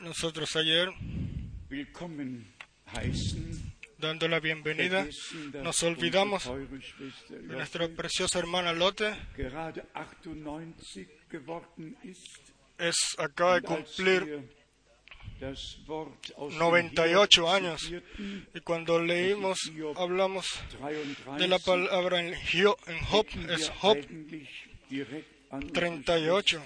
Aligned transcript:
Nosotros 0.00 0.56
ayer, 0.56 0.88
dando 3.98 4.28
la 4.28 4.40
bienvenida, 4.40 5.06
nos 5.62 5.82
olvidamos 5.82 6.44
de 7.28 7.40
nuestra 7.42 7.88
preciosa 7.88 8.38
hermana 8.38 8.72
Lotte. 8.72 9.14
gerade 9.36 9.84
98 9.94 11.08
geworden 11.28 11.96
ist. 12.02 12.38
Es 12.78 12.96
acaba 13.18 13.60
de 13.60 13.66
cumplir 13.66 14.24
wir 14.24 14.42
das 15.40 15.78
Wort 15.86 16.32
aus 16.36 16.52
dem 16.52 16.58
98 16.58 17.40
Hiob 17.40 17.48
años. 17.48 17.90
Y 18.54 18.60
cuando 18.60 19.02
leímos, 19.02 19.58
hablamos 19.96 20.46
de 21.38 21.48
la 21.48 21.58
33, 21.58 21.64
palabra 21.64 22.20
en, 22.20 22.34
Job, 23.10 23.28
es 23.48 23.70
Job. 23.80 23.96
eigentlich 23.96 24.48
direkt 24.88 25.28
an 25.50 25.64
unsere 25.64 25.72
38. 25.72 26.60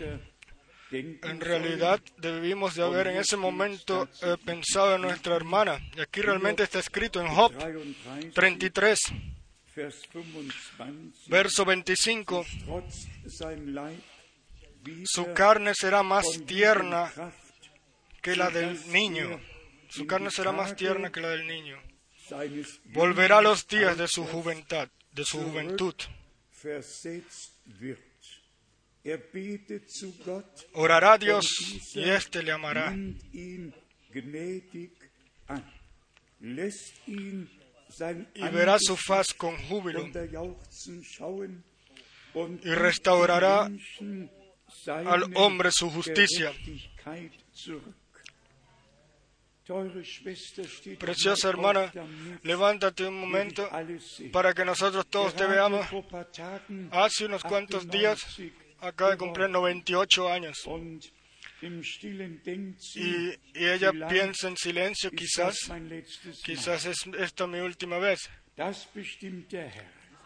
En 0.94 1.40
realidad 1.40 2.00
debimos 2.18 2.74
de 2.74 2.82
haber 2.82 3.08
en 3.08 3.16
ese 3.16 3.36
momento 3.36 4.08
eh, 4.22 4.36
pensado 4.44 4.94
en 4.94 5.02
nuestra 5.02 5.34
hermana. 5.34 5.80
Y 5.96 6.00
aquí 6.00 6.20
realmente 6.20 6.62
está 6.62 6.78
escrito 6.78 7.20
en 7.20 7.28
Job 7.28 7.52
sollen. 7.52 7.96
33, 8.32 9.00
33, 9.00 9.00
Vers 9.74 10.02
25, 10.14 11.28
verso 11.28 11.64
25. 11.64 12.46
trotz 12.64 13.06
sein 13.26 13.74
Leib 13.74 14.00
wieder 14.84 15.04
Su 15.06 15.32
carne 15.32 15.72
será 15.74 16.02
más 16.02 16.26
tierna 16.46 17.10
que 18.22 18.36
la 18.36 18.50
del 18.50 18.78
niño. 18.92 19.40
Su 19.88 20.06
carne 20.06 20.30
será 20.30 20.52
más 20.52 20.76
tierna 20.76 21.10
que 21.10 21.20
la 21.20 21.30
del 21.30 21.46
niño. 21.46 21.78
Volverá 22.86 23.38
a 23.38 23.42
los 23.42 23.66
días 23.66 23.96
de 23.96 24.08
su 24.08 24.24
juventud, 24.24 24.88
de 25.12 25.24
su 25.24 25.38
juventud. 25.42 25.94
Orará 30.72 31.12
a 31.12 31.18
Dios 31.18 31.46
y 31.94 32.08
éste 32.08 32.42
le 32.42 32.52
amará. 32.52 32.96
Y 38.34 38.48
verá 38.50 38.78
su 38.78 38.96
faz 38.96 39.34
con 39.34 39.56
júbilo. 39.68 40.08
Y 42.64 42.74
restaurará 42.74 43.70
al 44.86 45.36
hombre 45.36 45.70
su 45.70 45.90
justicia. 45.90 46.52
Preciosa 50.98 51.48
hermana, 51.48 51.92
levántate 52.42 53.06
un 53.06 53.18
momento 53.18 53.68
para 54.32 54.52
que 54.52 54.64
nosotros 54.64 55.06
todos 55.08 55.34
te 55.34 55.46
veamos. 55.46 55.86
Hace 56.90 57.26
unos 57.26 57.42
cuantos 57.42 57.88
días 57.88 58.20
98 58.38 58.63
acaba 58.80 59.12
de 59.12 59.16
cumplir 59.16 59.48
98 59.50 60.28
años. 60.28 60.56
Y, 62.94 63.30
y 63.54 63.66
ella 63.68 63.92
piensa 64.08 64.48
en 64.48 64.56
silencio, 64.56 65.10
quizás, 65.10 65.56
quizás 66.44 66.84
es 66.86 67.06
esta 67.18 67.46
mi 67.46 67.60
última 67.60 67.98
vez. 67.98 68.28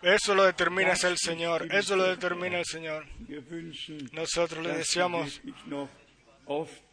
Eso 0.03 0.35
lo 0.35 0.45
determina 0.45 0.93
el 0.93 1.17
Señor, 1.19 1.67
eso 1.73 1.97
lo 1.97 2.05
determina 2.05 2.59
el 2.59 2.65
Señor. 2.65 3.07
Nosotros 4.13 4.65
le 4.65 4.77
deseamos, 4.77 5.41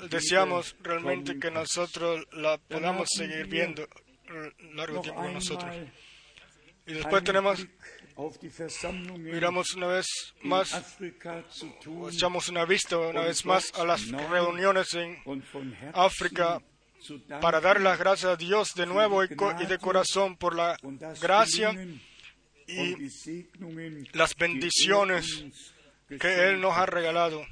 deseamos 0.09 0.75
realmente 0.81 1.40
que 1.40 1.52
nosotros 1.52 2.25
la 2.31 2.58
podamos 2.58 3.08
seguir 3.16 3.45
viendo 3.47 3.88
largo 4.73 5.02
tiempo 5.02 5.22
con 5.22 5.34
nosotros. 5.34 5.75
Y 6.88 6.94
después 6.94 7.23
tenemos, 7.23 7.66
Miramos 9.17 9.73
una 9.75 9.88
vez 9.88 10.05
más, 10.41 10.97
echamos 12.09 12.49
una 12.49 12.66
vista 12.66 12.97
una 12.97 13.22
vez 13.22 13.45
más 13.45 13.73
a 13.73 13.83
las 13.83 14.07
reuniones 14.09 14.94
en 14.94 15.17
África 15.94 16.61
para 17.41 17.59
dar 17.59 17.81
las 17.81 17.99
gracias 17.99 18.31
a 18.31 18.35
Dios 18.35 18.73
de 18.75 18.85
nuevo 18.85 19.23
y, 19.23 19.27
de 19.27 19.77
corazón 19.80 20.38
por 20.38 20.55
la 20.55 20.77
gracia 21.22 21.75
y 22.67 22.95
las 24.13 24.35
bendiciones 24.35 25.45
que 26.07 26.50
Él 26.50 26.61
nos 26.61 26.78
ha 26.78 26.85
regalado. 26.85 27.45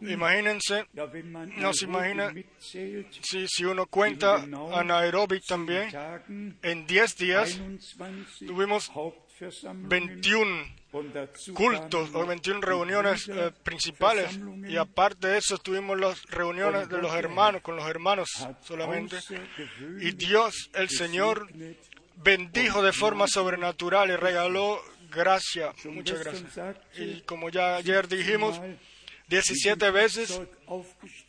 Imagínense 0.00 0.86
ja, 0.92 1.12
wenn 1.12 1.30
man 1.32 1.52
no 1.56 1.72
se 1.72 1.86
Nairobi 1.86 2.40
imagina 2.40 2.44
si, 2.58 3.46
si 3.48 3.64
uno 3.64 3.86
cuenta 3.86 4.44
a 4.72 4.84
Nairobi 4.84 5.40
también, 5.40 5.90
en 6.62 6.86
10 6.86 7.16
días 7.16 7.58
21 7.58 8.46
tuvimos 8.46 8.90
Hauptversammlungen 8.90 9.88
21 9.88 10.74
und 10.92 11.12
dazu 11.12 11.54
cultos 11.54 12.10
o 12.10 12.20
kamen 12.20 12.38
21 12.38 12.60
noch 12.60 12.68
reuniones 12.68 13.28
eh, 13.28 13.50
principales 13.62 14.38
y 14.68 14.76
aparte 14.76 15.28
de 15.28 15.38
eso 15.38 15.58
tuvimos 15.58 15.98
las 15.98 16.22
reuniones 16.30 16.88
de 16.88 16.98
los 16.98 17.14
hermanos 17.14 17.62
con 17.62 17.76
los 17.76 17.86
hermanos 17.88 18.28
solamente. 18.60 19.16
y 20.00 20.12
Dios 20.12 20.70
el 20.74 20.88
Señor 20.88 21.48
bendijo 22.16 22.82
de 22.82 22.92
forma 22.92 23.26
sobrenatural 23.26 24.10
y 24.10 24.16
regaló 24.16 24.80
gracia, 25.14 25.72
muchas 25.84 26.20
gracias. 26.20 26.76
Y 26.96 27.22
como 27.22 27.48
ya 27.48 27.76
ayer 27.76 28.08
dijimos, 28.08 28.58
mal 28.58 28.78
17 29.28 29.90
veces 29.90 30.40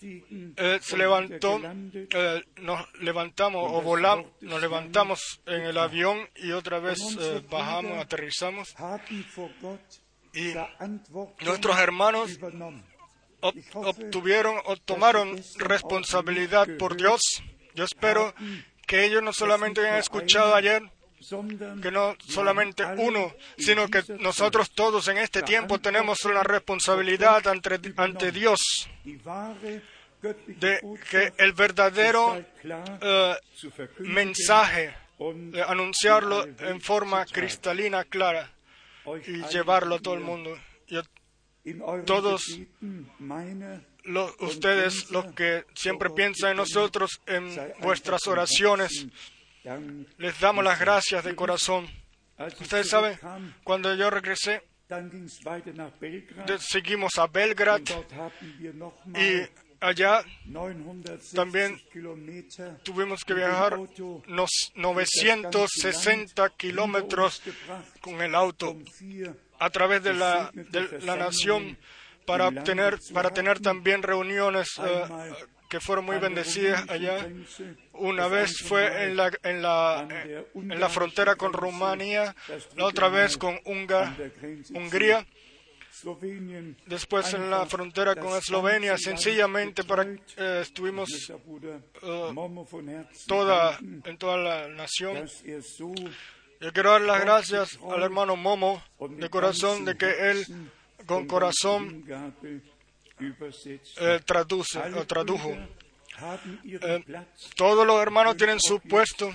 eh, 0.01 0.79
se 0.81 0.97
levantó, 0.97 1.61
eh, 1.63 2.43
nos 2.57 2.93
levantamos 2.99 3.71
o 3.71 3.81
volamos, 3.81 4.27
nos 4.41 4.61
levantamos 4.61 5.41
en 5.45 5.61
el 5.61 5.77
avión 5.77 6.27
y 6.35 6.51
otra 6.51 6.79
vez 6.79 6.99
eh, 7.19 7.41
bajamos, 7.49 7.97
aterrizamos. 7.99 8.75
y 10.33 10.53
nuestros 11.45 11.79
hermanos 11.79 12.37
obtuvieron 13.73 14.57
o 14.65 14.75
tomaron 14.75 15.41
responsabilidad 15.57 16.67
por 16.77 16.97
Dios. 16.97 17.21
Yo 17.75 17.85
espero 17.85 18.33
que 18.85 19.05
ellos 19.05 19.23
no 19.23 19.31
solamente 19.31 19.81
hayan 19.81 19.99
escuchado 19.99 20.53
ayer, 20.53 20.83
que 21.81 21.91
no 21.91 22.15
solamente 22.27 22.83
uno, 22.97 23.33
in 23.57 23.65
sino 23.65 23.87
que 23.87 24.03
nosotros 24.19 24.71
todos 24.71 25.07
en 25.07 25.17
este 25.17 25.41
tiempo 25.45 25.79
tenemos 25.79 26.23
una 26.25 26.43
responsabilidad 26.43 27.47
ante, 27.47 27.79
ante 27.97 28.31
Dios 28.31 28.59
de 30.59 30.79
que 31.09 31.33
el 31.37 31.53
verdadero 31.53 32.43
eh, 33.01 33.35
mensaje, 33.99 34.95
de 35.51 35.61
anunciarlo 35.61 36.45
en 36.59 36.81
forma 36.81 37.25
cristalina, 37.25 38.03
clara 38.05 38.51
y 39.27 39.43
llevarlo 39.51 39.95
a 39.95 39.99
todo 39.99 40.13
el 40.15 40.21
mundo. 40.21 40.57
Yo- 40.87 41.01
todos 42.05 42.43
ustedes, 44.39 45.09
los 45.11 45.25
que 45.33 45.65
siempre 45.73 46.09
piensan 46.11 46.51
en 46.51 46.57
nosotros, 46.57 47.19
en 47.25 47.49
vuestras 47.81 48.27
oraciones. 48.27 49.07
Les 50.17 50.39
damos 50.39 50.63
las 50.63 50.79
gracias 50.79 51.23
de 51.23 51.35
corazón. 51.35 51.87
Ustedes 52.59 52.89
saben, 52.89 53.17
cuando 53.63 53.93
yo 53.95 54.09
regresé, 54.09 54.63
seguimos 56.59 57.17
a 57.17 57.27
Belgrad 57.27 57.81
y 59.15 59.41
allá 59.79 60.23
960 60.45 61.35
también 61.35 61.81
tuvimos 62.83 63.23
que 63.23 63.33
viajar 63.33 63.77
unos 63.77 64.71
960 64.75 66.49
kilómetros 66.51 67.41
con 68.01 68.21
el 68.21 68.35
auto 68.35 68.77
a 69.59 69.69
través 69.69 70.03
de 70.03 70.13
la, 70.13 70.51
de 70.53 70.99
la 71.01 71.15
nación 71.15 71.77
para 72.25 72.47
obtener, 72.47 72.99
para 73.13 73.29
tener 73.31 73.59
también 73.59 74.01
reuniones 74.03 74.69
eh, 74.83 75.05
que 75.69 75.79
fueron 75.79 76.05
muy 76.05 76.17
bendecidas 76.17 76.87
allá. 76.89 77.27
Una 77.93 78.27
vez 78.27 78.61
fue 78.61 79.05
en 79.05 79.15
la, 79.17 79.31
en 79.43 79.61
la, 79.61 80.07
eh, 80.11 80.45
en 80.55 80.79
la 80.79 80.89
frontera 80.89 81.35
con 81.35 81.53
Rumanía, 81.53 82.35
la 82.75 82.85
otra 82.85 83.09
vez 83.09 83.37
con 83.37 83.59
Unga- 83.65 84.15
Hungría, 84.75 85.25
después 86.87 87.33
en 87.33 87.49
la 87.49 87.65
frontera 87.65 88.15
con 88.15 88.37
Eslovenia, 88.37 88.97
sencillamente 88.97 89.83
para 89.85 90.03
eh, 90.03 90.59
estuvimos 90.61 91.09
eh, 92.03 92.31
toda, 93.27 93.79
en 93.81 94.17
toda 94.17 94.37
la 94.37 94.67
nación. 94.67 95.17
Yo 96.61 96.71
quiero 96.73 96.91
dar 96.91 97.01
las 97.01 97.21
gracias 97.21 97.79
al 97.91 98.03
hermano 98.03 98.35
Momo 98.35 98.83
de 98.99 99.29
corazón 99.29 99.85
de 99.85 99.97
que 99.97 100.31
él 100.31 100.45
con 101.05 101.27
corazón 101.27 102.03
eh, 103.19 104.19
traduce 104.25 104.79
o 104.79 105.05
tradujo. 105.05 105.51
Eh. 105.51 107.25
Todos 107.55 107.85
los 107.85 108.01
hermanos 108.01 108.37
tienen 108.37 108.59
su 108.59 108.79
puesto. 108.79 109.31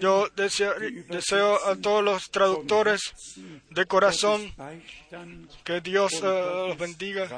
Yo 0.00 0.28
deseo, 0.36 0.74
deseo 1.08 1.66
a 1.66 1.76
todos 1.76 2.02
los 2.02 2.30
traductores 2.30 3.00
de 3.70 3.86
corazón 3.86 4.54
que 5.64 5.80
Dios 5.80 6.12
eh, 6.22 6.66
los 6.68 6.78
bendiga 6.78 7.28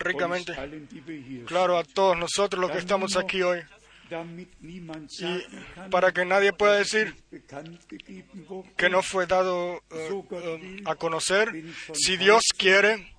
ricamente. 0.00 0.54
Claro, 1.46 1.78
a 1.78 1.84
todos 1.84 2.16
nosotros 2.16 2.60
los 2.60 2.70
que 2.70 2.78
estamos 2.78 3.16
aquí 3.16 3.42
hoy. 3.42 3.60
Y 5.20 5.90
para 5.90 6.12
que 6.12 6.24
nadie 6.24 6.52
pueda 6.52 6.76
decir 6.76 7.14
que 8.76 8.90
no 8.90 9.02
fue 9.02 9.26
dado 9.26 9.82
a 10.84 10.94
conocer, 10.96 11.52
si 11.94 12.16
Dios 12.16 12.42
quiere, 12.58 13.14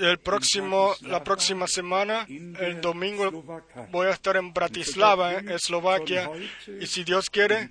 El 0.00 0.18
próximo, 0.18 0.94
la 1.02 1.24
próxima 1.24 1.66
semana, 1.66 2.26
el 2.28 2.80
domingo, 2.80 3.30
voy 3.90 4.06
a 4.08 4.10
estar 4.10 4.36
en 4.36 4.52
Bratislava, 4.52 5.34
en 5.34 5.50
Eslovaquia, 5.50 6.30
y 6.80 6.86
si 6.86 7.04
Dios 7.04 7.30
quiere, 7.30 7.70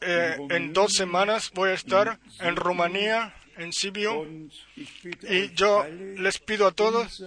eh, 0.00 0.36
en 0.50 0.72
dos 0.72 0.92
semanas 0.92 1.50
voy 1.54 1.70
a 1.70 1.74
estar 1.74 2.18
en 2.40 2.56
Rumanía, 2.56 3.34
en 3.56 3.72
Sibiu, 3.72 4.50
y 4.76 5.52
yo 5.54 5.84
les 5.86 6.38
pido 6.38 6.66
a 6.66 6.72
todos 6.72 7.22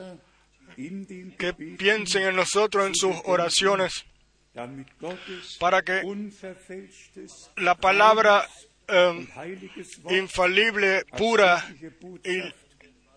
que 1.38 1.54
piensen 1.54 2.24
en 2.24 2.36
nosotros, 2.36 2.88
en 2.88 2.96
sus 2.96 3.16
oraciones, 3.26 4.06
para 5.60 5.82
que 5.82 6.02
la 7.58 7.76
palabra 7.76 8.48
Wort 8.88 10.12
infalible, 10.12 11.06
pura 11.18 11.66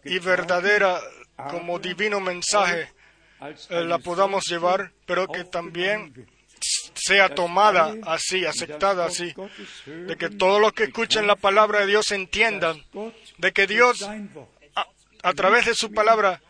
y, 0.05 0.19
verdadera 0.19 1.01
como 1.51 1.79
divino 1.79 2.21
mensaje 2.21 2.89
eh, 3.71 3.85
la 3.85 3.99
podamos 3.99 4.45
llevar, 4.47 4.93
pero 5.07 5.27
que 5.27 5.45
también 5.45 6.27
sea 6.95 7.35
tomada 7.35 7.95
así, 8.05 8.47
aceptada 8.47 9.07
así, 9.07 9.35
de 9.87 10.17
que 10.17 10.31
todos 10.31 10.61
los 10.61 10.73
que 10.73 10.85
escuchen 10.85 11.27
la 11.27 11.37
palabra 11.37 11.81
de 11.81 11.87
Dios 11.87 12.13
entiendan 12.13 12.83
de 13.39 13.53
que 13.53 13.67
Dios 13.67 14.03
a, 14.03 14.87
a 15.23 15.33
través 15.35 15.67
de 15.67 15.75
su 15.75 15.93
palabra 15.93 16.41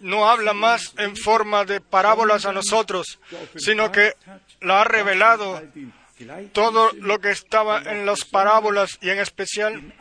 no 0.00 0.28
habla 0.28 0.52
más 0.52 0.94
en 0.98 1.16
forma 1.16 1.64
de 1.64 1.80
parábolas 1.80 2.46
a 2.46 2.52
nosotros, 2.52 3.18
sino 3.56 3.90
que 3.90 4.14
la 4.60 4.82
ha 4.82 4.84
revelado 4.84 5.60
todo 6.52 6.92
lo 6.92 7.20
que 7.20 7.30
estaba 7.30 7.82
en 7.82 8.06
las 8.06 8.24
parábolas 8.24 8.98
y 9.00 9.10
en 9.10 9.18
especial 9.18 9.94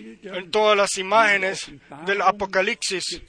en 0.00 0.50
todas 0.50 0.76
las 0.76 0.98
imágenes 0.98 1.70
del 2.06 2.22
Apocalipsis, 2.22 3.22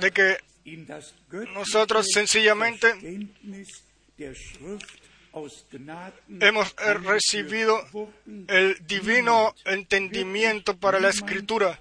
de 0.00 0.10
que 0.12 0.38
nosotros 1.54 2.06
sencillamente 2.12 2.94
Hemos 6.40 6.74
eh, 6.78 6.94
recibido 6.94 7.78
el 8.48 8.78
divino 8.86 9.54
entendimiento 9.66 10.78
para 10.78 10.98
la 10.98 11.10
escritura 11.10 11.78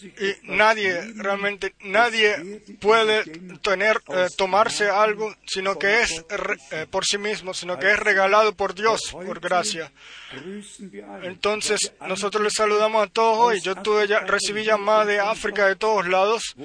y 0.00 0.52
nadie 0.54 1.12
realmente 1.14 1.74
nadie 1.80 2.62
puede 2.80 3.24
tener 3.62 4.02
eh, 4.08 4.28
tomarse 4.36 4.88
algo 4.88 5.34
sino 5.46 5.78
que 5.78 6.02
es 6.02 6.24
eh, 6.70 6.86
por 6.90 7.04
sí 7.04 7.16
mismo 7.16 7.54
sino 7.54 7.78
que 7.78 7.90
es 7.90 7.98
regalado 7.98 8.54
por 8.54 8.74
Dios 8.74 9.00
por 9.12 9.40
gracia. 9.40 9.90
Entonces 11.22 11.92
nosotros 12.06 12.42
les 12.42 12.54
saludamos 12.54 13.04
a 13.04 13.06
todos 13.06 13.38
hoy. 13.38 13.60
Yo 13.60 13.76
tuve 13.76 14.06
recibí 14.06 14.64
llamadas 14.64 15.06
de 15.06 15.20
África 15.20 15.66
de 15.66 15.76
todos 15.76 16.06
lados 16.08 16.56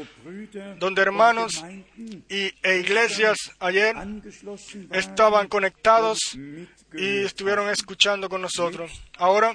donde 0.78 1.02
hermanos 1.02 1.64
y 2.30 2.54
e 2.64 2.78
iglesias 2.80 3.38
ayer 3.60 3.96
estaban 4.92 5.48
conectados 5.48 6.29
y 6.94 7.24
estuvieron 7.24 7.70
escuchando 7.70 8.30
con 8.30 8.42
nosotros 8.42 8.92
ahora 9.18 9.54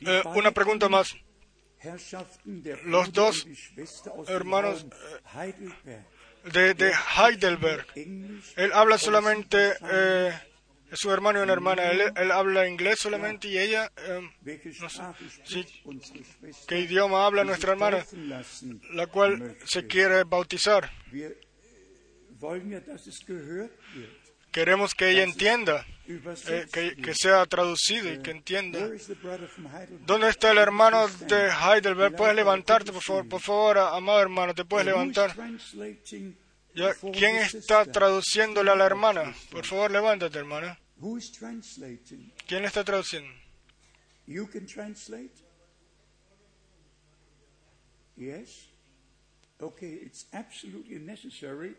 eh, 0.00 0.22
una 0.34 0.50
pregunta 0.50 0.88
más 0.88 1.14
Los 2.84 3.12
dos 3.12 3.46
hermanos, 4.28 4.86
Heidelberg, 5.34 6.06
de, 6.52 6.74
de 6.74 6.92
Heidelberg 7.16 7.86
Él 8.56 8.72
habla 8.72 8.98
solamente, 8.98 9.74
eh, 9.90 10.32
su 10.92 11.10
hermano 11.10 11.40
y 11.40 11.42
una 11.42 11.52
hermana, 11.52 11.90
él, 11.90 12.30
habla 12.30 12.68
inglés 12.68 13.00
solamente 13.00 13.48
y 13.48 13.58
ella, 13.58 13.90
eh, 13.96 14.30
¿qué 16.66 16.80
idioma 16.80 17.26
habla 17.26 17.44
nuestra 17.44 17.72
hermana? 17.72 18.04
La 18.92 19.06
cual 19.06 19.56
se 19.64 19.86
quiere 19.86 20.24
bautizar. 20.24 20.90
Queremos 24.54 24.94
que 24.94 25.10
ella 25.10 25.24
entienda, 25.24 25.84
eh, 26.06 26.66
que, 26.72 26.94
que 26.94 27.12
sea 27.12 27.44
traducido 27.44 28.12
y 28.12 28.22
que 28.22 28.30
entienda. 28.30 28.88
¿Dónde 30.06 30.28
está 30.28 30.52
el 30.52 30.58
hermano 30.58 31.08
de 31.08 31.50
Heidelberg? 31.50 32.14
¿Puedes 32.14 32.36
levantarte, 32.36 32.92
por 32.92 33.02
favor? 33.02 33.28
Por 33.28 33.40
favor, 33.40 33.78
amado 33.78 34.20
hermano, 34.20 34.54
¿te 34.54 34.64
puedes 34.64 34.86
levantar? 34.86 35.34
Ya, 36.72 36.94
¿Quién 37.12 37.34
está 37.38 37.84
traduciéndole 37.84 38.70
a 38.70 38.76
la 38.76 38.86
hermana? 38.86 39.34
Por 39.50 39.66
favor, 39.66 39.90
levántate, 39.90 40.38
hermana. 40.38 40.78
¿Quién 42.46 42.64
está 42.64 42.84
traduciendo? 42.84 43.28
Okay, 49.60 50.00
it's 50.02 50.26
absolutely 50.32 50.98
necessary. 50.98 51.74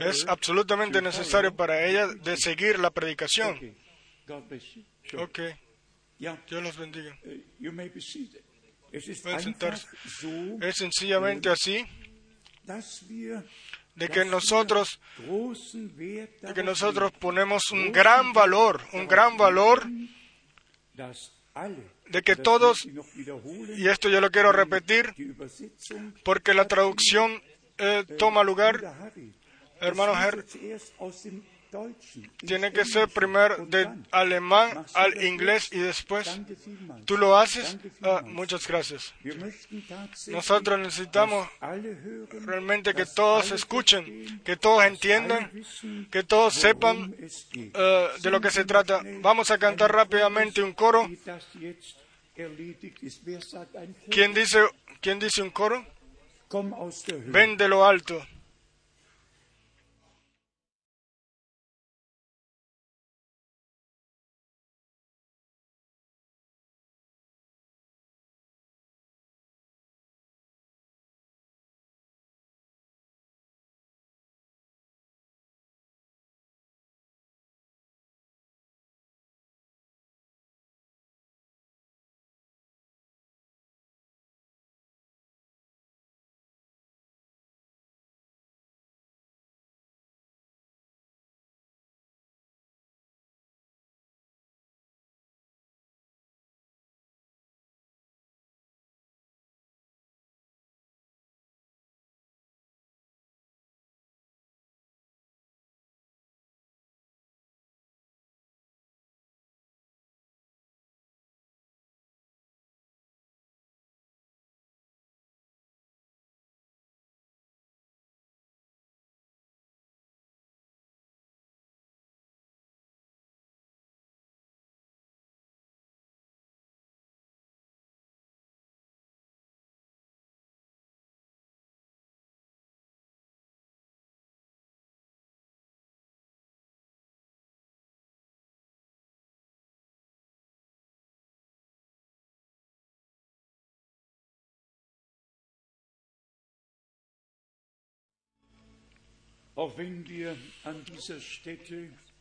Es 0.00 0.24
absolutamente 0.28 1.00
necesario 1.02 1.54
para 1.54 1.86
ella 1.86 2.06
de 2.08 2.36
seguir 2.36 2.78
la 2.78 2.90
predicación. 2.90 3.76
Ok, 5.18 5.40
Dios 6.18 6.62
los 6.62 6.76
bendiga. 6.76 7.18
uh, 7.24 7.40
Pueden 9.22 9.40
sentarse. 9.40 9.86
Es 10.60 10.76
sencillamente 10.76 11.48
así. 11.48 11.86
dass 12.64 13.02
wir 13.08 13.44
de 13.94 14.08
que 14.08 14.24
nosotros, 14.24 15.00
de 15.18 16.54
que 16.54 16.62
nosotros 16.62 17.12
ponemos 17.12 17.70
un 17.70 17.92
gran 17.92 18.32
valor, 18.32 18.82
un 18.92 19.06
gran 19.06 19.36
valor 19.36 19.86
de 22.08 22.22
que 22.22 22.36
todos, 22.36 22.86
y 23.76 23.88
esto 23.88 24.08
yo 24.08 24.20
lo 24.20 24.30
quiero 24.30 24.52
repetir 24.52 25.14
porque 26.24 26.54
la 26.54 26.66
traducción 26.66 27.42
eh, 27.78 28.04
toma 28.18 28.42
lugar, 28.42 29.12
hermano 29.82 30.12
Herr, 30.14 30.44
tiene 32.44 32.72
que 32.72 32.84
ser 32.84 33.08
primero 33.08 33.64
de 33.66 33.88
alemán 34.10 34.84
al 34.94 35.24
inglés 35.24 35.70
y 35.72 35.78
después 35.78 36.40
tú 37.06 37.16
lo 37.16 37.36
haces. 37.38 37.78
Ah, 38.02 38.22
muchas 38.24 38.66
gracias. 38.66 39.14
Nosotros 40.26 40.78
necesitamos 40.78 41.48
realmente 41.60 42.92
que 42.92 43.06
todos 43.06 43.52
escuchen, 43.52 44.42
que 44.44 44.56
todos 44.56 44.84
entiendan, 44.84 45.50
que 46.10 46.22
todos 46.22 46.54
sepan 46.54 47.14
eh, 47.54 48.08
de 48.20 48.30
lo 48.30 48.40
que 48.40 48.50
se 48.50 48.64
trata. 48.64 49.00
Vamos 49.20 49.50
a 49.50 49.58
cantar 49.58 49.92
rápidamente 49.92 50.62
un 50.62 50.74
coro. 50.74 51.08
¿Quién 54.10 54.34
dice, 54.34 54.60
quién 55.00 55.18
dice 55.18 55.42
un 55.42 55.50
coro? 55.50 55.86
Ven 57.26 57.56
de 57.56 57.68
lo 57.68 57.86
alto. 57.86 58.26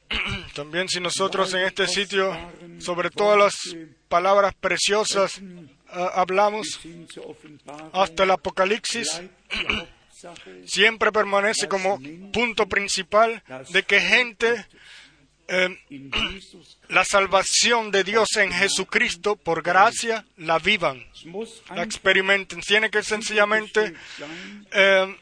También 0.54 0.90
si 0.90 1.00
nosotros 1.00 1.54
en 1.54 1.62
este 1.62 1.88
sitio, 1.88 2.36
sobre 2.80 3.10
todas 3.10 3.38
las 3.38 3.56
palabras 4.10 4.54
preciosas, 4.56 5.40
uh, 5.40 6.10
hablamos 6.14 6.80
hasta 7.94 8.24
el 8.24 8.32
Apocalipsis, 8.32 9.22
siempre 10.66 11.12
permanece 11.12 11.68
como 11.68 12.00
punto 12.34 12.68
principal 12.68 13.42
de 13.70 13.84
que 13.84 14.02
gente 14.02 14.68
eh, 15.48 15.78
la 16.88 17.04
salvación 17.04 17.92
de 17.92 18.04
Dios 18.04 18.38
en 18.38 18.52
Jesucristo 18.52 19.36
por 19.36 19.62
gracia 19.64 20.26
la 20.38 20.60
vivan, 20.60 21.06
la 21.76 21.84
experimenten. 21.84 22.62
Tiene 22.62 22.90
que 22.90 23.04
sencillamente 23.04 23.94
eh, 24.72 25.18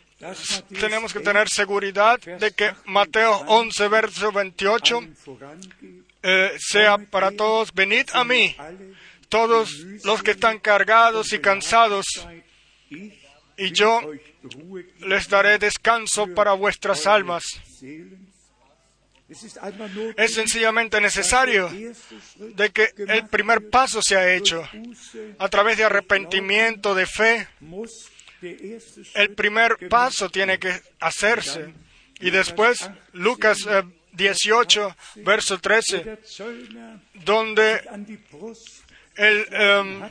tenemos 0.79 1.13
que 1.13 1.19
tener 1.19 1.47
seguridad 1.49 2.19
de 2.19 2.51
que 2.51 2.73
Mateo 2.85 3.43
11, 3.47 3.87
verso 3.87 4.31
28 4.31 5.01
eh, 6.21 6.51
sea 6.59 6.97
para 6.97 7.31
todos, 7.31 7.73
venid 7.73 8.09
a 8.13 8.23
mí, 8.23 8.55
todos 9.29 9.71
los 10.03 10.21
que 10.21 10.31
están 10.31 10.59
cargados 10.59 11.31
y 11.31 11.39
cansados, 11.39 12.05
y 12.89 13.71
yo 13.71 14.01
les 14.99 15.29
daré 15.29 15.57
descanso 15.57 16.27
para 16.33 16.53
vuestras 16.53 17.07
almas. 17.07 17.43
Es 20.17 20.33
sencillamente 20.33 20.99
necesario 20.99 21.69
de 21.69 22.69
que 22.71 22.89
el 22.97 23.27
primer 23.27 23.69
paso 23.69 24.01
se 24.01 24.17
ha 24.17 24.33
hecho 24.33 24.67
a 25.37 25.47
través 25.49 25.77
de 25.77 25.83
arrepentimiento, 25.83 26.95
de 26.95 27.05
fe. 27.05 27.47
El 28.41 29.33
primer 29.35 29.89
paso 29.89 30.29
tiene 30.29 30.59
que 30.59 30.81
hacerse. 30.99 31.73
Y 32.19 32.29
después, 32.31 32.89
Lucas 33.13 33.59
18, 34.11 34.87
eh, 34.89 35.21
verso 35.23 35.59
13, 35.59 36.19
donde 37.13 37.81
el, 39.15 39.47
em, 39.51 40.09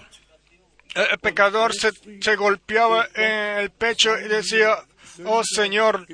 pecador 1.21 1.73
se, 1.75 2.37
golpeaba 2.37 3.09
en 3.15 3.59
el 3.59 3.71
pecho 3.71 4.19
y 4.19 4.29
decía, 4.29 4.77
oh 5.25 5.43
Señor, 5.45 6.07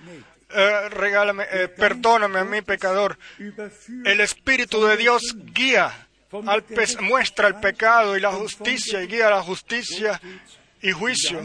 eh, 0.51 0.89
regálame, 0.89 1.45
eh, 1.51 1.69
perdóname 1.69 2.41
a 2.41 2.45
mi 2.45 2.63
pecador. 2.63 3.19
El 4.05 4.21
Espíritu 4.21 4.85
de 4.85 4.97
Dios 4.97 5.37
guía, 5.37 6.09
muestra 7.01 7.49
el 7.49 7.57
pecado 7.57 8.17
y 8.17 8.21
la 8.21 8.33
justicia 8.33 9.03
y 9.03 9.07
guía 9.07 9.31
la 9.31 9.43
justicia 9.43 10.21
y 10.85 10.93
juicio. 10.93 11.41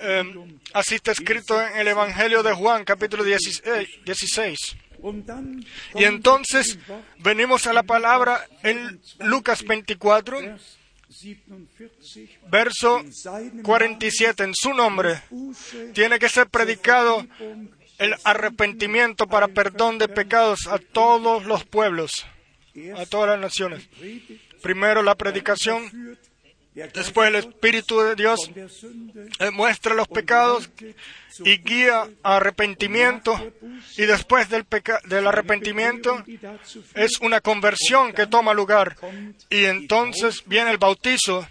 Eh, 0.00 0.34
así 0.74 0.96
está 0.96 1.12
escrito 1.12 1.62
en 1.62 1.78
el 1.78 1.88
Evangelio 1.88 2.42
de 2.42 2.52
Juan, 2.52 2.84
capítulo 2.84 3.22
16. 3.22 4.76
Y 5.94 6.04
entonces 6.04 6.76
venimos 7.18 7.68
a 7.68 7.72
la 7.72 7.84
palabra 7.84 8.44
en 8.64 9.00
Lucas 9.20 9.62
24, 9.64 10.40
verso 12.50 13.04
47. 13.62 14.42
En 14.42 14.54
su 14.54 14.74
nombre 14.74 15.22
tiene 15.94 16.18
que 16.18 16.28
ser 16.28 16.48
predicado 16.48 17.24
el 17.98 18.16
arrepentimiento 18.24 19.28
para 19.28 19.46
perdón 19.46 19.98
de 19.98 20.08
pecados 20.08 20.66
a 20.66 20.78
todos 20.78 21.44
los 21.44 21.64
pueblos, 21.64 22.26
a 22.96 23.06
todas 23.06 23.30
las 23.30 23.38
naciones. 23.38 23.88
Primero 24.60 25.04
la 25.04 25.14
predicación, 25.14 26.18
después 26.94 27.28
el 27.28 27.36
Espíritu 27.36 28.00
de 28.00 28.14
Dios 28.14 28.50
muestra 29.52 29.94
los 29.94 30.08
pecados 30.08 30.68
y 31.44 31.58
guía 31.58 32.08
a 32.22 32.36
arrepentimiento. 32.36 33.52
y 33.96 34.06
después 34.06 34.48
del, 34.48 34.66
del 35.04 35.26
arrepentimiento 35.26 36.22
es 36.94 37.20
una 37.20 37.40
conversión 37.40 38.12
que 38.12 38.26
toma 38.26 38.52
lugar. 38.52 38.96
y 39.50 39.64
entonces 39.64 40.42
viene 40.46 40.70
el 40.70 40.78
bautizo 40.78 41.46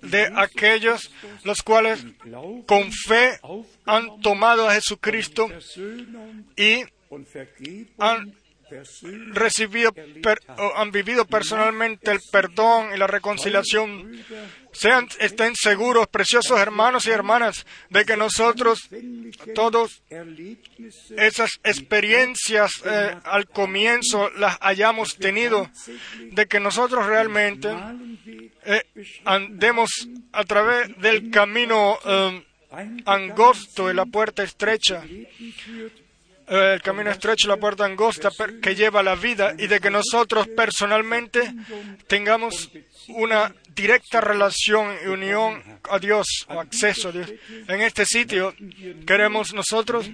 de 0.00 0.30
aquellos 0.36 1.10
los 1.44 1.62
cuales 1.62 2.04
con 2.66 2.92
fe 2.92 3.38
han 3.84 4.20
tomado 4.20 4.68
a 4.68 4.74
Jesucristo 4.74 5.48
y 6.56 6.84
han 7.98 8.34
recibido, 9.32 9.94
han 10.76 10.90
vivido 10.90 11.24
personalmente 11.24 12.10
el 12.10 12.20
perdón 12.30 12.94
y 12.94 12.98
la 12.98 13.06
reconciliación. 13.06 14.24
Sean, 14.72 15.08
estén 15.20 15.54
seguros, 15.54 16.08
preciosos 16.08 16.58
hermanos 16.58 17.06
y 17.06 17.10
hermanas, 17.10 17.64
de 17.90 18.04
que 18.04 18.16
nosotros 18.16 18.88
todos 19.54 20.02
esas 21.16 21.50
experiencias 21.62 22.82
eh, 22.84 23.14
al 23.24 23.46
comienzo 23.46 24.30
las 24.30 24.58
hayamos 24.60 25.16
tenido, 25.16 25.70
de 26.32 26.46
que 26.46 26.58
nosotros 26.58 27.06
realmente 27.06 27.68
eh, 28.64 28.82
andemos 29.24 29.90
a 30.32 30.42
través 30.44 30.98
del 30.98 31.30
camino 31.30 31.96
eh, 32.04 32.44
angosto 33.04 33.90
y 33.90 33.94
la 33.94 34.06
puerta 34.06 34.42
estrecha 34.42 35.04
el 36.46 36.82
camino 36.82 37.10
estrecho, 37.10 37.48
la 37.48 37.56
puerta 37.56 37.84
angosta 37.84 38.30
que 38.62 38.74
lleva 38.74 39.02
la 39.02 39.14
vida 39.14 39.54
y 39.58 39.66
de 39.66 39.80
que 39.80 39.90
nosotros 39.90 40.48
personalmente 40.48 41.54
tengamos 42.06 42.70
una 43.08 43.54
directa 43.74 44.20
relación 44.20 44.96
y 45.04 45.08
unión 45.08 45.62
a 45.90 45.98
Dios 45.98 46.46
o 46.48 46.60
acceso 46.60 47.08
a 47.08 47.12
Dios. 47.12 47.32
En 47.68 47.80
este 47.80 48.06
sitio 48.06 48.54
queremos 49.06 49.52
nosotros 49.52 50.08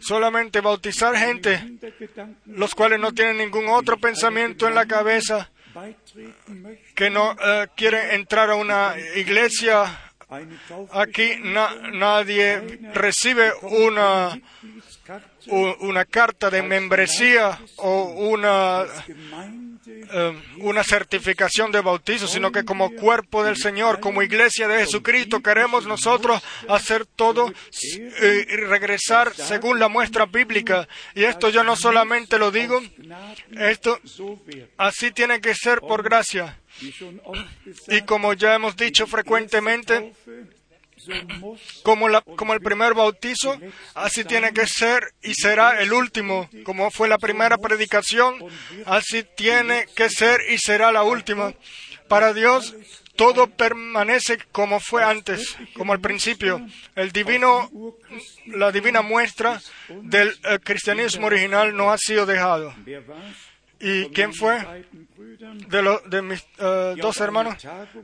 solamente 0.00 0.60
bautizar 0.60 1.16
gente, 1.16 1.62
los 2.46 2.74
cuales 2.74 2.98
no 2.98 3.12
tienen 3.12 3.38
ningún 3.38 3.68
otro 3.68 3.98
pensamiento 3.98 4.66
en 4.66 4.74
la 4.74 4.86
cabeza, 4.86 5.50
que 6.94 7.10
no 7.10 7.36
eh, 7.44 7.66
quieren 7.76 8.12
entrar 8.12 8.50
a 8.50 8.54
una 8.54 8.94
iglesia. 9.16 10.00
Aquí 10.92 11.36
nadie 11.42 12.80
recibe 12.92 13.52
una 13.62 14.38
una 15.48 16.04
carta 16.04 16.50
de 16.50 16.62
membresía 16.62 17.58
o 17.76 18.04
una, 18.04 18.84
eh, 19.86 20.42
una 20.58 20.82
certificación 20.82 21.70
de 21.70 21.82
bautizo, 21.82 22.26
sino 22.26 22.50
que 22.50 22.64
como 22.64 22.90
cuerpo 22.90 23.44
del 23.44 23.56
Señor, 23.56 24.00
como 24.00 24.22
iglesia 24.22 24.66
de 24.66 24.84
Jesucristo, 24.84 25.40
queremos 25.40 25.86
nosotros 25.86 26.42
hacer 26.68 27.04
todo 27.04 27.50
eh, 27.50 28.46
y 28.48 28.56
regresar 28.56 29.34
según 29.34 29.78
la 29.78 29.88
muestra 29.88 30.24
bíblica. 30.24 30.88
Y 31.14 31.24
esto 31.24 31.50
yo 31.50 31.62
no 31.62 31.76
solamente 31.76 32.38
lo 32.38 32.50
digo, 32.50 32.80
esto 33.58 34.00
así 34.78 35.10
tiene 35.12 35.40
que 35.40 35.54
ser 35.54 35.80
por 35.80 36.02
gracia. 36.02 36.58
Y 37.88 38.02
como 38.02 38.32
ya 38.32 38.54
hemos 38.54 38.76
dicho 38.76 39.06
frecuentemente, 39.06 40.12
como, 41.82 42.08
la, 42.08 42.22
como 42.22 42.54
el 42.54 42.60
primer 42.60 42.94
bautizo, 42.94 43.58
así 43.94 44.24
tiene 44.24 44.52
que 44.52 44.66
ser 44.66 45.14
y 45.22 45.34
será 45.34 45.80
el 45.80 45.92
último. 45.92 46.48
Como 46.64 46.90
fue 46.90 47.08
la 47.08 47.18
primera 47.18 47.58
predicación, 47.58 48.38
así 48.86 49.24
tiene 49.36 49.86
que 49.94 50.08
ser 50.08 50.40
y 50.50 50.58
será 50.58 50.92
la 50.92 51.02
última. 51.02 51.52
Para 52.08 52.32
Dios 52.32 52.74
todo 53.16 53.48
permanece 53.48 54.38
como 54.50 54.80
fue 54.80 55.04
antes, 55.04 55.56
como 55.74 55.92
al 55.92 56.00
principio. 56.00 56.66
El 56.94 57.12
divino, 57.12 57.70
la 58.46 58.72
divina 58.72 59.02
muestra 59.02 59.60
del 59.88 60.30
eh, 60.44 60.58
cristianismo 60.62 61.26
original 61.26 61.76
no 61.76 61.92
ha 61.92 61.98
sido 61.98 62.26
dejado. 62.26 62.74
¿Y 63.80 64.06
quién 64.10 64.32
fue? 64.32 64.84
De, 65.68 65.98
de 66.06 66.22
mis 66.22 66.44
eh, 66.58 66.94
dos 66.96 67.20
hermanos, 67.20 67.56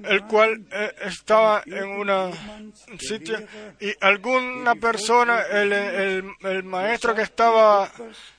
el 0.04 0.24
cual 0.24 0.66
eh, 0.70 0.92
estaba 1.04 1.62
en 1.64 1.88
un 1.88 2.72
sitio 2.98 3.38
y 3.80 3.92
alguna 4.00 4.74
persona, 4.74 5.42
el, 5.42 5.72
el, 6.42 6.62
maestro 6.64 7.14
que 7.14 7.22
estaba 7.22 7.90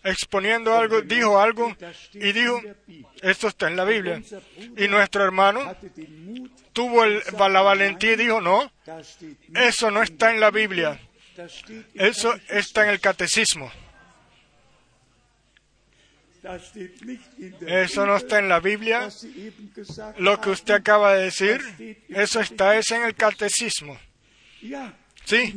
exponiendo 0.04 0.78
algo, 0.78 1.02
dijo 1.02 1.40
algo 1.40 1.76
y 2.14 2.32
dijo, 2.32 2.62
esto 3.22 3.48
está 3.48 3.68
en 3.68 3.78
la 3.78 3.86
Biblia. 3.86 4.22
Y 4.78 4.88
nuestro 4.88 5.24
hermano 5.24 5.76
tuvo 6.74 7.06
la 7.06 7.62
valentía 7.62 8.14
y 8.14 8.18
dijo, 8.18 8.42
no, 8.42 8.72
eso 9.56 9.90
no 9.90 10.04
está 10.04 10.32
en 10.32 10.40
la 10.40 10.52
Biblia, 10.52 11.00
eso 11.96 12.36
está 12.50 12.84
en 12.84 12.90
el 12.90 13.00
catecismo. 13.00 13.72
Eso 17.68 18.06
no 18.06 18.18
está 18.18 18.40
en 18.40 18.50
la 18.50 18.60
Biblia. 18.60 19.10
Lo 20.18 20.42
que 20.42 20.50
usted 20.50 20.74
acaba 20.76 21.14
de 21.16 21.26
decir, 21.26 21.62
eso 22.10 22.40
está 22.40 22.78
es 22.78 22.92
en 22.92 23.04
el 23.04 23.16
catecismo. 23.16 24.00
Sí, 25.24 25.54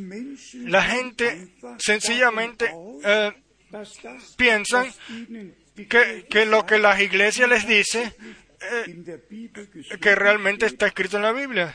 la 0.66 0.82
gente 0.82 1.48
sencillamente 1.78 2.70
eh, 3.02 3.32
piensa 4.36 4.86
que, 5.74 6.26
que, 6.28 6.46
lo 6.46 6.66
que 6.66 6.78
las 6.78 7.00
iglesias 7.00 7.48
les 7.48 7.66
dice 7.66 8.14
eh, 8.72 9.98
que 10.00 10.14
realmente 10.14 10.66
está 10.66 10.86
escrito 10.86 11.16
en 11.16 11.22
la 11.22 11.32
Biblia. 11.32 11.74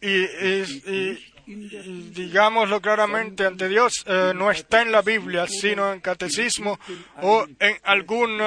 y, 0.00 1.18
digámoslo 1.48 2.80
claramente 2.80 3.46
ante 3.46 3.68
Dios, 3.68 4.04
eh, 4.06 4.32
no 4.34 4.50
está 4.50 4.82
en 4.82 4.92
la 4.92 5.02
Biblia, 5.02 5.46
sino 5.46 5.92
en 5.92 6.00
catecismo 6.00 6.78
o 7.22 7.46
en 7.58 7.76
algún 7.84 8.38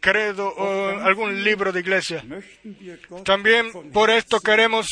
credo 0.00 0.48
o 0.48 0.88
algún 1.00 1.44
libro 1.44 1.72
de 1.72 1.80
iglesia. 1.80 2.24
También 3.24 3.70
por 3.92 4.10
esto 4.10 4.40
queremos 4.40 4.88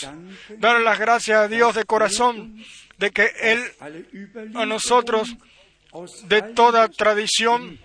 dar 0.59 0.81
las 0.81 0.99
gracias 0.99 1.39
a 1.39 1.49
Dios 1.49 1.75
de 1.75 1.85
corazón 1.85 2.57
de 2.99 3.11
que 3.11 3.31
Él 3.41 3.61
a 4.55 4.67
nosotros 4.67 5.37
de 6.29 6.43
toda 6.43 6.89
tradición 6.89 7.79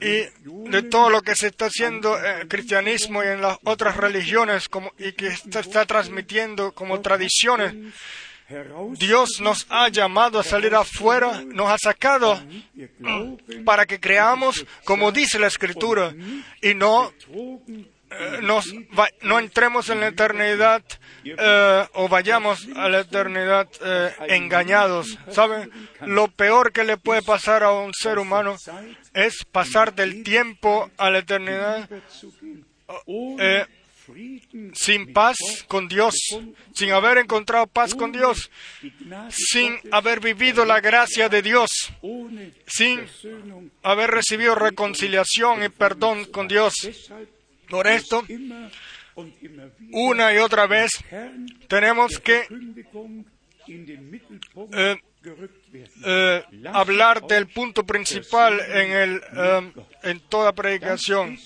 y 0.00 0.24
de 0.70 0.82
todo 0.82 1.10
lo 1.10 1.22
que 1.22 1.34
se 1.34 1.48
está 1.48 1.66
haciendo 1.66 2.18
en 2.18 2.40
el 2.40 2.48
cristianismo 2.48 3.22
y 3.22 3.28
en 3.28 3.42
las 3.42 3.58
otras 3.64 3.96
religiones 3.96 4.68
como, 4.68 4.92
y 4.98 5.12
que 5.12 5.30
se 5.30 5.60
está 5.60 5.84
transmitiendo 5.86 6.72
como 6.72 7.00
tradiciones. 7.00 7.74
Dios 8.98 9.40
nos 9.40 9.66
ha 9.68 9.88
llamado 9.90 10.40
a 10.40 10.42
salir 10.42 10.74
afuera, 10.74 11.42
nos 11.46 11.68
ha 11.68 11.78
sacado 11.78 12.42
para 13.64 13.86
que 13.86 14.00
creamos 14.00 14.66
como 14.84 15.12
dice 15.12 15.38
la 15.38 15.46
Escritura 15.46 16.12
y 16.60 16.74
no 16.74 17.12
eh, 18.10 18.40
no 19.22 19.38
entremos 19.38 19.88
en 19.88 20.00
la 20.00 20.08
eternidad 20.08 20.82
eh, 21.24 21.86
o 21.94 22.08
vayamos 22.08 22.66
a 22.74 22.88
la 22.88 23.00
eternidad 23.00 23.68
eh, 23.82 24.12
engañados. 24.28 25.18
¿Saben? 25.30 25.70
Lo 26.06 26.28
peor 26.28 26.72
que 26.72 26.84
le 26.84 26.96
puede 26.96 27.22
pasar 27.22 27.62
a 27.62 27.72
un 27.72 27.92
ser 27.94 28.18
humano 28.18 28.56
es 29.14 29.44
pasar 29.44 29.94
del 29.94 30.22
tiempo 30.22 30.90
a 30.96 31.10
la 31.10 31.18
eternidad 31.18 31.88
sin 34.74 35.12
paz 35.12 35.36
con 35.68 35.88
Dios, 35.88 36.14
sin 36.74 36.90
haber 36.92 37.18
encontrado 37.18 37.66
paz 37.66 37.94
con 37.94 38.12
Dios, 38.12 38.50
sin 39.28 39.78
haber 39.92 40.20
vivido 40.20 40.64
la 40.64 40.80
gracia 40.80 41.28
de 41.28 41.42
Dios, 41.42 41.92
sin 42.66 43.06
haber 43.82 44.10
recibido 44.10 44.54
reconciliación 44.54 45.62
y 45.62 45.68
perdón 45.68 46.24
con 46.26 46.48
Dios. 46.48 46.74
Por 47.70 47.86
esto, 47.86 48.24
una 49.92 50.34
y 50.34 50.38
otra 50.38 50.66
vez 50.66 50.90
tenemos 51.68 52.18
que 52.18 52.46
eh, 54.72 54.96
eh, 56.04 56.44
hablar 56.72 57.22
del 57.26 57.46
punto 57.46 57.84
principal 57.84 58.58
en, 58.60 58.92
el, 58.92 59.22
eh, 59.36 59.72
en 60.02 60.20
toda 60.20 60.52
predicación. 60.52 61.38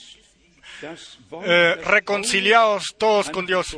reconciliados 1.84 2.94
todos 2.98 3.30
con 3.30 3.46
Dios. 3.46 3.76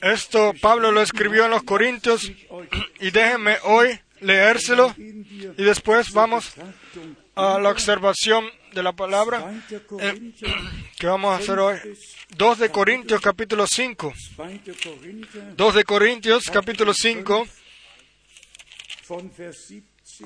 Esto 0.00 0.54
Pablo 0.60 0.92
lo 0.92 1.02
escribió 1.02 1.44
en 1.44 1.50
los 1.50 1.62
Corintios 1.62 2.30
y 3.00 3.10
déjenme 3.10 3.56
hoy 3.64 3.98
leérselo 4.20 4.94
y 4.96 5.62
después 5.62 6.12
vamos 6.12 6.54
a 7.34 7.58
la 7.58 7.70
observación 7.70 8.44
de 8.78 8.84
la 8.84 8.92
palabra 8.92 9.52
eh, 10.00 10.32
que 10.96 11.06
vamos 11.08 11.32
a 11.32 11.42
hacer 11.42 11.58
hoy. 11.58 11.76
2 12.36 12.58
de 12.58 12.70
Corintios 12.70 13.20
capítulo 13.20 13.66
5. 13.66 14.14
2 15.56 15.74
de 15.74 15.84
Corintios 15.84 16.48
capítulo 16.48 16.94
5 16.94 17.46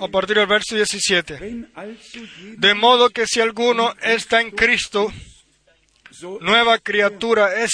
a 0.01 0.09
partir 0.09 0.37
del 0.37 0.47
verso 0.47 0.75
17. 0.75 1.67
De 2.59 2.75
modo 2.75 3.09
que 3.09 3.27
si 3.27 3.41
alguno 3.41 3.95
está 4.03 4.43
en 4.43 4.51
Cristo, 4.51 5.11
nueva 6.43 6.79
criatura 6.79 7.65
es. 7.65 7.73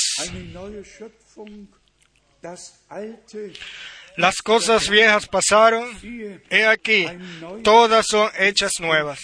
Las 4.16 4.36
cosas 4.42 4.88
viejas 4.88 5.26
pasaron, 5.26 5.88
he 6.50 6.66
aquí, 6.66 7.06
todas 7.64 8.06
son 8.06 8.30
hechas 8.38 8.72
nuevas. 8.78 9.18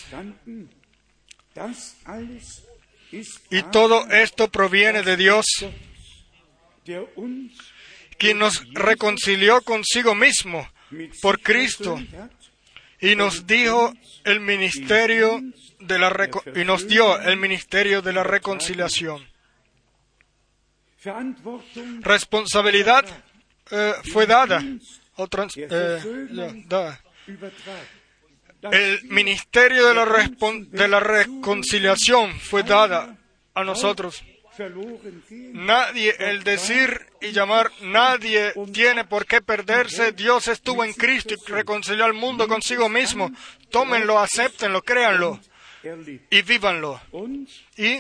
Y 3.50 3.62
todo 3.64 4.06
esto 4.10 4.48
proviene 4.48 5.02
de 5.02 5.16
Dios, 5.16 5.46
quien 8.18 8.38
nos 8.38 8.64
reconcilió 8.72 9.62
consigo 9.62 10.14
mismo 10.14 10.68
por 11.22 11.40
Cristo 11.40 12.00
y 13.00 13.16
nos 13.16 13.46
dijo 13.46 13.92
el 14.24 14.40
ministerio 14.40 15.40
de 15.80 15.98
la 15.98 16.28
y 16.56 16.64
nos 16.64 16.88
dio 16.88 17.20
el 17.20 17.36
ministerio 17.36 18.02
de 18.02 18.12
la 18.12 18.24
reconciliación. 18.24 19.26
Responsabilidad 22.00 23.04
eh, 23.70 23.92
fue 24.10 24.26
dada 24.26 24.64
o 25.16 25.28
eh, 25.56 26.64
dada 26.66 27.00
el 28.72 29.04
ministerio 29.04 29.88
de 29.88 29.94
la, 29.94 30.30
de 30.70 30.88
la 30.88 31.00
reconciliación 31.00 32.38
fue 32.38 32.62
dada 32.62 33.16
a 33.54 33.64
nosotros. 33.64 34.22
Nadie, 35.52 36.14
el 36.18 36.44
decir 36.44 37.06
y 37.20 37.32
llamar, 37.32 37.72
nadie 37.82 38.52
tiene 38.72 39.04
por 39.04 39.26
qué 39.26 39.40
perderse. 39.40 40.12
Dios 40.12 40.46
estuvo 40.46 40.84
en 40.84 40.92
Cristo 40.92 41.34
y 41.34 41.50
reconcilió 41.50 42.04
al 42.04 42.14
mundo 42.14 42.46
consigo 42.46 42.88
mismo. 42.88 43.32
Tómenlo, 43.70 44.18
acéptenlo, 44.18 44.82
créanlo 44.82 45.40
y 46.30 46.42
vívanlo. 46.42 47.00
Y 47.76 47.98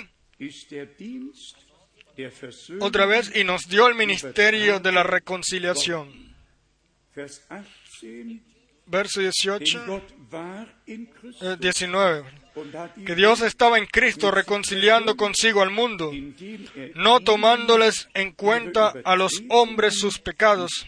otra 2.80 3.06
vez, 3.06 3.34
y 3.34 3.42
nos 3.42 3.68
dio 3.68 3.88
el 3.88 3.96
ministerio 3.96 4.78
de 4.78 4.92
la 4.92 5.02
reconciliación 5.02 6.34
verso 8.86 9.20
18, 9.20 10.02
19, 11.58 12.20
eh, 12.20 13.04
que 13.04 13.14
Dios 13.14 13.40
estaba 13.42 13.78
en 13.78 13.86
Cristo 13.86 14.30
reconciliando 14.30 15.16
consigo 15.16 15.62
al 15.62 15.70
mundo, 15.70 16.12
no 16.94 17.20
tomándoles 17.20 18.08
en 18.14 18.32
cuenta 18.32 18.92
a 19.04 19.16
los 19.16 19.42
hombres 19.48 19.98
sus 19.98 20.18
pecados, 20.18 20.86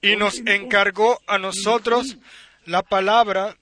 y 0.00 0.16
nos 0.16 0.38
encargó 0.38 1.20
a 1.26 1.38
nosotros 1.38 2.18
la 2.66 2.82
palabra 2.82 3.56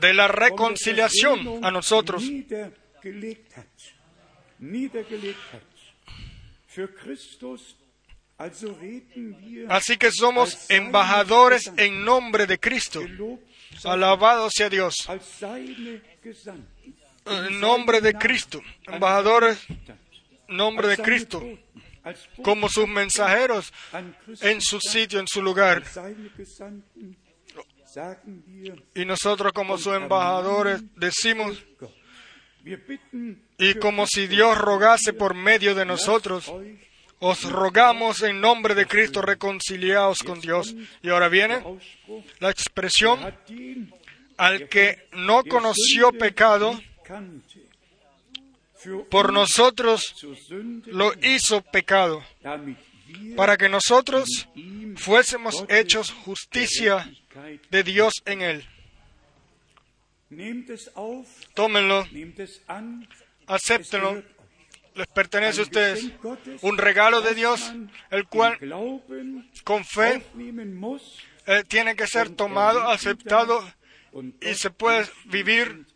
de 0.00 0.14
la 0.14 0.28
reconciliación 0.28 1.64
a 1.64 1.70
nosotros. 1.70 2.24
Así 9.68 9.96
que 9.96 10.10
somos 10.10 10.70
embajadores 10.70 11.70
en 11.76 12.04
nombre 12.04 12.46
de 12.46 12.58
Cristo. 12.58 13.00
Alabado 13.84 14.50
sea 14.50 14.68
Dios. 14.68 15.08
En 17.26 17.60
nombre 17.60 18.00
de 18.00 18.14
Cristo. 18.14 18.60
Embajadores 18.86 19.58
en 19.68 20.56
nombre 20.56 20.88
de 20.88 20.96
Cristo. 20.98 21.42
Como 22.42 22.68
sus 22.68 22.88
mensajeros 22.88 23.72
en 24.40 24.60
su 24.60 24.80
sitio, 24.80 25.20
en 25.20 25.28
su 25.28 25.40
lugar. 25.40 25.84
Y 28.94 29.04
nosotros 29.04 29.52
como 29.52 29.78
sus 29.78 29.94
embajadores 29.94 30.82
decimos, 30.96 31.62
y 33.58 33.74
como 33.74 34.06
si 34.06 34.26
Dios 34.26 34.58
rogase 34.58 35.12
por 35.12 35.34
medio 35.34 35.74
de 35.74 35.84
nosotros, 35.84 36.52
os 37.24 37.44
rogamos 37.44 38.20
en 38.22 38.40
nombre 38.40 38.74
de 38.74 38.84
Cristo 38.84 39.22
reconciliaos 39.22 40.24
con 40.24 40.40
Dios. 40.40 40.74
Y 41.02 41.08
ahora 41.08 41.28
viene 41.28 41.62
la 42.40 42.50
expresión 42.50 43.20
al 44.36 44.68
que 44.68 45.06
no 45.12 45.44
conoció 45.44 46.10
pecado, 46.12 46.80
por 49.08 49.32
nosotros 49.32 50.16
lo 50.86 51.12
hizo 51.22 51.62
pecado, 51.62 52.24
para 53.36 53.56
que 53.56 53.68
nosotros 53.68 54.48
fuésemos 54.96 55.64
hechos 55.68 56.10
justicia 56.10 57.08
de 57.70 57.82
Dios 57.84 58.14
en 58.24 58.42
él. 58.42 58.66
Tómenlo, 61.54 62.04
acéptenlo 63.46 64.24
les 64.94 65.06
pertenece 65.08 65.60
a 65.60 65.64
ustedes 65.64 66.10
un 66.62 66.78
regalo 66.78 67.20
de 67.20 67.34
Dios, 67.34 67.72
el 68.10 68.26
cual 68.26 68.58
con 69.64 69.84
fe 69.84 70.22
eh, 71.46 71.64
tiene 71.66 71.96
que 71.96 72.06
ser 72.06 72.30
tomado, 72.30 72.88
aceptado 72.88 73.62
y 74.40 74.54
se 74.54 74.70
puede 74.70 75.06
vivir 75.24 75.86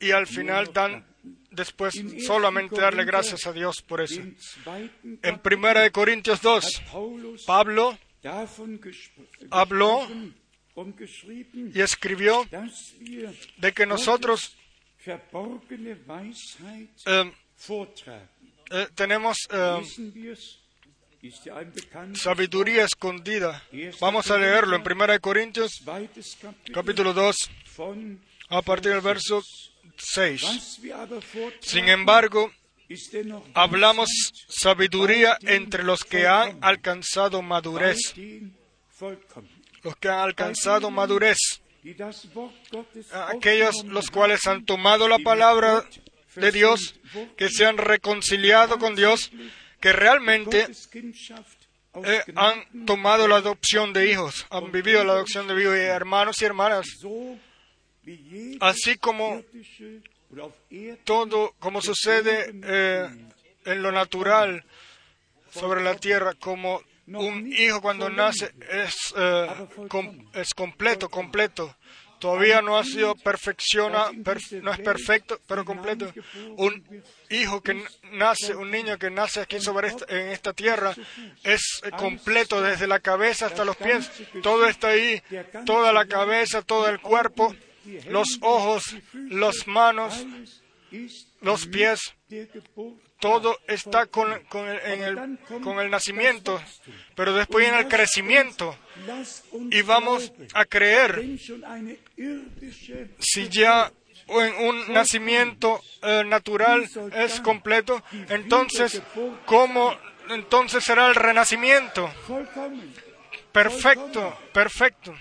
y 0.00 0.10
al 0.10 0.26
final 0.26 0.72
dan 0.72 1.04
después 1.50 1.94
solamente 2.26 2.80
darle 2.80 3.04
gracias 3.04 3.46
a 3.46 3.52
Dios 3.52 3.82
por 3.82 4.00
eso. 4.00 4.20
En 5.22 5.38
Primera 5.38 5.82
de 5.82 5.90
Corintios 5.90 6.42
2, 6.42 6.82
Pablo 7.46 7.96
habló 9.50 10.08
y 11.74 11.80
escribió 11.80 12.48
de 13.58 13.72
que 13.72 13.86
nosotros 13.86 14.56
eh, 17.06 17.32
tenemos 18.94 19.36
eh, 19.50 20.34
sabiduría 22.14 22.84
escondida. 22.84 23.62
Vamos 24.00 24.30
a 24.30 24.38
leerlo 24.38 24.76
en 24.76 24.82
1 24.82 25.20
Corintios 25.20 25.82
capítulo 26.72 27.12
2 27.12 27.50
a 28.48 28.62
partir 28.62 28.92
del 28.92 29.00
verso 29.00 29.42
6. 29.96 30.80
Sin 31.60 31.88
embargo, 31.88 32.50
hablamos 33.54 34.08
sabiduría 34.48 35.38
entre 35.42 35.84
los 35.84 36.04
que 36.04 36.26
han 36.26 36.58
alcanzado 36.62 37.42
madurez. 37.42 37.98
Los 39.82 39.96
que 39.96 40.08
han 40.08 40.18
alcanzado 40.18 40.90
madurez. 40.90 41.38
Aquellos 43.28 43.84
los 43.84 44.10
cuales 44.10 44.46
han 44.46 44.64
tomado 44.64 45.08
la 45.08 45.18
palabra 45.18 45.84
de 46.36 46.52
Dios, 46.52 46.94
que 47.36 47.48
se 47.48 47.66
han 47.66 47.78
reconciliado 47.78 48.78
con 48.78 48.94
Dios, 48.94 49.30
que 49.80 49.92
realmente 49.92 50.68
eh, 52.04 52.22
han 52.36 52.86
tomado 52.86 53.28
la 53.28 53.36
adopción 53.36 53.92
de 53.92 54.10
hijos, 54.10 54.46
han 54.50 54.72
vivido 54.72 55.04
la 55.04 55.12
adopción 55.12 55.46
de 55.46 55.60
hijos, 55.60 55.74
hermanos 55.74 56.40
y 56.40 56.44
hermanas, 56.44 56.86
así 58.60 58.96
como 58.96 59.42
todo, 61.04 61.54
como 61.58 61.82
sucede 61.82 62.52
eh, 62.64 63.08
en 63.64 63.82
lo 63.82 63.92
natural 63.92 64.64
sobre 65.52 65.82
la 65.82 65.96
tierra, 65.96 66.34
como 66.34 66.80
un 67.06 67.52
hijo 67.52 67.82
cuando 67.82 68.08
nace 68.08 68.52
es, 68.70 69.14
eh, 69.16 69.46
es 70.34 70.54
completo, 70.54 71.08
completo. 71.08 71.76
Todavía 72.22 72.62
no 72.62 72.78
ha 72.78 72.84
sido 72.84 73.16
perfecciona, 73.16 74.12
no 74.62 74.72
es 74.72 74.78
perfecto, 74.78 75.40
pero 75.48 75.64
completo. 75.64 76.12
Un 76.56 77.02
hijo 77.30 77.60
que 77.60 77.84
nace, 78.12 78.54
un 78.54 78.70
niño 78.70 78.96
que 78.96 79.10
nace 79.10 79.40
aquí 79.40 79.58
sobre 79.58 79.88
esta, 79.88 80.04
en 80.08 80.28
esta 80.28 80.52
tierra, 80.52 80.94
es 81.42 81.82
completo 81.98 82.60
desde 82.62 82.86
la 82.86 83.00
cabeza 83.00 83.46
hasta 83.46 83.64
los 83.64 83.74
pies. 83.74 84.08
Todo 84.40 84.68
está 84.68 84.90
ahí, 84.90 85.20
toda 85.66 85.92
la 85.92 86.06
cabeza, 86.06 86.62
todo 86.62 86.88
el 86.88 87.00
cuerpo, 87.00 87.56
los 88.08 88.38
ojos, 88.40 88.84
las 89.12 89.66
manos, 89.66 90.24
los 91.40 91.66
pies, 91.66 92.14
todo 93.22 93.56
está 93.68 94.06
con, 94.06 94.32
el, 94.32 95.38
con 95.62 95.78
el 95.78 95.90
nacimiento, 95.92 96.60
pero 97.14 97.32
después 97.32 97.64
viene 97.64 97.78
el 97.78 97.86
crecimiento 97.88 98.76
y 99.70 99.80
vamos 99.82 100.32
a 100.54 100.64
creer 100.64 101.24
si 103.20 103.48
ya 103.48 103.92
en 104.26 104.66
un 104.66 104.92
nacimiento 104.92 105.80
eh, 106.02 106.24
natural 106.26 106.90
es 107.14 107.40
completo, 107.40 108.02
entonces, 108.28 109.00
¿cómo 109.46 109.96
entonces 110.28 110.82
será 110.82 111.06
el 111.06 111.14
renacimiento? 111.14 112.10
Perfecto, 113.52 114.36
perfecto. 114.52 115.14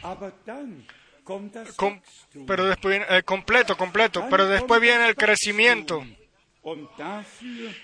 pero 2.47 2.65
después 2.65 2.97
viene, 2.97 3.05
eh, 3.15 3.21
completo, 3.21 3.77
completo, 3.77 4.25
pero 4.27 4.47
después 4.47 4.81
viene 4.81 5.07
el 5.07 5.15
crecimiento. 5.15 6.03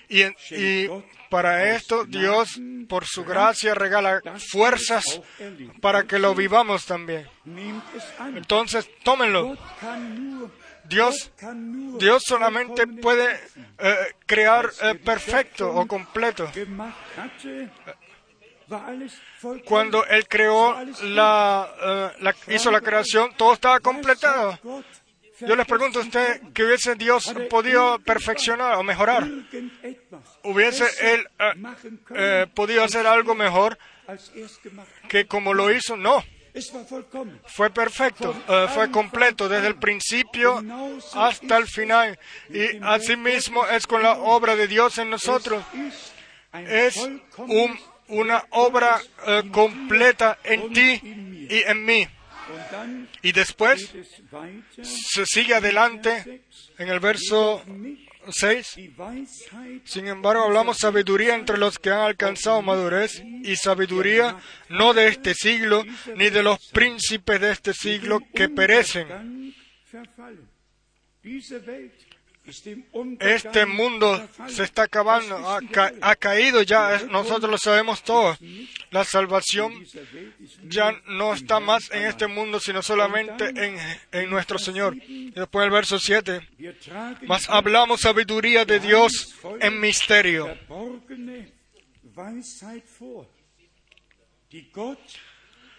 Y, 0.08 0.88
para 1.28 1.74
esto 1.74 2.04
Dios, 2.04 2.60
por 2.88 3.04
su 3.04 3.24
gracia, 3.24 3.74
regala 3.74 4.22
fuerzas 4.50 5.20
para 5.80 6.04
que 6.04 6.18
lo 6.18 6.34
vivamos 6.34 6.86
también. 6.86 7.28
Entonces, 8.34 8.88
tómenlo. 9.02 9.56
Dios, 10.84 11.30
Dios 11.98 12.22
solamente 12.24 12.86
puede 12.86 13.38
eh, 13.78 13.96
crear 14.24 14.70
eh, 14.80 14.94
perfecto 14.94 15.70
o 15.70 15.86
completo. 15.86 16.50
Cuando 19.66 20.06
Él 20.06 20.26
creó 20.26 20.76
la, 21.02 21.68
eh, 21.82 22.10
la, 22.20 22.34
hizo 22.54 22.70
la 22.70 22.80
creación, 22.80 23.32
todo 23.36 23.52
estaba 23.52 23.80
completado. 23.80 24.58
Yo 25.40 25.54
les 25.54 25.66
pregunto 25.66 26.00
a 26.00 26.02
usted 26.02 26.40
que 26.52 26.64
hubiese 26.64 26.94
Dios 26.96 27.32
podido 27.48 27.98
perfeccionar 28.00 28.74
o 28.76 28.82
mejorar. 28.82 29.28
¿Hubiese 30.42 30.84
Él 31.00 31.28
eh, 31.38 31.52
eh, 32.14 32.46
podido 32.54 32.82
hacer 32.82 33.06
algo 33.06 33.34
mejor 33.34 33.78
que 35.08 35.26
como 35.26 35.54
lo 35.54 35.72
hizo? 35.72 35.96
No. 35.96 36.24
Fue 37.46 37.70
perfecto, 37.70 38.34
eh, 38.48 38.66
fue 38.74 38.90
completo 38.90 39.48
desde 39.48 39.68
el 39.68 39.76
principio 39.76 40.60
hasta 41.14 41.56
el 41.56 41.66
final. 41.66 42.18
Y 42.50 42.80
asimismo 42.82 43.64
es 43.66 43.86
con 43.86 44.02
la 44.02 44.14
obra 44.14 44.56
de 44.56 44.66
Dios 44.66 44.98
en 44.98 45.10
nosotros. 45.10 45.62
Es 46.52 46.96
una 48.08 48.44
obra 48.50 49.00
completa 49.52 50.38
en 50.42 50.72
ti 50.72 51.00
y 51.48 51.62
en 51.62 51.84
mí. 51.84 52.08
Y 53.22 53.32
después 53.32 53.90
se 54.82 55.26
sigue 55.26 55.54
adelante 55.54 56.42
en 56.78 56.88
el 56.88 57.00
verso 57.00 57.62
6. 58.30 58.76
Sin 59.84 60.06
embargo, 60.06 60.44
hablamos 60.44 60.78
sabiduría 60.78 61.34
entre 61.34 61.58
los 61.58 61.78
que 61.78 61.90
han 61.90 62.00
alcanzado 62.00 62.62
madurez 62.62 63.22
y 63.42 63.56
sabiduría 63.56 64.36
no 64.68 64.94
de 64.94 65.08
este 65.08 65.34
siglo 65.34 65.84
ni 66.16 66.30
de 66.30 66.42
los 66.42 66.58
príncipes 66.72 67.40
de 67.40 67.52
este 67.52 67.72
siglo 67.72 68.20
que 68.34 68.48
perecen. 68.48 69.54
Este 73.20 73.66
mundo 73.66 74.28
se 74.48 74.64
está 74.64 74.82
acabando, 74.84 75.36
ha, 76.00 76.16
caído 76.16 76.62
ya, 76.62 77.00
nosotros 77.10 77.50
lo 77.50 77.58
sabemos 77.58 78.02
todos. 78.02 78.38
La 78.90 79.04
salvación 79.04 79.72
ya 80.64 80.92
no 81.06 81.34
está 81.34 81.60
más 81.60 81.90
en 81.90 82.04
este 82.04 82.26
mundo, 82.26 82.60
sino 82.60 82.82
solamente 82.82 83.52
en, 84.12 84.30
nuestro 84.30 84.58
Señor. 84.58 84.96
Y 84.96 85.30
después 85.30 85.64
el 85.64 85.70
verso 85.70 85.98
7, 85.98 86.40
mas 87.26 87.48
hablamos 87.48 88.00
sabiduría 88.00 88.64
de 88.64 88.80
Dios 88.80 89.34
en 89.60 89.80
misterio 89.80 90.56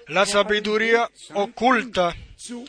la 0.07 0.25
sabiduría 0.25 1.09
oculta, 1.33 2.15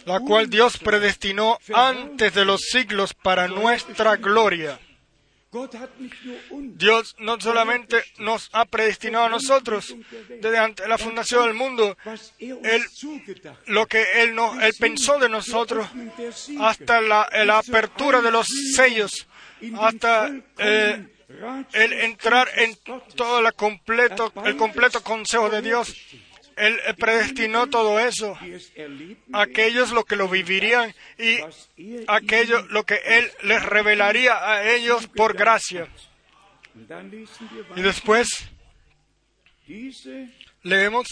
la 0.04 0.20
cual 0.20 0.50
Dios 0.50 0.78
predestinó 0.78 1.59
antes 1.72 2.35
de 2.35 2.44
los 2.44 2.62
siglos 2.62 3.14
para 3.14 3.48
nuestra 3.48 4.16
gloria. 4.16 4.78
Dios 6.50 7.16
no 7.18 7.40
solamente 7.40 8.04
nos 8.18 8.48
ha 8.52 8.64
predestinado 8.66 9.24
a 9.24 9.28
nosotros 9.28 9.96
desde 10.28 10.88
la 10.88 10.96
fundación 10.96 11.46
del 11.46 11.54
mundo, 11.54 11.96
él, 12.38 12.83
lo 13.66 13.87
que 13.87 14.22
Él, 14.22 14.35
no, 14.37 14.61
él 14.61 14.72
pensó 14.78 15.18
de 15.18 15.28
nosotros 15.28 15.88
hasta 16.61 17.00
la, 17.00 17.59
apertura 17.59 18.20
de 18.20 18.30
los 18.30 18.46
sellos, 18.76 19.26
hasta 19.76 20.30
eh, 20.59 21.04
el 21.72 21.92
entrar 21.94 22.48
en 22.56 22.76
todo 23.16 23.42
la 23.42 23.50
completo, 23.50 24.33
el 24.44 24.56
completo 24.56 25.02
consejo 25.02 25.50
de 25.50 25.62
Dios. 25.62 25.92
Él 26.60 26.78
predestinó 26.98 27.68
todo 27.68 27.98
eso. 27.98 28.38
Aquellos 29.32 29.92
lo 29.92 30.04
que 30.04 30.16
lo 30.16 30.28
vivirían 30.28 30.94
y 31.18 31.38
aquello 32.06 32.62
lo 32.68 32.84
que 32.84 33.00
Él 33.04 33.30
les 33.42 33.62
revelaría 33.64 34.36
a 34.36 34.70
ellos 34.70 35.06
por 35.08 35.36
gracia. 35.36 35.88
Y 37.76 37.82
después 37.82 38.50
leemos 40.62 41.06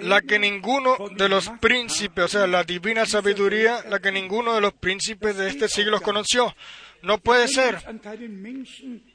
la 0.00 0.22
que 0.22 0.38
ninguno 0.38 0.96
de 1.16 1.28
los 1.28 1.48
príncipes, 1.60 2.24
o 2.24 2.28
sea, 2.28 2.46
la 2.46 2.64
divina 2.64 3.06
sabiduría, 3.06 3.84
la 3.88 4.00
que 4.00 4.12
ninguno 4.12 4.54
de 4.54 4.60
los 4.60 4.72
príncipes 4.72 5.36
de 5.36 5.48
este 5.48 5.68
siglo 5.68 6.00
conoció. 6.00 6.54
No 7.02 7.18
puede 7.18 7.48
ser. 7.48 7.78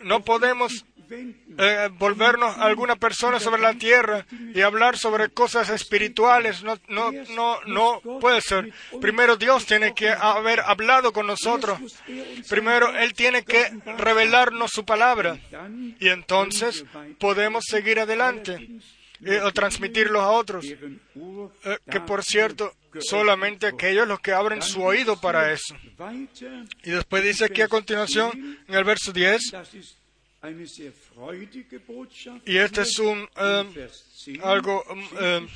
No 0.02 0.24
podemos 0.24 0.86
eh, 1.10 1.90
volvernos 1.98 2.58
a 2.58 2.66
alguna 2.66 2.96
persona 2.96 3.40
sobre 3.40 3.62
la 3.62 3.74
tierra 3.74 4.26
y 4.54 4.62
hablar 4.62 4.98
sobre 4.98 5.30
cosas 5.30 5.70
espirituales. 5.70 6.64
No, 6.64 6.78
no, 6.88 7.12
no, 7.30 7.60
no 7.66 8.02
puede 8.20 8.42
ser. 8.42 8.72
Primero 9.02 9.38
Dios 9.38 9.66
tiene 9.66 9.94
que 9.94 10.10
haber 10.10 10.62
hablado 10.62 11.14
con 11.14 11.28
nosotros. 11.28 11.80
Primero 12.50 12.96
Él 12.98 13.14
tiene 13.14 13.44
que 13.44 13.70
revelarnos 13.98 14.72
su 14.72 14.86
palabra. 14.86 15.38
Y 16.00 16.10
entonces 16.10 16.86
podemos 17.20 17.66
seguir 17.68 18.00
adelante 18.00 18.70
eh, 19.24 19.40
o 19.40 19.52
transmitirlos 19.52 20.22
a 20.22 20.30
otros. 20.30 20.66
Eh, 20.66 21.78
que 21.90 22.02
por 22.02 22.24
cierto, 22.24 22.74
solamente 23.00 23.68
aquellos 23.68 24.08
los 24.08 24.20
que 24.20 24.34
abren 24.34 24.62
su 24.62 24.84
oído 24.84 25.20
para 25.20 25.52
eso. 25.52 25.76
Y 26.84 26.92
después 26.92 27.24
dice 27.24 27.46
aquí 27.46 27.62
a 27.62 27.68
continuación, 27.68 28.60
en 28.68 28.76
el 28.76 28.84
verso 28.84 29.12
10, 29.12 29.42
y 32.46 32.58
este 32.58 32.82
es 32.82 33.00
un 33.00 33.28
eh, 33.36 33.90
algo 34.44 34.84
um, 34.90 35.48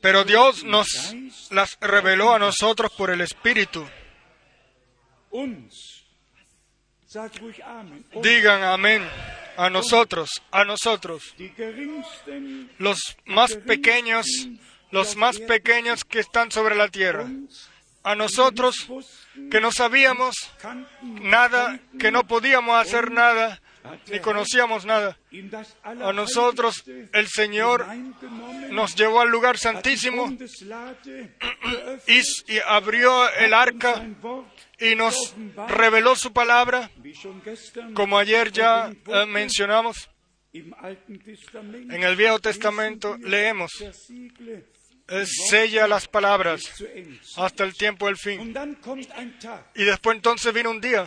Pero 0.00 0.24
Dios 0.24 0.64
nos 0.64 1.14
las 1.50 1.76
reveló 1.80 2.32
a 2.32 2.38
nosotros 2.38 2.92
por 2.96 3.10
el 3.10 3.20
Espíritu. 3.20 3.84
Digan 8.22 8.62
amén 8.62 9.08
a 9.56 9.68
nosotros, 9.68 10.30
a 10.50 10.64
nosotros. 10.64 11.34
Los 12.78 13.16
más 13.26 13.56
pequeños, 13.56 14.26
los 14.90 15.16
más 15.16 15.38
pequeños 15.38 16.04
que 16.04 16.20
están 16.20 16.50
sobre 16.50 16.76
la 16.76 16.88
tierra. 16.88 17.28
A 18.02 18.14
nosotros 18.14 18.88
que 19.50 19.60
no 19.60 19.72
sabíamos 19.72 20.34
nada, 21.02 21.80
que 21.98 22.10
no 22.10 22.26
podíamos 22.26 22.76
hacer 22.80 23.10
nada, 23.10 23.60
ni 24.10 24.20
conocíamos 24.20 24.84
nada. 24.84 25.18
A 25.82 26.12
nosotros 26.12 26.84
el 27.12 27.28
Señor 27.28 27.86
nos 28.70 28.94
llevó 28.96 29.20
al 29.20 29.30
lugar 29.30 29.58
santísimo 29.58 30.36
y, 32.06 32.58
abrió 32.66 33.30
el 33.34 33.54
arca 33.54 34.06
y 34.78 34.94
nos 34.94 35.34
reveló 35.68 36.16
su 36.16 36.32
palabra, 36.32 36.90
como 37.94 38.18
ayer 38.18 38.50
ya 38.52 38.92
eh, 39.06 39.26
mencionamos. 39.26 40.10
En 40.52 42.02
el 42.02 42.16
Viejo 42.16 42.40
Testamento 42.40 43.16
leemos, 43.18 43.70
sella 45.26 45.88
las 45.88 46.08
palabras 46.08 46.62
hasta 47.36 47.64
el 47.64 47.74
tiempo 47.74 48.06
del 48.06 48.16
fin. 48.16 48.54
Y 49.74 49.84
después 49.84 50.16
entonces 50.16 50.52
vino 50.52 50.70
un 50.70 50.80
día 50.80 51.06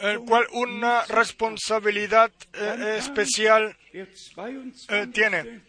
el 0.00 0.20
cual 0.20 0.46
una 0.52 1.04
responsabilidad 1.06 2.30
eh, 2.52 2.96
especial 2.98 3.74
tiene. 5.12 5.62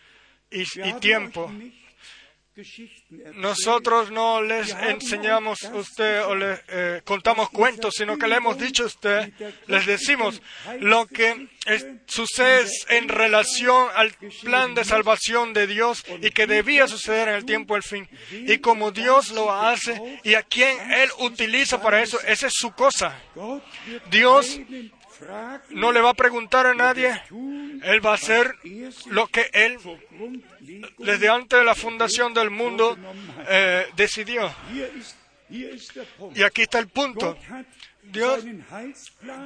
y, 0.50 0.62
y 0.62 0.92
Tiempo. 0.94 1.52
Nosotros 3.34 4.10
no 4.10 4.42
les 4.42 4.74
enseñamos 4.74 5.64
a 5.64 5.74
usted 5.74 6.24
o 6.24 6.34
les 6.34 6.60
eh, 6.68 7.02
contamos 7.04 7.50
cuentos, 7.50 7.94
sino 7.96 8.18
que 8.18 8.26
le 8.26 8.36
hemos 8.36 8.58
dicho 8.58 8.84
a 8.84 8.86
usted, 8.86 9.32
les 9.66 9.86
decimos 9.86 10.40
lo 10.80 11.06
que 11.06 11.48
sucede 12.06 12.68
en 12.88 13.08
relación 13.08 13.88
al 13.94 14.12
plan 14.42 14.74
de 14.74 14.84
salvación 14.84 15.52
de 15.52 15.66
Dios 15.66 16.04
y 16.20 16.30
que 16.30 16.46
debía 16.46 16.88
suceder 16.88 17.28
en 17.28 17.34
el 17.34 17.44
tiempo 17.44 17.74
del 17.74 17.82
fin. 17.82 18.08
Y 18.30 18.58
como 18.58 18.90
Dios 18.90 19.30
lo 19.30 19.52
hace 19.52 20.20
y 20.22 20.34
a 20.34 20.42
quien 20.42 20.78
Él 20.92 21.10
utiliza 21.18 21.80
para 21.82 22.02
eso, 22.02 22.20
esa 22.22 22.46
es 22.46 22.54
su 22.54 22.72
cosa. 22.72 23.18
Dios 24.10 24.60
no 25.70 25.92
le 25.92 26.00
va 26.00 26.10
a 26.10 26.14
preguntar 26.14 26.66
a 26.66 26.74
nadie, 26.74 27.20
Él 27.82 28.04
va 28.04 28.12
a 28.12 28.14
hacer 28.14 28.54
lo 29.06 29.26
que 29.26 29.50
Él 29.52 29.78
desde 30.98 31.28
antes 31.28 31.58
de 31.58 31.64
la 31.64 31.74
fundación 31.74 32.34
del 32.34 32.50
mundo 32.50 32.96
eh, 33.48 33.86
decidió. 33.96 34.52
Y 35.48 36.42
aquí 36.42 36.62
está 36.62 36.78
el 36.78 36.88
punto. 36.88 37.36
Dios 38.02 38.44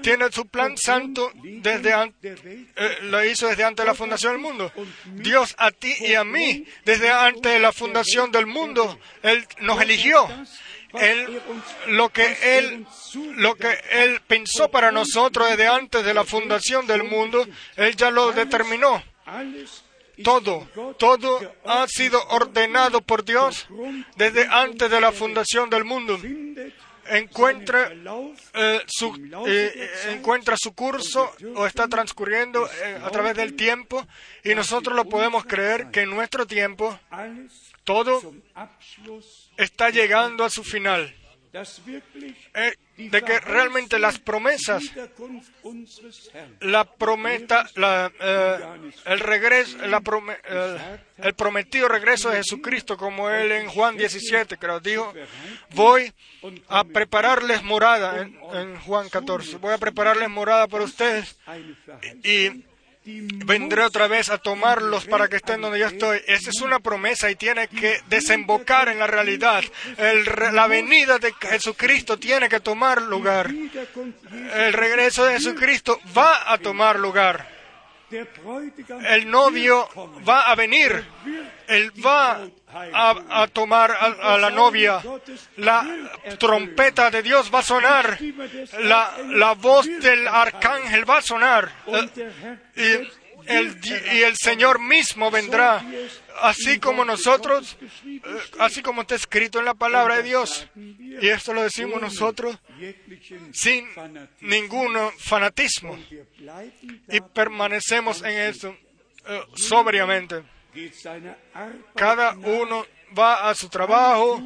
tiene 0.03 0.31
su 0.31 0.47
plan 0.47 0.77
santo 0.77 1.31
desde 1.43 1.93
eh, 2.23 2.99
lo 3.03 3.25
hizo 3.25 3.49
desde 3.49 3.65
antes 3.65 3.85
de 3.85 3.91
la 3.91 3.95
fundación 3.95 4.33
del 4.33 4.43
mundo. 4.43 4.73
Dios 5.07 5.55
a 5.59 5.71
ti 5.71 5.93
y 6.01 6.15
a 6.15 6.25
mí 6.25 6.65
desde 6.85 7.11
antes 7.11 7.53
de 7.53 7.59
la 7.59 7.73
fundación 7.73 8.31
del 8.31 8.47
mundo 8.47 8.99
él 9.23 9.47
nos 9.61 9.81
eligió 9.83 10.27
él, 11.01 11.43
lo 11.89 12.09
que 12.11 12.59
él, 12.59 12.87
lo 13.37 13.55
que 13.55 13.79
él 13.91 14.21
pensó 14.27 14.71
para 14.71 14.93
nosotros 14.93 15.49
desde 15.51 15.67
antes 15.67 16.05
de 16.05 16.15
la 16.15 16.25
fundación 16.25 16.87
del 16.87 17.05
mundo, 17.05 17.47
él 17.77 17.97
ya 17.97 18.11
lo 18.11 18.33
determinó. 18.33 19.03
Todo, 20.23 20.69
todo 20.97 21.55
ha 21.65 21.87
sido 21.89 22.25
ordenado 22.29 23.01
por 23.01 23.25
Dios 23.25 23.67
desde 24.17 24.47
antes 24.47 24.89
de 24.89 25.01
la 25.01 25.11
fundación 25.11 25.69
del 25.71 25.85
mundo. 25.85 26.19
Encuentra, 27.07 27.93
eh, 28.55 28.81
su, 28.87 29.15
eh, 29.47 29.91
encuentra 30.11 30.57
su 30.57 30.75
curso 30.75 31.35
o 31.55 31.67
está 31.67 31.87
transcurriendo 31.87 32.67
eh, 32.67 32.99
a 33.03 33.11
través 33.11 33.37
del 33.37 33.57
tiempo 33.57 34.07
y 34.43 34.55
nosotros 34.55 34.97
lo 34.97 35.05
podemos 35.05 35.45
creer 35.45 35.91
que 35.91 36.03
en 36.03 36.11
nuestro 36.11 36.47
tiempo 36.47 36.99
todo 37.85 38.21
está 39.57 39.91
llegando 39.91 40.45
a 40.45 40.51
su 40.51 40.65
final. 40.65 41.15
Eh, 42.55 42.75
de 42.97 43.23
que 43.23 43.39
realmente 43.39 43.99
las 44.01 44.19
promesas, 44.19 44.83
la 46.61 46.85
prometa, 46.85 47.69
eh, 48.21 48.61
el 49.07 49.21
regreso, 49.21 49.79
eh, 49.81 50.99
el 51.19 51.35
prometido 51.35 51.87
regreso 51.87 52.31
de 52.31 52.39
Jesucristo, 52.39 52.97
como 52.97 53.31
él 53.31 53.53
en 53.53 53.69
Juan 53.69 53.97
17, 53.97 54.57
que 54.57 54.67
nos 54.67 54.83
dijo, 54.83 55.13
voy 55.75 56.13
a 56.69 56.83
prepararles 56.83 57.63
morada 57.63 58.23
en, 58.23 58.37
en 58.53 58.77
Juan 58.81 59.09
14, 59.09 59.59
voy 59.59 59.75
a 59.75 59.79
prepararles 59.79 60.29
morada 60.29 60.67
para 60.67 60.83
ustedes 60.83 61.39
y 62.25 62.65
vendré 63.05 63.83
otra 63.83 64.09
vez 64.09 64.31
a 64.31 64.39
tomarlos 64.39 65.05
para 65.07 65.29
que 65.29 65.37
estén 65.37 65.61
donde 65.61 65.79
yo 65.79 65.87
estoy. 65.87 66.21
Esa 66.27 66.51
es 66.51 66.61
una 66.63 66.81
promesa 66.81 67.31
y 67.31 67.37
tiene 67.37 67.69
que 67.69 68.01
desembocar 68.09 68.89
en 68.89 68.99
la 68.99 69.07
realidad. 69.07 69.63
la 70.53 70.67
venida 70.67 71.19
de 71.19 71.33
Jesucristo 71.33 72.19
tiene 72.19 72.49
que 72.49 72.61
tomar 72.61 73.03
lugar. 73.03 73.51
El 73.51 74.73
regreso 74.73 75.25
de 75.25 75.35
Jesucristo 75.35 76.01
va 76.17 76.53
a 76.53 76.59
tomar 76.59 76.99
lugar. 76.99 77.55
El 78.11 79.31
novio 79.31 79.89
va 80.27 80.43
a 80.43 80.55
venir. 80.55 81.05
Él 81.67 81.93
va 82.05 82.47
a, 82.75 83.49
tomar 83.53 83.91
a, 83.93 84.39
la 84.39 84.51
novia. 84.51 85.03
La 85.57 85.87
trompeta 86.39 87.11
de 87.11 87.23
Dios 87.23 87.51
va 87.53 87.61
a 87.61 87.63
sonar. 87.63 88.19
La, 88.81 89.17
la 89.29 89.55
voz 89.55 89.87
del 89.87 90.27
arcángel 90.27 91.09
va 91.09 91.19
a 91.19 91.23
sonar. 91.23 91.73
Y 92.77 93.09
el, 93.47 93.79
y 94.15 94.23
el 94.23 94.37
Señor 94.37 94.81
mismo 94.81 95.31
vendrá, 95.31 95.85
así 96.41 96.79
como 96.79 97.05
nosotros, 97.05 97.77
eh, 98.07 98.21
así 98.59 98.83
como 98.83 99.03
está 99.03 99.15
escrito 99.15 99.59
en 99.59 99.67
la 99.67 99.75
palabra 99.75 100.17
de 100.17 100.23
Dios. 100.23 100.67
Y 100.75 101.29
esto 101.29 101.53
lo 101.53 101.63
decimos 101.63 102.01
nosotros 102.01 102.57
sin 103.53 103.87
ningún 104.41 104.97
fanatismo. 105.19 105.99
y 107.09 107.21
permanecemos 107.21 108.23
en 108.23 108.41
eso 108.41 108.77
eh, 109.27 109.43
sobriamente. 109.55 110.43
Cada 111.95 112.33
uno 112.33 112.85
va 113.17 113.49
a 113.49 113.55
su 113.55 113.69
trabajo, 113.69 114.43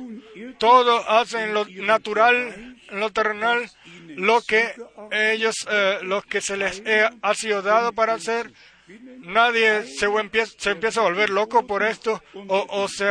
todos 0.58 1.04
hacen 1.08 1.54
lo 1.54 1.64
natural, 1.66 2.76
lo 2.90 3.10
terrenal, 3.10 3.70
lo 4.16 4.40
que 4.42 4.74
ellos, 5.10 5.54
eh, 5.70 5.98
lo 6.02 6.22
que 6.22 6.40
se 6.40 6.56
les 6.56 6.82
ha 7.22 7.34
sido 7.34 7.62
dado 7.62 7.92
para 7.92 8.14
hacer, 8.14 8.52
nadie 9.20 9.84
se 9.84 10.06
empieza, 10.06 11.00
a 11.00 11.04
volver 11.04 11.30
loco 11.30 11.66
por 11.66 11.82
esto 11.82 12.22
o, 12.34 12.66
o 12.68 12.88
se 12.88 13.06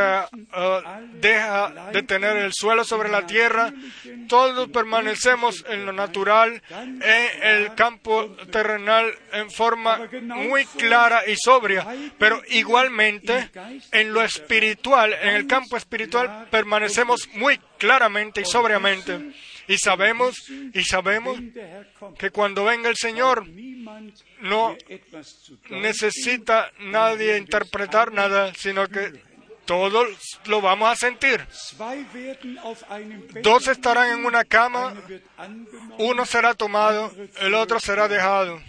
deja 1.14 1.90
de 1.92 2.04
tener 2.04 2.38
el 2.38 2.52
suelo 2.54 2.84
sobre 2.84 3.10
la 3.10 3.26
tierra. 3.26 3.74
Todos 4.28 4.70
permanecemos 4.70 5.64
en 5.70 5.86
lo 5.86 5.94
natural, 5.94 6.62
en 6.70 7.44
el 7.44 7.76
campo 7.76 8.36
terrenal 8.52 9.14
en 9.34 9.52
forma 9.52 10.08
muy 10.22 10.66
clara 10.66 11.28
y 11.28 11.36
sobria, 11.36 11.88
pero 12.18 12.42
igualmente 12.50 13.50
en 13.92 14.14
lo 14.14 14.22
espiritual, 14.24 15.14
en 15.14 15.36
el 15.36 15.48
campo 15.48 15.78
espiritual 15.78 16.48
permanecemos 16.50 17.30
muy 17.34 17.60
claramente 17.78 18.42
y 18.42 18.46
sobriamente. 18.46 19.34
Y 19.68 19.78
sabemos, 19.78 20.50
y 20.50 20.84
sabemos 20.84 21.40
que 22.18 22.30
cuando 22.32 22.64
venga 22.64 22.90
el 22.90 22.96
Señor 22.96 23.46
no 24.42 24.78
necesita 25.70 26.72
nadie 26.80 27.38
interpretar 27.38 28.14
nada, 28.14 28.54
sino 28.54 28.88
que 28.88 29.22
todos 29.66 30.40
lo 30.46 30.62
vamos 30.62 30.90
a 30.90 30.96
sentir. 30.96 31.46
Dos 33.44 33.68
estarán 33.68 34.18
en 34.18 34.26
una 34.26 34.46
cama, 34.46 34.96
uno 35.98 36.26
será 36.26 36.54
tomado, 36.54 37.12
el 37.42 37.54
otro 37.54 37.80
será 37.80 38.08
dejado. 38.08 38.62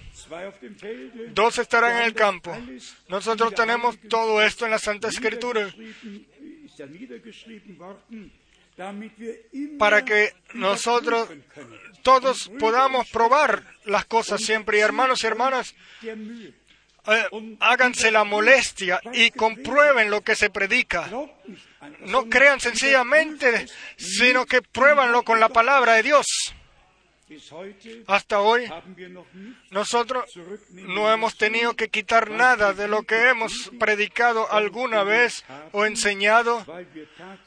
Dos 1.31 1.59
estarán 1.59 1.99
en 1.99 2.03
el 2.03 2.15
campo. 2.15 2.57
Nosotros 3.09 3.55
tenemos 3.55 3.97
todo 4.09 4.43
esto 4.43 4.65
en 4.65 4.73
la 4.73 4.79
Santa 4.79 5.09
Escritura 5.09 5.73
para 9.79 10.05
que 10.05 10.35
nosotros 10.55 11.29
todos 12.03 12.51
podamos 12.59 13.09
probar 13.11 13.65
las 13.85 14.05
cosas 14.07 14.43
siempre. 14.43 14.79
Y 14.79 14.81
hermanos 14.81 15.23
y 15.23 15.27
hermanas, 15.27 15.75
eh, 16.03 17.57
háganse 17.61 18.11
la 18.11 18.25
molestia 18.25 19.01
y 19.13 19.31
comprueben 19.31 20.11
lo 20.11 20.21
que 20.21 20.37
se 20.37 20.51
predica. 20.51 21.09
No 22.01 22.29
crean 22.29 22.61
sencillamente, 22.61 23.67
sino 23.97 24.47
que 24.47 24.63
pruébanlo 24.63 25.23
con 25.23 25.41
la 25.41 25.49
palabra 25.49 25.95
de 25.95 26.03
Dios. 26.03 26.55
Hasta 28.07 28.41
hoy 28.41 28.71
nosotros 29.71 30.25
no 30.71 31.13
hemos 31.13 31.37
tenido 31.37 31.75
que 31.75 31.89
quitar 31.89 32.31
nada 32.31 32.73
de 32.73 32.89
lo 32.89 33.03
que 33.03 33.29
hemos 33.29 33.71
predicado 33.79 34.51
alguna 34.51 35.05
vez 35.05 35.45
o 35.73 35.85
enseñado, 35.85 36.65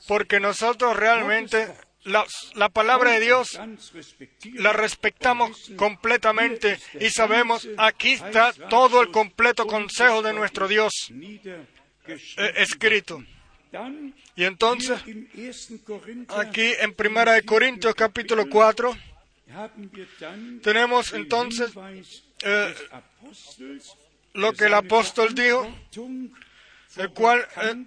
porque 0.08 0.40
nosotros 0.40 0.96
realmente 0.96 1.74
la, 2.04 2.26
la, 2.56 2.70
palabra 2.70 3.12
de 3.12 3.20
Dios 3.22 3.60
la 4.54 4.74
respetamos 4.74 5.72
completamente 5.76 6.80
y 7.00 7.10
sabemos 7.10 7.68
aquí 7.78 8.14
está 8.14 8.54
todo 8.70 9.02
el 9.02 9.12
completo 9.12 9.68
consejo 9.68 10.22
de 10.22 10.34
nuestro 10.34 10.68
Dios 10.68 11.12
eh, 12.08 12.54
escrito. 12.58 13.24
Y 14.36 14.44
entonces, 14.44 15.02
aquí 16.30 16.74
en 16.80 16.94
Primera 16.94 17.34
de 17.34 17.44
Corintios 17.44 17.96
capítulo 17.96 18.50
4, 18.50 18.98
tenemos 20.62 21.14
entonces 21.14 21.72
eh, 22.44 22.74
lo 24.34 24.54
que 24.54 24.66
el 24.66 24.74
apóstol 24.74 25.34
dijo, 25.34 25.68
el 26.98 27.10
cual 27.12 27.48
eh, 27.62 27.86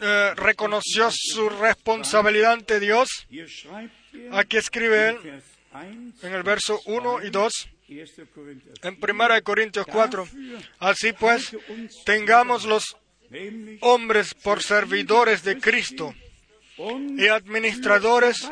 eh, 0.00 0.32
reconoció 0.36 1.08
su 1.12 1.48
responsabilidad 1.48 2.52
ante 2.52 2.80
Dios. 2.80 3.08
Aquí 4.32 4.56
escribe 4.56 5.10
él 5.10 5.42
en 6.22 6.34
el 6.34 6.42
verso 6.42 6.80
1 6.86 7.24
y 7.24 7.30
2, 7.30 7.52
en 7.88 8.98
1 9.00 9.42
Corintios 9.42 9.86
4. 9.86 10.28
Así 10.78 11.12
pues, 11.12 11.56
tengamos 12.04 12.64
los 12.64 12.96
hombres 13.80 14.34
por 14.34 14.62
servidores 14.62 15.42
de 15.42 15.58
Cristo 15.58 16.14
y 16.78 17.28
administradores 17.28 18.48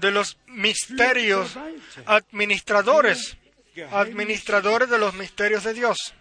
de 0.00 0.10
los 0.10 0.38
misterios, 0.46 1.56
administradores, 2.06 3.36
administradores 3.90 4.90
de 4.90 4.98
los 4.98 5.14
misterios 5.14 5.64
de 5.64 5.74
Dios. 5.74 6.14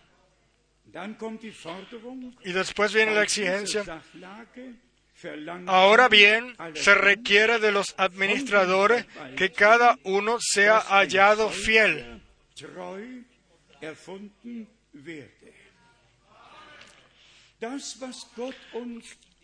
Y 2.43 2.51
después 2.51 2.93
viene 2.93 3.13
la 3.13 3.23
exigencia. 3.23 4.01
Ahora 5.67 6.09
bien, 6.09 6.55
se 6.75 6.95
requiere 6.95 7.59
de 7.59 7.71
los 7.71 7.95
administradores 7.97 9.05
que 9.37 9.51
cada 9.51 9.97
uno 10.03 10.37
sea 10.39 10.79
hallado 10.79 11.49
fiel 11.49 12.21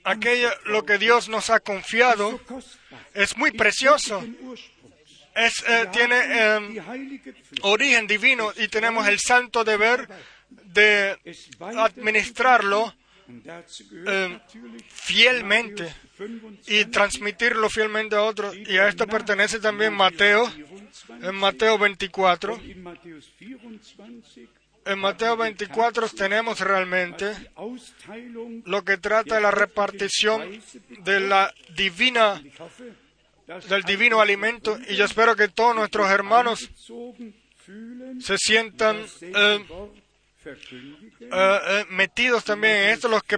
aquello 0.10 0.50
lo 0.66 0.86
que 0.86 0.98
Dios 0.98 1.30
nos 1.30 1.50
ha 1.50 1.60
confiado 1.60 2.40
es 3.14 3.38
muy 3.38 3.52
precioso. 3.52 4.26
Es, 5.36 5.64
eh, 5.68 5.88
tiene 5.92 6.56
em, 6.56 6.78
origen 7.62 8.08
divino 8.08 8.52
y 8.58 8.68
tenemos 8.68 9.08
el 9.08 9.20
santo 9.20 9.64
deber 9.64 10.08
de 10.50 11.18
administrarlo 11.78 12.94
em, 13.28 14.40
fielmente 14.90 15.94
y 16.68 16.86
transmitirlo 16.86 17.70
fielmente 17.70 18.16
a 18.16 18.24
otros. 18.24 18.56
Y 18.56 18.78
a 18.78 18.88
esto 18.88 19.08
pertenece 19.08 19.60
también 19.60 19.94
Mateo, 19.94 20.52
en 21.22 21.36
Mateo 21.36 21.78
24. 21.78 22.60
En 24.90 24.98
Mateo 24.98 25.38
24 25.38 26.10
tenemos 26.10 26.60
realmente 26.60 27.32
lo 28.66 28.84
que 28.84 28.98
trata 28.98 29.36
de 29.36 29.42
la 29.42 29.52
repartición 29.52 30.60
de 31.04 31.20
la 31.20 31.54
divina 31.76 32.42
del 33.70 33.84
divino 33.84 34.20
alimento 34.20 34.80
y 34.88 34.96
yo 34.96 35.06
espero 35.06 35.36
que 35.36 35.48
todos 35.48 35.76
nuestros 35.76 36.10
hermanos 36.10 36.72
se 38.20 38.38
sientan 38.40 39.06
eh, 39.22 39.66
eh, 40.46 40.56
eh, 41.30 41.86
metidos 41.92 42.44
también 42.44 42.76
en 42.78 42.90
esto, 42.90 43.10
los 43.10 43.22
que 43.22 43.38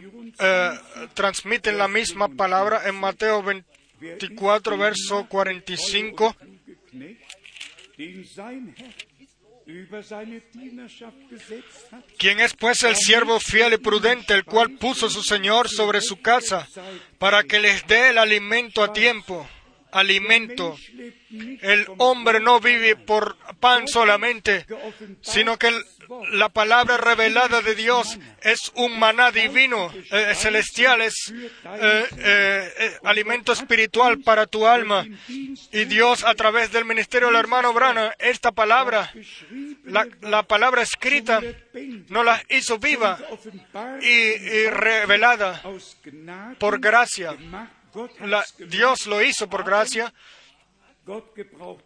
transmiten 1.13 1.77
la 1.77 1.89
misma 1.89 2.29
palabra 2.29 2.87
en 2.87 2.95
Mateo 2.95 3.43
24, 3.43 4.77
verso 4.77 5.27
45. 5.27 6.33
¿Quién 12.17 12.39
es 12.39 12.53
pues 12.53 12.83
el 12.83 12.95
siervo 12.95 13.39
fiel 13.39 13.73
y 13.73 13.77
prudente, 13.77 14.33
el 14.33 14.45
cual 14.45 14.71
puso 14.71 15.09
su 15.09 15.23
Señor 15.23 15.69
sobre 15.69 16.01
su 16.01 16.21
casa 16.21 16.67
para 17.17 17.43
que 17.43 17.59
les 17.59 17.85
dé 17.87 18.09
el 18.09 18.17
alimento 18.17 18.83
a 18.83 18.93
tiempo? 18.93 19.47
Alimento. 19.91 20.77
El 21.61 21.87
hombre 21.97 22.39
no 22.39 22.59
vive 22.59 22.95
por 22.95 23.37
pan 23.59 23.87
solamente, 23.87 24.65
sino 25.21 25.57
que 25.57 25.71
la 26.31 26.49
palabra 26.49 26.97
revelada 26.97 27.61
de 27.61 27.75
Dios 27.75 28.19
es 28.41 28.71
un 28.75 28.99
maná 28.99 29.31
divino, 29.31 29.91
eh, 30.11 30.33
celestial, 30.35 31.01
es 31.01 31.33
eh, 31.33 32.09
eh, 32.17 32.97
alimento 33.03 33.53
espiritual 33.53 34.19
para 34.19 34.45
tu 34.45 34.67
alma. 34.67 35.05
Y 35.27 35.85
Dios, 35.85 36.23
a 36.25 36.35
través 36.35 36.71
del 36.71 36.85
ministerio 36.85 37.27
del 37.27 37.37
hermano 37.37 37.73
Brana, 37.73 38.13
esta 38.19 38.51
palabra, 38.51 39.11
la, 39.85 40.43
palabra 40.43 40.81
escrita, 40.81 41.41
no 42.09 42.23
la 42.23 42.41
hizo 42.49 42.77
viva 42.77 43.17
y, 44.01 44.65
revelada 44.67 45.61
por 46.59 46.79
gracia. 46.79 47.37
Dios 48.57 49.05
lo 49.07 49.21
hizo 49.21 49.49
por 49.49 49.63
gracia 49.63 50.13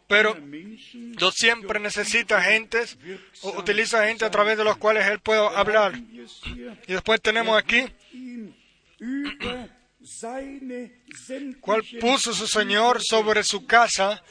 pero 0.08 0.36
Dios 0.36 1.36
siempre 1.36 1.80
necesita 1.80 2.42
gentes 2.42 2.98
o 3.42 3.52
utiliza 3.60 4.06
gente 4.08 4.26
a 4.26 4.32
través 4.32 4.58
de 4.58 4.64
los 4.64 4.78
cuales 4.78 5.08
Él 5.08 5.20
puede 5.20 5.40
hablar. 5.40 5.94
Y 5.96 6.94
después 6.94 7.22
tenemos 7.22 7.58
aquí 7.58 7.86
cuál 11.62 11.84
puso 12.00 12.34
su 12.34 12.48
Señor 12.48 13.02
sobre 13.02 13.44
su 13.44 13.66
casa 13.66 14.24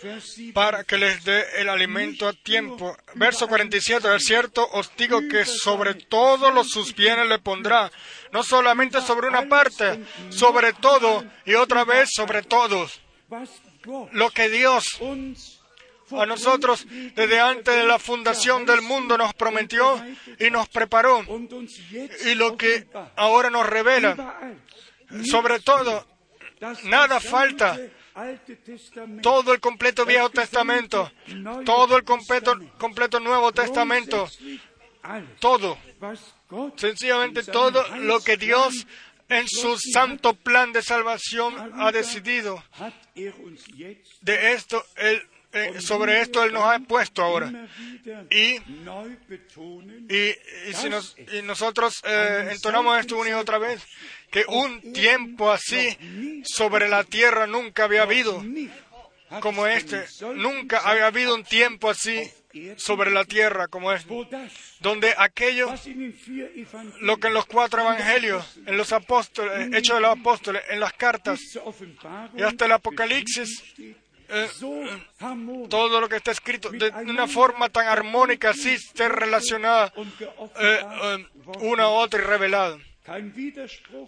para 0.52 0.84
que 0.84 0.98
les 0.98 1.24
dé 1.24 1.44
el 1.56 1.68
alimento 1.68 2.28
a 2.28 2.32
tiempo. 2.32 2.96
Verso 3.14 3.48
47, 3.48 4.14
es 4.14 4.24
cierto, 4.24 4.68
os 4.72 4.90
digo 4.96 5.20
que 5.30 5.44
sobre 5.44 5.94
todos 5.94 6.54
los 6.54 6.70
sus 6.70 6.94
bienes 6.94 7.28
le 7.28 7.38
pondrá, 7.38 7.90
no 8.32 8.42
solamente 8.42 9.00
sobre 9.00 9.28
una 9.28 9.48
parte, 9.48 10.04
sobre 10.30 10.72
todo 10.74 11.24
y 11.44 11.54
otra 11.54 11.84
vez 11.84 12.10
sobre 12.12 12.42
todos. 12.42 13.00
lo 14.12 14.30
que 14.30 14.48
Dios 14.48 15.00
a 16.12 16.26
nosotros 16.26 16.86
desde 17.14 17.40
antes 17.40 17.74
de 17.74 17.84
la 17.84 17.98
fundación 17.98 18.66
del 18.66 18.82
mundo 18.82 19.16
nos 19.16 19.34
prometió 19.34 20.02
y 20.38 20.50
nos 20.50 20.68
preparó. 20.68 21.24
Y 22.26 22.34
lo 22.34 22.56
que 22.56 22.86
ahora 23.16 23.50
nos 23.50 23.66
revela, 23.66 24.38
sobre 25.22 25.60
todo, 25.60 26.06
nada 26.84 27.20
falta 27.20 27.78
todo 29.22 29.52
el 29.52 29.60
completo 29.60 30.04
Viejo 30.04 30.30
Testamento, 30.30 31.10
todo 31.64 31.96
el 31.96 32.04
completo, 32.04 32.56
completo 32.78 33.20
Nuevo 33.20 33.52
Testamento, 33.52 34.28
todo, 35.40 35.78
sencillamente 36.76 37.42
todo 37.42 37.84
lo 37.98 38.20
que 38.20 38.36
Dios 38.36 38.86
en 39.28 39.48
su 39.48 39.76
santo 39.78 40.34
plan 40.34 40.72
de 40.72 40.82
salvación 40.82 41.72
ha 41.80 41.90
decidido. 41.90 42.62
De 44.20 44.52
esto, 44.52 44.84
él, 44.96 45.22
eh, 45.52 45.80
sobre 45.80 46.20
esto 46.20 46.42
Él 46.42 46.52
nos 46.52 46.64
ha 46.64 46.78
puesto 46.80 47.22
ahora. 47.22 47.68
Y, 48.30 48.56
y, 50.12 50.34
si 50.74 51.42
nosotros 51.42 52.02
eh, 52.04 52.48
entonamos 52.50 52.98
esto 52.98 53.16
una 53.16 53.30
y 53.30 53.32
otra 53.34 53.58
vez, 53.58 53.80
que 54.35 54.45
un 54.49 54.93
tiempo 54.93 55.53
así 55.53 55.97
sobre 56.45 56.89
la 56.89 57.05
tierra 57.05 57.47
nunca 57.47 57.85
había 57.85 58.03
habido 58.03 58.43
como 59.39 59.68
este. 59.68 60.05
Nunca 60.35 60.80
había 60.80 61.07
habido 61.07 61.37
un 61.37 61.45
tiempo 61.45 61.89
así 61.89 62.28
sobre 62.76 63.12
la 63.12 63.24
tierra 63.24 63.68
como 63.68 63.93
este, 63.93 64.12
donde 64.80 65.14
aquello, 65.16 65.72
lo 67.01 67.16
que 67.18 67.28
en 67.28 67.35
los 67.35 67.47
cuatro 67.47 67.82
evangelios, 67.82 68.59
en 68.66 68.76
los 68.76 68.93
apóstoles, 68.93 69.72
hechos 69.72 69.97
de 69.99 70.03
los 70.03 70.18
apóstoles, 70.18 70.62
en 70.68 70.80
las 70.80 70.95
cartas 70.95 71.41
y 72.37 72.43
hasta 72.43 72.64
el 72.64 72.72
Apocalipsis, 72.72 73.62
eh, 74.28 74.49
todo 75.68 76.01
lo 76.01 76.09
que 76.09 76.16
está 76.16 76.32
escrito 76.32 76.70
de 76.70 76.91
una 77.07 77.28
forma 77.28 77.68
tan 77.68 77.87
armónica, 77.87 78.51
así 78.51 78.70
esté 78.70 79.09
relacionada 79.09 79.93
eh, 79.97 80.80
eh, 81.03 81.26
una 81.61 81.89
u 81.89 81.93
otra 81.93 82.20
y 82.20 82.24
revelada 82.24 82.78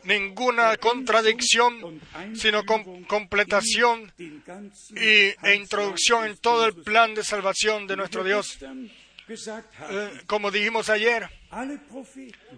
ninguna 0.04 0.76
contradicción, 0.76 2.00
sino 2.34 2.64
completación 3.06 4.12
y, 4.18 5.34
e 5.42 5.54
introducción 5.54 6.26
en 6.26 6.36
todo 6.38 6.66
el 6.66 6.74
plan 6.74 7.14
de 7.14 7.22
salvación 7.22 7.86
de 7.86 7.96
nuestro 7.96 8.24
Dios. 8.24 8.58
Eh, 9.28 10.20
como 10.26 10.50
dijimos 10.50 10.88
ayer, 10.88 11.28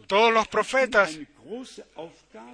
todos 0.07 0.33
los 0.33 0.47
profetas 0.49 1.19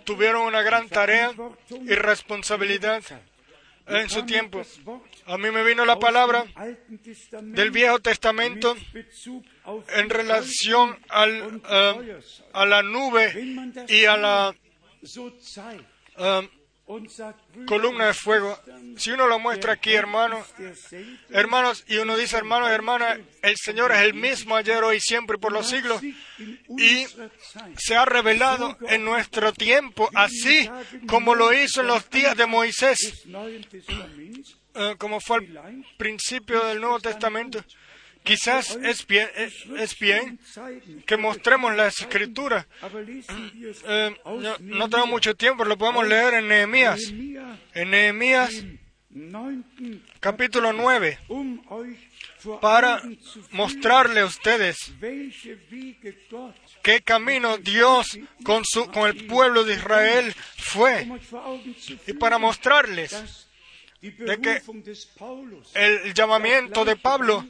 tuvieron 0.05 0.43
una 0.43 0.63
gran 0.63 0.89
tarea 0.89 1.33
y 1.71 1.95
responsabilidad 1.95 3.03
en 3.87 4.09
su 4.09 4.25
tiempo. 4.25 4.63
A 5.27 5.39
mí 5.39 5.51
me 5.51 5.63
vino 5.65 5.85
la 5.85 5.99
palabra 5.99 6.45
del 7.43 7.71
Viejo 7.71 7.99
Testamento 8.01 8.77
en 9.89 10.11
relación 10.11 10.99
al, 11.09 11.63
eh, 11.69 12.21
a 12.53 12.67
la 12.67 12.83
nube 12.83 13.33
y 13.89 14.05
a 14.05 14.17
la 14.17 14.55
columna 17.67 18.07
de 18.07 18.15
fuego. 18.15 18.59
Si 18.97 19.11
uno 19.11 19.27
lo 19.27 19.39
muestra 19.39 19.75
aquí, 19.75 19.95
hermano, 19.95 20.45
hermanos, 21.31 21.85
y 21.89 21.97
uno 21.97 22.17
dice, 22.17 22.37
hermanos 22.37 22.69
y 22.69 22.73
hermanas, 22.73 23.19
el 23.43 23.57
Señor 23.57 23.93
es 23.93 23.99
el 23.99 24.15
mismo 24.15 24.57
ayer, 24.57 24.83
hoy, 24.85 25.01
siempre, 25.01 25.39
por 25.39 25.53
los 25.53 25.69
siglos, 25.69 26.03
y 26.03 27.07
se 27.77 27.97
ha 27.97 28.05
revelado 28.05 28.77
en 28.89 29.05
nuestro 29.05 29.53
tiempo, 29.53 30.11
así 30.15 30.69
como 31.07 31.35
lo 31.35 31.53
hizo 31.53 31.81
en 31.81 31.87
los 31.89 32.09
días 32.11 32.37
de 32.37 32.47
Moisés, 32.47 33.25
eh, 34.75 34.95
como 34.99 35.21
fue 35.21 35.39
al 35.39 35.85
principio 35.97 36.65
del 36.65 36.81
Nuevo 36.81 37.01
Testamento. 37.01 37.65
Quizás 38.25 38.79
es 38.83 39.07
bien, 39.07 39.29
es, 39.37 39.99
bien 39.99 40.41
que 41.07 41.19
mostremos 41.19 41.77
la 41.77 41.89
escritura. 41.89 42.67
Eh, 43.87 44.17
no, 44.25 44.57
no, 44.61 44.89
tengo 44.89 45.07
mucho 45.07 45.35
tiempo, 45.35 45.63
lo 45.67 45.77
podemos 45.77 46.09
leer 46.09 46.33
en 46.35 46.49
Nehemías. 46.49 47.01
En 47.75 47.91
Nehemías, 47.91 48.65
capítulo 50.21 50.73
9, 50.73 51.19
para 52.63 53.03
mostrarle 53.51 54.21
a 54.21 54.25
ustedes 54.25 54.95
qué 56.83 57.03
camino 57.03 57.59
Dios 57.59 58.19
con, 58.43 58.65
su, 58.65 58.91
con 58.91 59.07
el 59.11 59.27
pueblo 59.27 59.65
de 59.65 59.75
Israel 59.75 60.35
fue. 60.57 61.07
Y 62.07 62.15
para 62.15 62.39
mostrarles 62.39 63.44
de 64.11 64.39
que 64.39 64.63
el 65.75 66.15
llamamiento 66.15 66.85
de 66.85 66.97
Pablo 66.97 67.47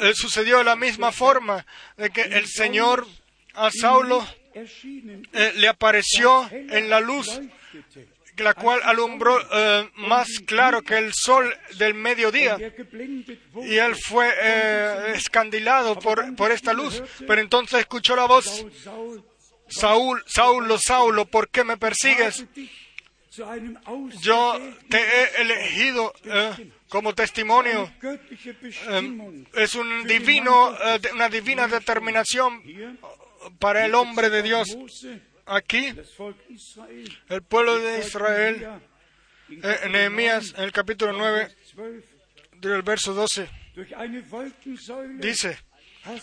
eh, 0.00 0.12
sucedió 0.14 0.58
de 0.58 0.64
la 0.64 0.76
misma 0.76 1.10
forma, 1.10 1.66
de 1.96 2.10
que 2.10 2.22
el 2.22 2.46
Señor 2.46 3.06
a 3.54 3.70
Saulo 3.70 4.24
eh, 4.54 5.52
le 5.56 5.68
apareció 5.68 6.48
en 6.52 6.88
la 6.88 7.00
luz, 7.00 7.40
la 8.36 8.54
cual 8.54 8.80
alumbró 8.84 9.38
eh, 9.52 9.90
más 9.96 10.28
claro 10.46 10.82
que 10.82 10.98
el 10.98 11.12
sol 11.12 11.52
del 11.78 11.94
mediodía. 11.94 12.58
Y 13.62 13.76
él 13.76 13.96
fue 13.96 14.30
escandilado 15.14 15.98
por, 15.98 16.34
por 16.36 16.52
esta 16.52 16.72
luz, 16.72 17.02
pero 17.26 17.40
entonces 17.40 17.80
escuchó 17.80 18.14
la 18.14 18.26
voz, 18.26 18.64
Saúl, 19.68 20.22
Saulo, 20.26 20.78
Saulo, 20.78 21.24
¿por 21.26 21.48
qué 21.48 21.64
me 21.64 21.76
persigues? 21.76 22.44
Yo 24.20 24.58
te 24.88 24.98
he 24.98 25.42
elegido 25.42 26.12
eh, 26.24 26.70
como 26.88 27.14
testimonio. 27.14 27.90
Eh, 28.02 29.44
es 29.54 29.74
un 29.74 30.06
divino, 30.06 30.76
eh, 30.84 31.00
una 31.14 31.28
divina 31.28 31.66
determinación 31.66 32.62
para 33.58 33.86
el 33.86 33.94
hombre 33.94 34.28
de 34.28 34.42
Dios. 34.42 34.76
Aquí, 35.46 35.92
el 37.28 37.42
pueblo 37.42 37.78
de 37.78 38.00
Israel, 38.00 38.80
en 39.48 39.92
Nehemías, 39.92 40.54
en 40.56 40.64
el 40.64 40.72
capítulo 40.72 41.12
9, 41.12 41.48
del 42.60 42.82
verso 42.82 43.14
12, 43.14 43.48
dice, 45.18 45.58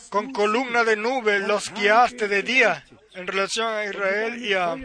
con 0.10 0.32
columna 0.32 0.84
de 0.84 0.96
nube 0.96 1.40
los 1.40 1.74
guiaste 1.74 2.28
de 2.28 2.44
día 2.44 2.86
en 3.14 3.28
relación 3.28 3.68
a 3.68 3.86
Israel 3.86 4.44
y 4.44 4.54
a 4.54 4.76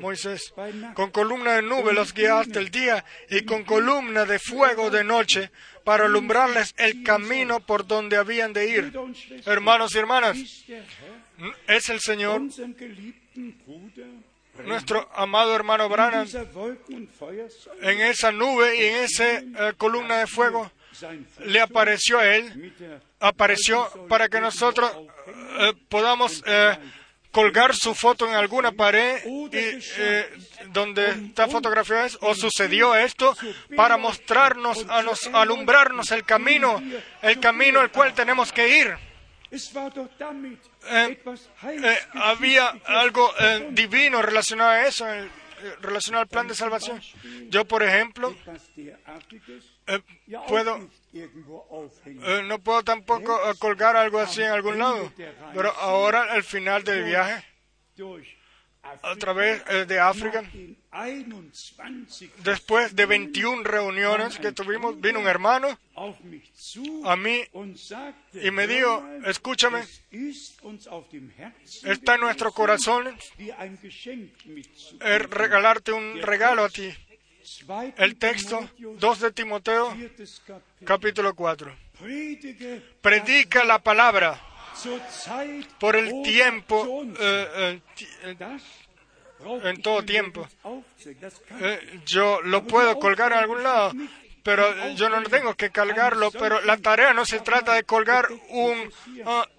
Moisés. 0.00 0.52
Con 0.94 1.10
columna 1.10 1.54
de 1.54 1.62
nube 1.62 1.92
los 1.92 2.12
guiaste 2.12 2.58
el 2.58 2.70
día 2.70 3.04
y 3.30 3.44
con 3.44 3.64
columna 3.64 4.24
de 4.24 4.38
fuego 4.38 4.90
de 4.90 5.04
noche 5.04 5.50
para 5.84 6.06
alumbrarles 6.06 6.74
el 6.76 7.02
camino 7.02 7.60
por 7.60 7.86
donde 7.86 8.16
habían 8.16 8.52
de 8.52 8.68
ir. 8.68 8.92
Hermanos 9.46 9.94
y 9.94 9.98
hermanas, 9.98 10.38
es 11.66 11.88
el 11.88 12.00
Señor, 12.00 12.42
nuestro 14.64 15.08
amado 15.14 15.54
hermano 15.54 15.88
Branham, 15.88 16.28
en 17.80 18.00
esa 18.00 18.32
nube 18.32 18.76
y 18.76 18.84
en 18.84 18.96
esa 19.04 19.38
eh, 19.38 19.72
columna 19.76 20.18
de 20.18 20.26
fuego 20.26 20.70
le 21.44 21.60
apareció 21.60 22.18
a 22.18 22.36
él, 22.36 22.72
apareció 23.20 23.88
para 24.08 24.28
que 24.28 24.40
nosotros 24.40 24.90
eh, 25.58 25.72
podamos 25.88 26.42
eh, 26.46 26.76
colgar 27.30 27.74
su 27.74 27.94
foto 27.94 28.28
en 28.28 28.34
alguna 28.34 28.72
pared 28.72 29.24
y, 29.24 29.48
eh, 29.52 30.30
donde 30.68 31.08
está 31.10 31.48
fotografiada 31.48 32.08
o 32.20 32.34
sucedió 32.34 32.94
esto 32.94 33.34
para 33.76 33.96
mostrarnos, 33.96 34.86
a 34.88 35.02
nos, 35.02 35.26
alumbrarnos 35.28 36.10
el 36.10 36.24
camino, 36.24 36.82
el 37.22 37.40
camino 37.40 37.80
al 37.80 37.90
cual 37.90 38.12
tenemos 38.14 38.52
que 38.52 38.80
ir. 38.80 38.96
había 42.14 42.68
algo 42.86 43.32
divino 43.70 44.22
relacionado 44.22 44.70
a 44.70 44.86
eso, 44.86 45.06
relacionado 45.80 46.22
al 46.22 46.28
plan 46.28 46.48
de 46.48 46.54
salvación. 46.54 47.00
Yo, 47.48 47.64
por 47.64 47.82
ejemplo, 47.82 48.34
eh, 49.92 50.02
puedo, 50.48 50.88
eh, 51.12 52.42
no 52.44 52.58
puedo 52.60 52.82
tampoco 52.82 53.38
eh, 53.50 53.54
colgar 53.58 53.96
algo 53.96 54.18
así 54.18 54.40
en 54.40 54.50
algún 54.50 54.78
lado, 54.78 55.12
pero 55.52 55.70
ahora 55.72 56.32
al 56.32 56.42
final 56.42 56.82
del 56.82 57.04
viaje, 57.04 57.44
a 59.02 59.16
través 59.16 59.62
de 59.86 60.00
África, 60.00 60.42
después 62.42 62.96
de 62.96 63.06
21 63.06 63.62
reuniones 63.64 64.38
que 64.38 64.52
tuvimos, 64.52 64.98
vino 65.00 65.20
un 65.20 65.26
hermano 65.26 65.78
a 67.04 67.16
mí 67.16 67.42
y 68.32 68.50
me 68.50 68.66
dijo, 68.66 69.06
escúchame, 69.26 69.84
está 71.84 72.14
en 72.14 72.20
nuestro 72.20 72.50
corazón 72.52 73.14
regalarte 75.08 75.92
un 75.92 76.20
regalo 76.22 76.64
a 76.64 76.70
ti 76.70 76.92
el 77.96 78.16
texto 78.16 78.68
2 78.78 79.20
de 79.20 79.32
Timoteo, 79.32 79.96
capítulo 80.84 81.34
4. 81.34 81.76
Predica 83.00 83.64
la 83.64 83.78
palabra 83.80 84.40
por 85.78 85.96
el 85.96 86.22
tiempo, 86.22 87.04
eh, 87.18 87.80
eh, 88.24 88.36
en 89.64 89.82
todo 89.82 90.04
tiempo. 90.04 90.48
Eh, 91.60 92.00
yo 92.06 92.40
lo 92.42 92.64
puedo 92.64 92.98
colgar 92.98 93.32
en 93.32 93.38
algún 93.38 93.62
lado, 93.62 93.92
pero 94.42 94.90
yo 94.94 95.08
no 95.08 95.22
tengo 95.24 95.54
que 95.54 95.70
cargarlo, 95.70 96.30
pero 96.32 96.60
la 96.62 96.76
tarea 96.76 97.12
no 97.12 97.24
se 97.24 97.40
trata 97.40 97.74
de 97.74 97.84
colgar 97.84 98.28
un, 98.48 98.92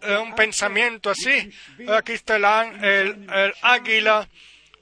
eh, 0.01 0.17
un 0.17 0.36
pensamiento 0.36 1.09
así. 1.09 1.51
Aquí 1.88 2.13
está 2.13 2.36
el, 2.36 3.53
águila 3.61 4.27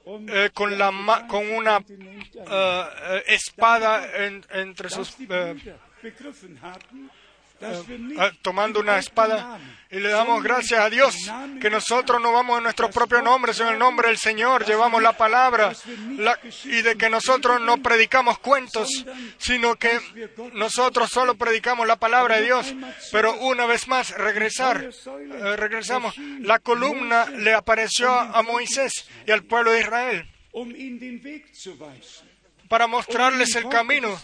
eh, 0.04 0.50
con, 0.52 0.76
la, 0.76 1.26
con 1.28 1.48
una 1.50 1.78
eh, 1.78 3.22
espada 3.28 4.08
entre 4.50 4.88
sus 4.88 5.16
eh, 5.28 5.56
tomando 8.42 8.80
una 8.80 8.98
espada 8.98 9.58
y 9.90 10.00
le 10.00 10.08
damos 10.08 10.42
gracias 10.42 10.80
a 10.80 10.88
Dios 10.88 11.14
que 11.60 11.68
nosotros 11.68 12.20
no 12.20 12.32
vamos 12.32 12.56
en 12.56 12.64
nuestro 12.64 12.90
propio 12.90 13.20
nombre, 13.20 13.52
sino 13.52 13.68
en 13.68 13.74
el 13.74 13.78
nombre 13.78 14.08
del 14.08 14.16
Señor, 14.16 14.64
llevamos 14.64 15.02
la 15.02 15.16
palabra 15.16 15.72
y 16.64 16.82
de 16.82 16.96
que 16.96 17.10
nosotros 17.10 17.60
no 17.60 17.76
predicamos 17.82 18.38
cuentos, 18.38 18.88
sino 19.36 19.76
que 19.76 20.00
nosotros 20.54 21.10
solo 21.10 21.34
predicamos 21.34 21.86
la 21.86 21.96
palabra 21.96 22.36
de 22.36 22.44
Dios. 22.44 22.74
Pero 23.10 23.34
una 23.40 23.66
vez 23.66 23.86
más, 23.86 24.10
regresar, 24.16 24.82
eh, 24.82 25.56
regresamos. 25.56 26.14
La 26.40 26.58
columna 26.58 27.26
le 27.26 27.52
apareció 27.52 28.10
a 28.10 28.42
Moisés 28.42 29.06
y 29.26 29.30
al 29.30 29.44
pueblo 29.44 29.72
de 29.72 29.80
Israel 29.80 30.28
para 32.68 32.86
mostrarles 32.86 33.54
el 33.56 33.68
camino 33.68 34.18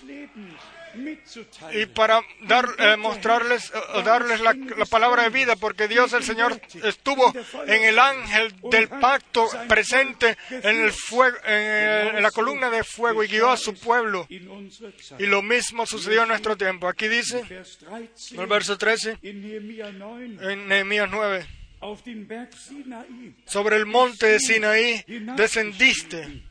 y 1.72 1.86
para 1.86 2.20
dar, 2.42 2.66
eh, 2.78 2.96
mostrarles, 2.96 3.70
eh, 3.74 4.02
darles 4.04 4.40
la, 4.40 4.54
palabra 4.90 5.24
de 5.24 5.30
vida, 5.30 5.56
porque 5.56 5.88
Dios 5.88 6.12
el 6.12 6.24
Señor 6.24 6.60
estuvo 6.82 7.32
en 7.66 7.84
el 7.84 7.98
ángel 7.98 8.54
del 8.70 8.88
pacto 8.88 9.48
presente 9.68 10.36
en, 10.50 10.80
el 10.84 10.92
fuego, 10.92 11.36
en, 11.46 12.22
la 12.22 12.30
columna 12.30 12.70
de 12.70 12.84
fuego 12.84 13.22
y 13.22 13.28
guió 13.28 13.50
a 13.50 13.56
su 13.56 13.74
pueblo. 13.74 14.26
Y 14.28 15.26
lo 15.26 15.42
mismo 15.42 15.86
sucedió 15.86 16.22
en 16.22 16.28
nuestro 16.28 16.56
tiempo. 16.56 16.88
Aquí 16.88 17.08
dice, 17.08 17.42
en 18.32 18.40
el 18.40 18.46
verso 18.46 18.78
13, 18.78 19.18
en 19.22 20.68
Nehemías 20.68 21.08
9, 21.10 21.46
sobre 23.46 23.76
el 23.76 23.86
monte 23.86 24.26
de 24.26 24.40
Sinaí 24.40 25.04
descendiste 25.36 26.42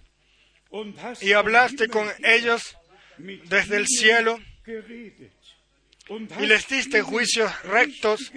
y 1.21 1.33
hablaste 1.33 1.87
con 1.87 2.07
ellos 2.23 2.77
desde 3.17 3.77
el 3.77 3.87
cielo 3.87 4.39
y 6.39 6.45
les 6.45 6.67
diste 6.67 7.01
juicios 7.01 7.51
rectos, 7.63 8.31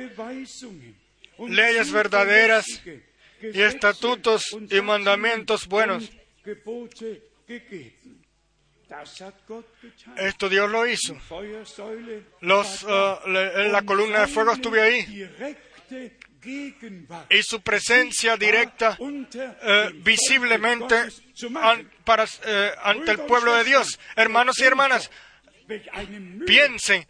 leyes 1.39 1.93
verdaderas 1.93 2.67
y 3.43 3.61
estatutos 3.61 4.57
y 4.71 4.81
mandamientos 4.81 5.67
buenos. 5.67 6.11
Esto 10.17 10.49
Dios 10.49 10.71
lo 10.71 10.87
hizo. 10.87 11.17
Los, 12.41 12.83
uh, 12.83 13.19
en 13.27 13.73
la 13.73 13.83
columna 13.83 14.21
de 14.21 14.27
fuego 14.27 14.53
estuve 14.53 14.81
ahí 14.81 16.21
y 16.45 17.43
su 17.43 17.61
presencia 17.61 18.37
directa 18.37 18.97
eh, 19.01 19.91
visiblemente 19.95 20.97
eh, 22.45 22.73
ante 22.83 23.11
el 23.11 23.21
pueblo 23.21 23.55
de 23.55 23.65
Dios. 23.65 23.99
Hermanos 24.17 24.59
y 24.59 24.65
hermanas, 24.65 25.11
piensen 26.47 27.07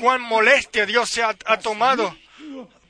cuán 0.00 0.22
molestia 0.22 0.86
Dios 0.86 1.08
se 1.10 1.22
ha, 1.22 1.34
tomado 1.58 2.16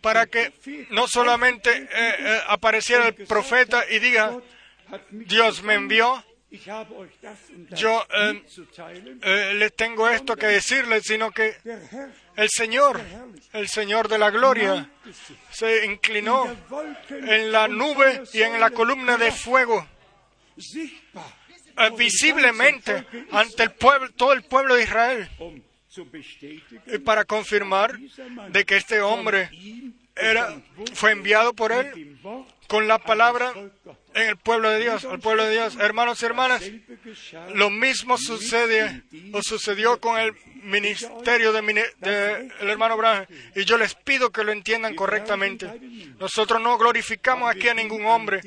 para 0.01 0.27
que 0.27 0.53
no 0.91 1.07
solamente 1.07 1.89
eh, 1.93 2.41
apareciera 2.49 3.09
el 3.09 3.15
profeta 3.15 3.85
y 3.91 3.99
diga, 3.99 4.39
Dios 5.11 5.63
me 5.63 5.75
envió, 5.75 6.25
yo 7.71 8.07
les 9.55 9.77
tengo 9.77 10.09
esto 10.09 10.37
que 10.37 10.47
decirles, 10.47 11.05
sino 11.05 11.31
que 11.31 11.55
el 12.37 12.49
Señor, 12.49 13.01
el 13.53 13.69
Señor 13.69 14.09
de 14.09 14.19
la 14.19 14.31
gloria, 14.31 14.91
se 15.51 15.87
inclinó 15.87 16.47
en 17.11 17.53
la 17.53 17.69
nube 17.69 18.23
y 18.33 18.43
en 18.43 18.61
la 18.61 18.71
columna 18.71 19.17
de 19.17 19.33
fuego, 19.33 19.87
eh, 20.57 21.91
visiblemente 21.97 23.07
ante 23.31 23.63
el 23.65 23.73
pueblo, 23.73 24.11
todo 24.13 24.33
el 24.33 24.43
pueblo 24.43 24.75
de 24.75 24.83
Israel, 24.83 25.31
y 26.87 26.99
para 26.99 27.25
confirmar 27.25 27.99
de 28.51 28.65
que 28.65 28.77
este 28.77 29.01
hombre 29.01 29.51
era, 30.15 30.61
fue 30.95 31.13
enviado 31.13 31.55
por 31.55 31.73
él 31.73 32.19
con 32.69 32.87
la 32.87 32.99
palabra 32.99 33.53
en 34.15 34.29
el 34.29 34.37
pueblo 34.37 34.71
de 34.71 34.81
Dios, 34.81 35.05
el 35.05 35.21
pueblo 35.21 35.45
de 35.45 35.53
Dios. 35.53 35.77
Hermanos 35.77 36.23
y 36.23 36.27
hermanas, 36.27 36.63
lo 37.55 37.71
mismo 37.71 38.19
sucede 38.19 39.03
o 39.33 39.43
sucedió 39.43 40.01
con 40.01 40.19
el 40.19 40.35
ministerio 40.63 41.53
del 41.53 41.67
de, 41.99 42.51
hermano 42.61 42.97
Branham. 42.97 43.27
Y 43.55 43.65
yo 43.65 43.79
les 43.79 43.95
pido 43.95 44.31
que 44.31 44.45
lo 44.45 44.53
entiendan 44.53 44.95
correctamente. 44.95 45.71
Nosotros 46.19 46.61
no 46.61 46.77
glorificamos 46.79 47.51
aquí 47.51 47.69
a 47.69 47.75
ningún 47.75 48.07
hombre, 48.07 48.41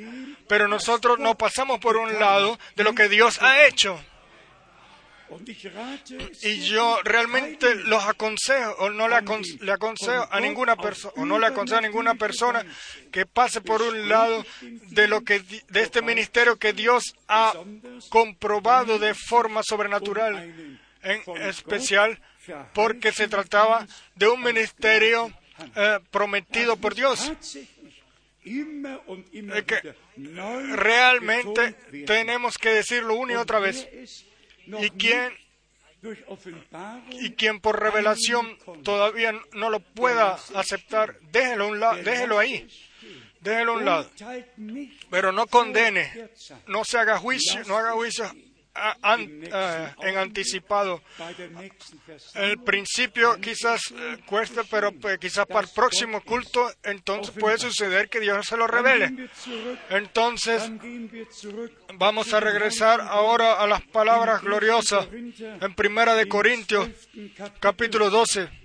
pero 0.47 0.67
nosotros 0.67 1.19
no 1.19 1.35
pasamos 1.35 1.79
por 1.79 1.97
un 1.97 2.13
lado 2.19 2.59
de 2.75 2.83
lo 2.83 2.93
que 2.93 3.09
Dios 3.09 3.41
ha 3.41 3.65
hecho. 3.65 3.99
Y 6.41 6.59
yo 6.61 6.99
realmente 7.03 7.75
los 7.75 8.03
aconsejo, 8.05 8.75
o 8.79 8.89
no 8.89 9.07
le, 9.07 9.15
aconsejo 9.15 10.27
a 10.31 10.39
ninguna 10.39 10.75
persona, 10.75 11.13
o 11.17 11.25
no 11.25 11.39
le 11.39 11.47
aconsejo 11.47 11.79
a 11.79 11.81
ninguna 11.81 12.15
persona 12.15 12.65
que 13.11 13.25
pase 13.25 13.61
por 13.61 13.81
un 13.81 14.09
lado 14.09 14.45
de 14.61 15.07
lo 15.07 15.21
que 15.21 15.39
de 15.39 15.81
este 15.81 16.01
ministerio 16.01 16.57
que 16.57 16.73
Dios 16.73 17.15
ha 17.27 17.53
comprobado 18.09 18.99
de 18.99 19.13
forma 19.13 19.61
sobrenatural 19.63 20.79
en 21.03 21.21
especial 21.41 22.19
porque 22.73 23.11
se 23.11 23.27
trataba 23.27 23.87
de 24.15 24.27
un 24.27 24.41
ministerio 24.41 25.31
eh, 25.75 25.99
prometido 26.11 26.77
por 26.77 26.95
Dios. 26.95 27.31
que 29.65 29.95
realmente 30.75 31.75
tenemos 32.05 32.57
que 32.57 32.69
decirlo 32.69 33.15
una 33.15 33.33
y 33.33 33.35
otra 33.35 33.59
vez. 33.59 33.87
Y 34.67 34.89
quien, 34.91 35.33
y 37.11 37.31
quien 37.31 37.59
por 37.59 37.79
revelación 37.81 38.57
todavía 38.83 39.33
no 39.53 39.69
lo 39.69 39.79
pueda 39.79 40.37
aceptar, 40.55 41.19
déjelo, 41.31 41.67
un 41.67 41.79
déjelo 42.03 42.39
ahí. 42.39 42.67
Déjelo 43.41 43.73
a 43.73 43.75
un 43.75 43.85
lado. 43.85 44.09
Pero 45.09 45.31
no 45.31 45.47
condene, 45.47 46.29
no 46.67 46.85
se 46.85 46.97
haga 46.97 47.17
juicio, 47.17 47.61
no 47.65 47.77
haga 47.77 47.91
juicio 47.91 48.31
eh, 48.75 49.93
en 50.01 50.17
anticipado. 50.17 51.01
El 52.33 52.59
principio 52.63 53.35
quizás 53.39 53.81
eh, 53.95 54.17
cueste, 54.25 54.61
pero 54.69 54.91
pues, 54.91 55.19
quizás 55.19 55.45
para 55.45 55.67
el 55.67 55.73
próximo 55.73 56.21
culto, 56.21 56.71
entonces 56.83 57.35
puede 57.39 57.59
suceder 57.59 58.09
que 58.09 58.19
Dios 58.19 58.45
se 58.47 58.57
lo 58.57 58.65
revele. 58.65 59.29
Entonces, 59.89 60.71
vamos 61.95 62.33
a 62.33 62.39
regresar 62.39 63.01
ahora 63.01 63.53
a 63.53 63.67
las 63.67 63.81
palabras 63.81 64.41
gloriosas 64.41 65.07
en 65.11 65.73
Primera 65.75 66.15
de 66.15 66.27
Corintios, 66.27 66.89
capítulo 67.59 68.09
12 68.09 68.62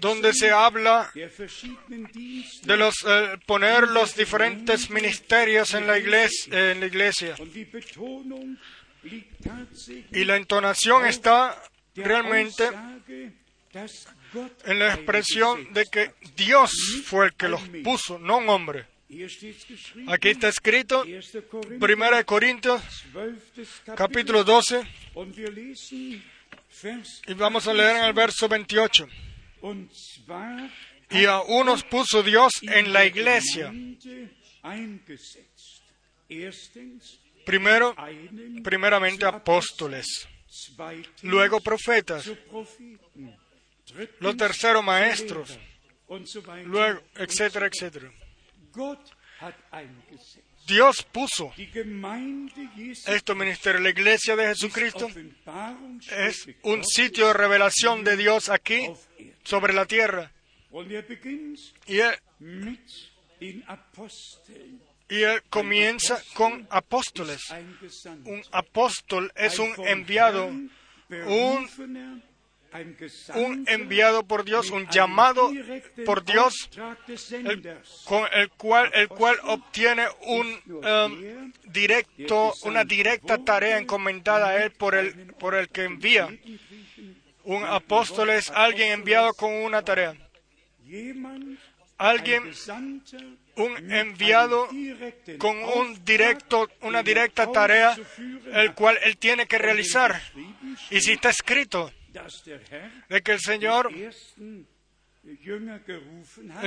donde 0.00 0.34
se 0.34 0.50
habla 0.50 1.10
de 1.14 2.76
los 2.76 2.94
eh, 3.06 3.38
poner 3.46 3.88
los 3.88 4.14
diferentes 4.14 4.90
ministerios 4.90 5.72
en 5.72 5.86
la 5.86 5.98
iglesia, 5.98 6.72
en 6.72 6.80
la 6.80 6.86
iglesia. 6.86 7.36
Y 10.12 10.24
la 10.24 10.36
entonación 10.36 11.06
está 11.06 11.62
realmente 11.94 12.64
en 14.64 14.78
la 14.78 14.94
expresión 14.94 15.72
de 15.72 15.84
que 15.86 16.12
Dios 16.36 17.02
fue 17.06 17.26
el 17.26 17.34
que 17.34 17.48
los 17.48 17.62
puso, 17.82 18.18
no 18.18 18.38
un 18.38 18.48
hombre. 18.50 18.86
Aquí 20.08 20.28
está 20.28 20.48
escrito, 20.48 21.04
1 21.04 22.26
Corintios, 22.26 22.82
capítulo 23.96 24.44
12, 24.44 24.82
y 27.26 27.34
vamos 27.34 27.66
a 27.66 27.74
leer 27.74 27.96
en 27.96 28.04
el 28.04 28.12
verso 28.12 28.48
28. 28.48 29.08
Y 31.10 31.24
a 31.24 31.40
unos 31.40 31.84
puso 31.84 32.22
Dios 32.22 32.52
en 32.62 32.92
la 32.92 33.04
iglesia. 33.04 33.72
Primero, 37.44 37.94
primeramente 38.64 39.24
apóstoles, 39.24 40.28
luego 41.22 41.60
profetas, 41.60 42.28
los 44.18 44.36
terceros 44.36 44.82
maestros, 44.82 45.58
luego, 46.64 47.00
etcétera, 47.14 47.68
etcétera. 47.72 48.10
Dios 50.66 51.02
puso 51.04 51.52
este 53.06 53.34
ministerio. 53.34 53.80
La 53.80 53.90
iglesia 53.90 54.36
de 54.36 54.46
Jesucristo 54.48 55.08
es 56.10 56.48
un 56.62 56.84
sitio 56.84 57.28
de 57.28 57.32
revelación 57.34 58.02
de 58.04 58.16
Dios 58.16 58.48
aquí 58.48 58.88
sobre 59.44 59.72
la 59.72 59.86
tierra. 59.86 60.32
Y 65.08 65.22
él, 65.22 65.42
comienza 65.48 66.20
con 66.34 66.66
apóstoles. 66.70 67.42
Un 68.24 68.42
apóstol 68.50 69.32
es 69.36 69.58
un 69.58 69.72
enviado 69.86 70.50
un, 71.10 71.68
un 73.34 73.64
enviado 73.68 74.24
por 74.24 74.44
Dios, 74.44 74.70
un 74.70 74.88
llamado 74.88 75.50
por 76.04 76.24
Dios, 76.24 76.70
el, 77.32 77.78
con 78.04 78.24
el 78.32 78.50
cual, 78.50 78.90
el 78.94 79.08
cual 79.08 79.38
obtiene 79.44 80.06
un 80.22 80.60
um, 80.66 81.52
directo, 81.64 82.54
una 82.64 82.84
directa 82.84 83.38
tarea 83.38 83.78
encomendada 83.78 84.48
a 84.48 84.64
él 84.64 84.72
por 84.72 84.94
el, 84.94 85.34
por 85.34 85.54
el 85.54 85.68
que 85.68 85.84
envía. 85.84 86.28
Un 87.44 87.64
apóstol 87.64 88.30
es 88.30 88.50
alguien 88.50 88.92
enviado 88.92 89.32
con 89.34 89.52
una 89.52 89.82
tarea. 89.82 90.14
Alguien, 91.98 92.52
un 93.56 93.92
enviado 93.92 94.68
con 95.38 95.56
un 95.56 96.04
directo, 96.04 96.68
una 96.82 97.02
directa 97.02 97.50
tarea, 97.50 97.96
el 98.52 98.74
cual 98.74 98.98
él 99.02 99.16
tiene 99.16 99.46
que 99.46 99.58
realizar. 99.58 100.20
Y 100.90 101.00
si 101.00 101.12
está 101.12 101.30
escrito 101.30 101.90
de 103.08 103.22
que 103.22 103.32
el 103.32 103.40
Señor 103.40 103.90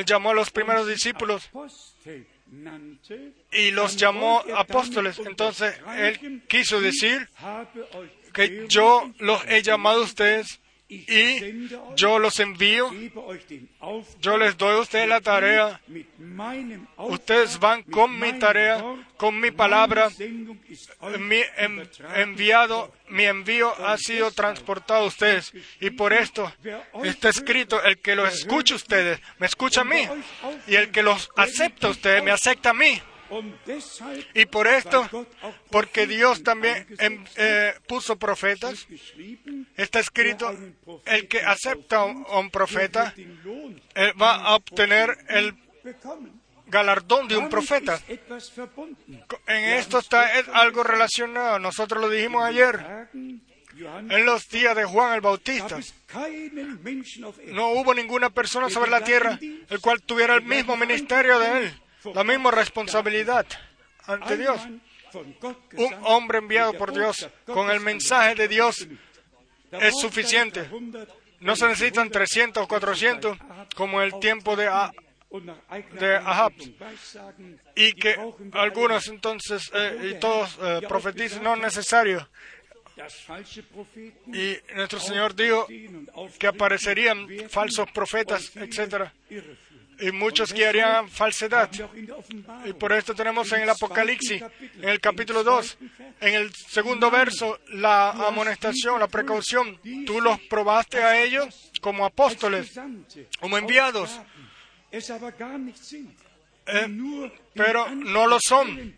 llamó 0.06 0.32
a 0.32 0.34
los 0.34 0.52
primeros 0.52 0.88
discípulos 0.88 1.50
y 3.52 3.72
los 3.72 3.96
llamó 3.96 4.44
apóstoles. 4.56 5.20
Entonces, 5.20 5.80
él 5.98 6.44
quiso 6.48 6.82
decir 6.82 7.30
que 8.34 8.66
yo 8.68 9.12
los 9.20 9.46
he 9.48 9.62
llamado 9.62 10.02
a 10.02 10.06
ustedes 10.06 10.60
y 10.92 11.70
yo 11.96 12.18
los 12.18 12.40
envío, 12.40 12.90
yo 14.20 14.38
les 14.40 14.58
doy 14.58 14.76
a 14.76 14.80
ustedes 14.80 15.08
la 15.08 15.22
tarea, 15.22 15.80
ustedes 16.98 17.60
van 17.60 17.84
con 17.84 18.20
mi 18.20 18.34
tarea, 18.40 18.84
con 19.16 19.40
mi 19.40 19.52
palabra, 19.52 20.10
mi 21.20 21.42
enviado, 22.16 22.92
mi 23.08 23.26
envío 23.26 23.72
ha 23.86 23.98
sido 24.00 24.32
transportado 24.32 25.04
a 25.04 25.08
ustedes. 25.08 25.54
Y 25.80 25.92
por 25.92 26.12
esto 26.12 26.52
está 27.04 27.30
escrito, 27.30 27.84
el 27.84 28.00
que 28.00 28.16
los 28.16 28.34
escucha 28.34 28.74
a 28.74 28.78
ustedes, 28.78 29.22
me 29.38 29.46
escucha 29.46 29.82
a 29.82 29.86
mí. 29.86 30.08
y 30.66 30.74
el 30.74 30.90
que 30.90 31.04
los 31.04 31.30
acepta 31.36 31.86
a 31.86 31.92
ustedes, 31.92 32.24
me 32.24 32.32
acepta 32.32 32.72
a 32.72 32.74
mí. 32.74 33.00
Y 34.34 34.46
por 34.46 34.68
esto, 34.68 35.08
porque 35.70 36.08
Dios 36.08 36.44
también 36.44 36.86
em, 37.00 37.24
eh, 37.36 37.74
puso 37.88 38.18
profetas, 38.18 38.88
está 39.78 40.00
escrito, 40.00 40.56
el 41.06 41.28
que 41.28 41.42
acepta 41.42 41.98
a 41.98 42.06
un, 42.06 42.50
profeta 42.50 43.14
va 44.20 44.36
a 44.36 44.56
obtener 44.56 45.18
el 45.30 45.56
galardón 46.68 47.28
de 47.28 47.38
un 47.38 47.50
profeta. 47.50 48.00
En 49.48 49.64
esto 49.66 50.00
está 50.00 50.30
algo 50.54 50.84
relacionado. 50.84 51.60
Nosotros 51.60 52.02
lo 52.02 52.10
dijimos 52.10 52.44
ayer. 52.44 53.08
En 54.10 54.26
los 54.26 54.50
días 54.50 54.76
de 54.76 54.84
Juan 54.84 55.14
el 55.14 55.22
Bautista, 55.22 55.80
no 57.48 57.72
hubo 57.72 57.94
ninguna 57.94 58.30
persona 58.30 58.70
sobre 58.70 58.92
la 58.92 59.02
tierra 59.04 59.40
el 59.42 59.80
cual 59.80 60.02
tuviera 60.02 60.36
el 60.36 60.42
mismo 60.42 60.76
ministerio 60.76 61.40
de 61.40 61.58
él 61.60 61.74
la 62.14 62.24
misma 62.24 62.52
responsabilidad 62.52 63.46
ante 64.06 64.38
Dios. 64.38 64.62
Un 65.76 65.96
hombre 66.04 66.38
enviado 66.38 66.74
por 66.74 66.94
Dios 66.94 67.28
con 67.46 67.72
el 67.72 67.80
mensaje 67.80 68.36
de 68.36 68.48
Dios 68.48 68.88
es 69.72 70.00
suficiente. 70.00 70.70
No 71.40 71.56
se 71.56 71.68
necesitan 71.68 72.10
300 72.10 72.64
o 72.64 72.68
400 72.68 73.38
como 73.76 74.02
el 74.02 74.20
tiempo 74.20 74.56
de, 74.56 74.66
de 76.00 76.16
Ahab. 76.18 76.54
Y 77.76 77.94
que 77.94 78.16
algunos 78.54 79.08
entonces 79.08 79.72
eh, 79.74 80.12
y 80.12 80.20
todos 80.20 80.58
eh, 80.62 80.82
profetizan, 80.88 81.44
no 81.44 81.56
es 81.56 81.62
necesario. 81.62 82.28
Y 84.28 84.58
nuestro 84.76 85.00
Señor 85.00 85.34
dijo 85.34 85.66
que 86.38 86.48
aparecerían 86.48 87.28
falsos 87.50 87.90
profetas, 87.92 88.52
etcétera 88.58 89.14
y 90.00 90.12
muchos 90.12 90.54
que 90.54 90.68
harían 90.68 91.10
falsedad. 91.10 91.70
Y 92.66 92.74
por 92.74 92.94
esto 92.94 93.14
tenemos 93.14 93.52
en 93.52 93.64
el 93.64 93.70
Apocalipsis, 93.70 94.42
en 94.42 94.90
el 94.90 95.00
capítulo 95.00 95.44
2, 95.44 95.78
en 96.22 96.36
el 96.36 96.54
segundo 96.54 97.12
verso, 97.12 97.60
la 97.74 98.12
amonestación, 98.12 99.00
la 99.00 99.08
precaución. 99.08 99.80
Tú 100.06 100.22
los 100.22 100.40
probaste 100.42 101.04
a 101.04 101.22
ellos 101.22 101.72
como 101.82 102.06
apóstoles, 102.06 102.80
como 103.40 103.58
enviados, 103.58 104.20
eh, 104.92 105.02
pero 107.54 107.90
no 107.96 108.28
lo 108.28 108.40
son, 108.40 108.96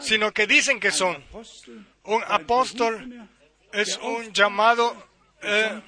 sino 0.00 0.32
que 0.32 0.46
dicen 0.46 0.80
que 0.80 0.90
son. 0.90 1.22
Un 2.04 2.22
apóstol 2.26 3.28
es 3.72 3.98
un 3.98 4.32
llamado 4.32 5.08
eh, 5.42 5.80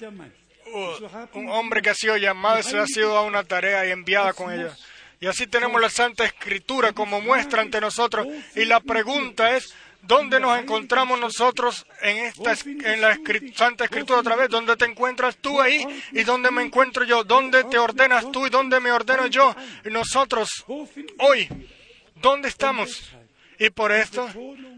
un 1.34 1.48
hombre 1.50 1.82
que 1.82 1.90
ha 1.90 1.94
sido 1.94 2.16
llamado 2.16 2.62
se 2.62 2.78
ha 2.78 2.86
sido 2.86 3.16
a 3.16 3.22
una 3.22 3.44
tarea 3.44 3.86
y 3.86 3.90
enviada 3.90 4.32
con 4.32 4.52
ella. 4.52 4.76
Y 5.20 5.26
así 5.26 5.46
tenemos 5.46 5.80
la 5.80 5.90
Santa 5.90 6.24
Escritura 6.24 6.92
como 6.92 7.20
muestra 7.20 7.60
ante 7.60 7.80
nosotros. 7.80 8.26
Y 8.56 8.64
la 8.64 8.80
pregunta 8.80 9.54
es, 9.54 9.74
¿dónde 10.00 10.40
nos 10.40 10.58
encontramos 10.58 11.20
nosotros 11.20 11.86
en, 12.00 12.18
esta, 12.18 12.56
en 12.64 13.00
la 13.02 13.18
Santa 13.54 13.84
Escritura 13.84 14.20
otra 14.20 14.36
vez? 14.36 14.48
¿Dónde 14.48 14.76
te 14.76 14.86
encuentras 14.86 15.36
tú 15.36 15.60
ahí 15.60 15.84
y 16.12 16.22
dónde 16.22 16.50
me 16.50 16.62
encuentro 16.62 17.04
yo? 17.04 17.22
¿Dónde 17.22 17.64
te 17.64 17.78
ordenas 17.78 18.32
tú 18.32 18.46
y 18.46 18.50
dónde 18.50 18.80
me 18.80 18.92
ordeno 18.92 19.26
yo? 19.26 19.54
Y 19.84 19.90
nosotros, 19.90 20.64
hoy, 21.18 21.48
¿dónde 22.14 22.48
estamos? 22.48 23.12
Y 23.58 23.68
por 23.68 23.92
esto, 23.92 24.26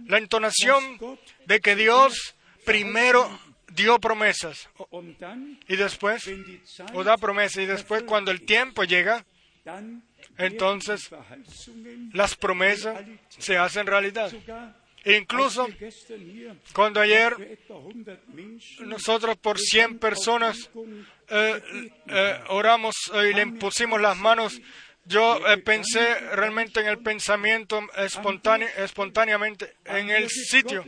la 0.06 0.18
entonación 0.18 0.98
de 1.46 1.60
que 1.60 1.76
Dios 1.76 2.34
primero 2.64 3.30
dio 3.74 3.98
promesas 3.98 4.68
y 5.68 5.76
después, 5.76 6.30
o 6.94 7.04
da 7.04 7.16
promesas 7.16 7.62
y 7.62 7.66
después 7.66 8.02
cuando 8.04 8.30
el 8.30 8.42
tiempo 8.42 8.84
llega, 8.84 9.24
entonces 10.38 11.10
las 12.12 12.36
promesas 12.36 13.04
se 13.28 13.56
hacen 13.56 13.86
realidad. 13.86 14.32
E 15.04 15.16
incluso 15.16 15.66
cuando 16.72 17.00
ayer 17.00 17.58
nosotros 18.86 19.36
por 19.36 19.58
100 19.58 19.98
personas 19.98 20.70
eh, 21.28 21.90
eh, 22.06 22.40
oramos 22.48 22.94
y 23.12 23.34
le 23.34 23.46
pusimos 23.58 24.00
las 24.00 24.16
manos 24.16 24.60
yo 25.04 25.46
eh, 25.48 25.58
pensé 25.58 26.14
realmente 26.34 26.80
en 26.80 26.86
el 26.86 26.98
pensamiento 26.98 27.80
espontáneamente 27.96 29.74
en 29.84 30.10
el 30.10 30.28
sitio, 30.30 30.84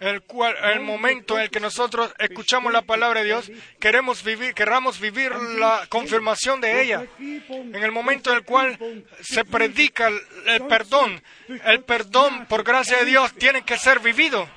el 0.00 0.22
cual, 0.22 0.56
el 0.74 0.80
momento 0.80 1.36
en 1.36 1.44
el 1.44 1.50
que 1.50 1.60
nosotros 1.60 2.12
escuchamos 2.18 2.72
la 2.72 2.82
palabra 2.82 3.20
de 3.20 3.26
Dios, 3.26 3.50
queremos 3.78 4.24
vivir, 4.24 4.54
querramos 4.54 4.98
vivir 4.98 5.32
la 5.32 5.86
confirmación 5.88 6.60
de 6.60 6.82
ella. 6.82 7.06
En 7.18 7.82
el 7.82 7.92
momento 7.92 8.30
en 8.30 8.38
el 8.38 8.44
cual 8.44 8.76
se 9.20 9.44
predica 9.44 10.08
el 10.08 10.62
perdón, 10.66 11.22
el 11.64 11.82
perdón 11.84 12.46
por 12.46 12.64
gracia 12.64 12.98
de 12.98 13.04
Dios 13.04 13.32
tiene 13.34 13.62
que 13.62 13.78
ser 13.78 14.00
vivido. 14.00 14.48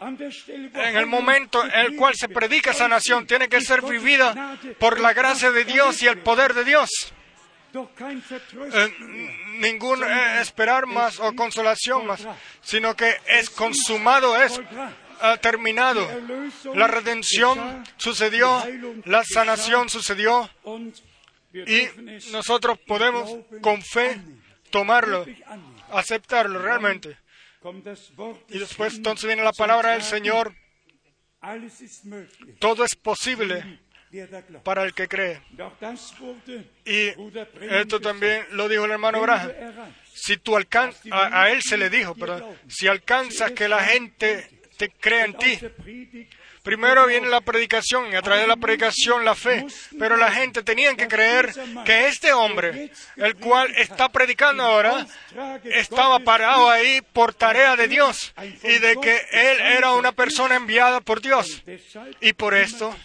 En 0.00 0.96
el 0.96 1.06
momento 1.06 1.64
en 1.64 1.72
el 1.72 1.96
cual 1.96 2.14
se 2.14 2.28
predica 2.28 2.72
sanación, 2.72 3.26
tiene 3.26 3.48
que 3.48 3.60
ser 3.60 3.82
vivida 3.82 4.58
por 4.78 5.00
la 5.00 5.12
gracia 5.12 5.50
de 5.50 5.64
Dios 5.64 6.02
y 6.02 6.06
el 6.06 6.18
poder 6.18 6.54
de 6.54 6.64
Dios. 6.64 7.12
Eh, 7.74 8.94
ningún 9.58 10.04
eh, 10.04 10.40
esperar 10.40 10.86
más 10.86 11.18
o 11.18 11.34
consolación 11.34 12.06
más, 12.06 12.26
sino 12.62 12.94
que 12.94 13.16
es 13.26 13.50
consumado, 13.50 14.40
es 14.40 14.60
terminado. 15.40 16.06
La 16.74 16.86
redención 16.86 17.84
sucedió, 17.96 18.62
la 19.04 19.24
sanación 19.24 19.88
sucedió. 19.88 20.48
Y 21.52 21.88
nosotros 22.30 22.78
podemos 22.86 23.30
con 23.60 23.82
fe 23.82 24.20
tomarlo, 24.70 25.24
aceptarlo 25.90 26.60
realmente. 26.60 27.16
Y 28.50 28.58
después 28.58 28.94
entonces 28.94 29.26
viene 29.26 29.42
la 29.42 29.52
palabra 29.52 29.92
del 29.92 30.02
Señor. 30.02 30.54
Todo 32.58 32.84
es 32.84 32.94
posible 32.94 33.83
para 34.62 34.84
el 34.84 34.94
que 34.94 35.08
cree. 35.08 35.40
Y 36.84 37.12
esto 37.70 38.00
también 38.00 38.44
lo 38.52 38.68
dijo 38.68 38.84
el 38.84 38.92
hermano 38.92 39.20
Graham. 39.20 39.50
Si 40.12 40.36
tú 40.36 40.56
alcanzas, 40.56 41.02
a, 41.10 41.50
él 41.50 41.60
se 41.62 41.76
le 41.76 41.90
dijo, 41.90 42.14
pero 42.14 42.56
si 42.68 42.86
alcanzas 42.86 43.52
que 43.52 43.68
la 43.68 43.82
gente 43.84 44.48
te 44.76 44.90
crea 44.90 45.24
en 45.24 45.34
ti, 45.34 45.58
Primero 46.64 47.06
viene 47.06 47.28
la 47.28 47.42
predicación 47.42 48.10
y 48.10 48.16
a 48.16 48.22
través 48.22 48.44
de 48.44 48.48
la 48.48 48.56
predicación 48.56 49.22
la 49.22 49.34
fe. 49.34 49.66
Pero 49.98 50.16
la 50.16 50.32
gente 50.32 50.62
tenía 50.62 50.94
que 50.96 51.06
creer 51.06 51.52
que 51.84 52.08
este 52.08 52.32
hombre, 52.32 52.90
el 53.16 53.36
cual 53.36 53.70
está 53.76 54.08
predicando 54.08 54.62
ahora, 54.62 55.06
estaba 55.64 56.20
parado 56.20 56.70
ahí 56.70 57.02
por 57.12 57.34
tarea 57.34 57.76
de 57.76 57.86
Dios 57.86 58.32
y 58.62 58.78
de 58.78 58.96
que 58.96 59.14
él 59.32 59.60
era 59.60 59.92
una 59.92 60.12
persona 60.12 60.56
enviada 60.56 61.02
por 61.02 61.20
Dios. 61.20 61.62
Y 62.22 62.32
por 62.32 62.54
esto, 62.54 62.96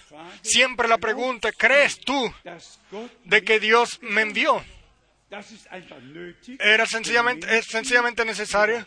siempre 0.41 0.87
la 0.87 0.97
pregunta, 0.97 1.51
¿crees 1.51 1.99
tú 1.99 2.33
de 3.25 3.43
que 3.43 3.59
Dios 3.59 3.99
me 4.01 4.21
envió? 4.21 4.63
Era 6.59 6.85
sencillamente, 6.85 7.57
es 7.57 7.65
sencillamente 7.65 8.25
necesario 8.25 8.85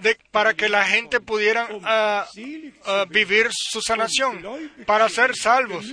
de, 0.00 0.18
para 0.30 0.54
que 0.54 0.68
la 0.68 0.84
gente 0.84 1.20
pudiera 1.20 1.68
uh, 1.70 3.06
vivir 3.08 3.48
su 3.52 3.80
sanación, 3.80 4.42
para 4.86 5.08
ser 5.08 5.36
salvos. 5.36 5.86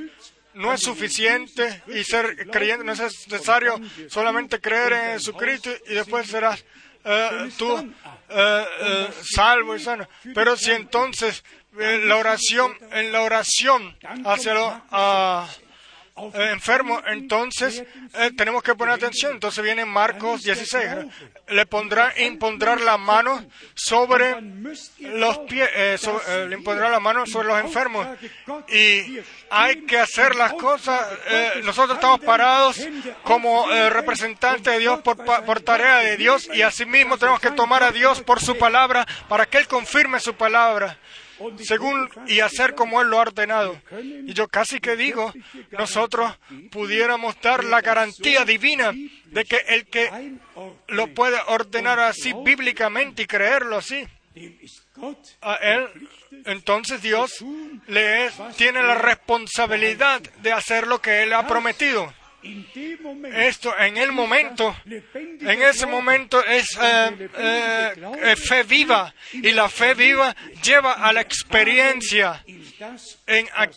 No 0.56 0.74
es 0.74 0.82
suficiente 0.82 1.84
y 1.88 2.04
ser 2.04 2.50
creyente, 2.50 2.84
no 2.84 2.92
es 2.92 3.00
necesario 3.00 3.80
solamente 4.10 4.60
creer 4.60 4.94
en 4.94 5.20
Jesucristo 5.20 5.70
y 5.88 5.94
después 5.94 6.28
serás 6.28 6.66
uh, 7.06 7.48
tú 7.56 7.72
uh, 7.76 9.14
salvo 9.24 9.76
y 9.76 9.80
sano. 9.80 10.10
Pero 10.34 10.58
si 10.58 10.72
entonces 10.72 11.44
la 11.74 12.18
oración, 12.18 12.76
en 12.92 13.12
la 13.12 13.22
oración 13.22 13.96
hacia 14.26 14.54
lo, 14.54 14.82
eh, 14.92 15.46
enfermo, 16.34 17.02
entonces 17.08 17.84
eh, 18.14 18.32
tenemos 18.36 18.64
que 18.64 18.76
poner 18.76 18.96
atención. 18.96 19.34
Entonces 19.34 19.64
viene 19.64 19.86
Marcos 19.86 20.44
16. 20.44 20.90
Le 21.48 21.66
pondrá, 21.66 22.14
impondrá 22.20 22.76
la 22.76 22.98
mano 22.98 23.46
sobre 23.74 24.36
los 25.00 25.38
pies, 25.40 25.70
eh, 25.76 25.98
le 26.48 26.56
impondrá 26.56 26.90
la 26.90 27.00
mano 27.00 27.26
sobre 27.26 27.48
los 27.48 27.60
enfermos. 27.60 28.08
Y 28.70 29.20
hay 29.50 29.82
que 29.86 29.98
hacer 29.98 30.36
las 30.36 30.54
cosas. 30.54 31.02
nosotros 31.64 31.98
estamos 31.98 32.20
parados 32.22 32.80
como 33.24 33.68
representantes 33.90 34.74
de 34.74 34.80
Dios 34.80 35.02
por, 35.02 35.18
por 35.18 35.62
tarea 35.62 35.98
de 35.98 36.18
Dios 36.18 36.50
y 36.54 36.62
asimismo 36.62 37.18
tenemos 37.18 37.40
que 37.40 37.52
tomar 37.52 37.84
a 37.84 37.92
Dios 37.92 38.22
por 38.22 38.40
su 38.42 38.58
palabra 38.58 39.06
para 39.28 39.46
que 39.46 39.58
Él 39.58 39.68
confirme 39.68 40.20
su 40.20 40.36
palabra 40.36 40.98
según 41.64 42.10
y 42.28 42.40
hacer 42.40 42.76
como 42.76 43.02
Él 43.02 43.10
lo 43.10 43.18
ha 43.18 43.22
ordenado. 43.22 43.80
Y 44.02 44.34
yo 44.34 44.48
casi 44.48 44.80
que 44.80 44.96
digo, 44.96 45.34
nosotros 45.72 46.38
pudiéramos 46.72 47.40
dar 47.42 47.64
la 47.64 47.82
garantía 47.82 48.46
divina 48.46 48.92
de 49.26 49.46
que 49.46 49.58
el 49.68 49.86
que 49.88 50.38
lo 50.88 51.14
puede 51.14 51.38
ordenar 51.48 52.00
así 52.00 52.34
bíblicamente 52.34 53.24
y 53.24 53.28
creerlo 53.28 53.78
así, 53.78 54.08
a 55.42 55.56
Él, 55.56 55.88
entonces 56.46 57.02
Dios 57.02 57.44
le 57.88 58.30
tiene 58.58 58.82
la 58.84 58.96
responsabilidad 58.96 60.22
de 60.42 60.52
hacer 60.52 60.88
lo 60.88 61.02
que 61.02 61.24
Él 61.24 61.34
ha 61.34 61.48
prometido. 61.48 62.14
Esto 62.42 63.78
en 63.78 63.98
el 63.98 64.12
momento, 64.12 64.76
en 64.86 65.62
ese 65.62 65.86
momento 65.86 66.44
es 66.46 66.78
eh, 66.82 67.30
eh, 67.38 68.36
fe 68.36 68.64
viva 68.64 69.14
y 69.34 69.52
la 69.52 69.68
fe 69.68 69.94
viva 69.94 70.36
lleva 70.64 70.94
a 70.94 71.12
la 71.12 71.22
experiencia 71.22 72.44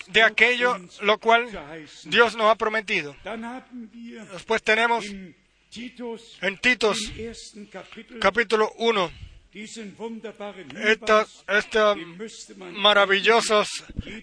de 0.08 0.22
aquello 0.22 0.78
lo 1.00 1.18
cual 1.18 1.48
Dios. 2.04 2.36
Nos 2.36 2.50
ha 2.50 2.54
prometido. 2.54 3.16
Después 4.32 4.62
tenemos 4.62 5.04
en 5.06 6.58
Titos 6.58 7.12
capítulo 8.20 8.72
1 8.78 9.31
estas, 10.84 11.44
estas 11.46 11.96
maravillosas 12.72 13.68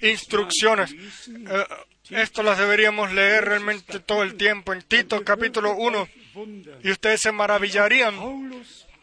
instrucciones. 0.02 0.92
Eh, 0.92 1.66
esto 2.10 2.42
las 2.42 2.58
deberíamos 2.58 3.12
leer 3.14 3.46
realmente 3.46 4.00
todo 4.00 4.24
el 4.24 4.36
tiempo 4.36 4.74
en 4.74 4.82
Tito 4.82 5.24
capítulo 5.24 5.76
1 5.76 6.08
y 6.84 6.92
ustedes 6.92 7.22
se 7.22 7.32
maravillarían 7.32 8.16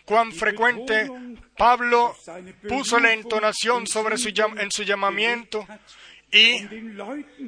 cuán 0.04 0.32
frecuente 0.32 1.08
Pablo 1.56 2.16
puso 2.68 2.98
la 2.98 3.12
entonación 3.12 3.86
sobre 3.86 4.18
su, 4.18 4.28
en 4.28 4.70
su 4.72 4.82
llamamiento 4.82 5.66
y, 6.32 6.56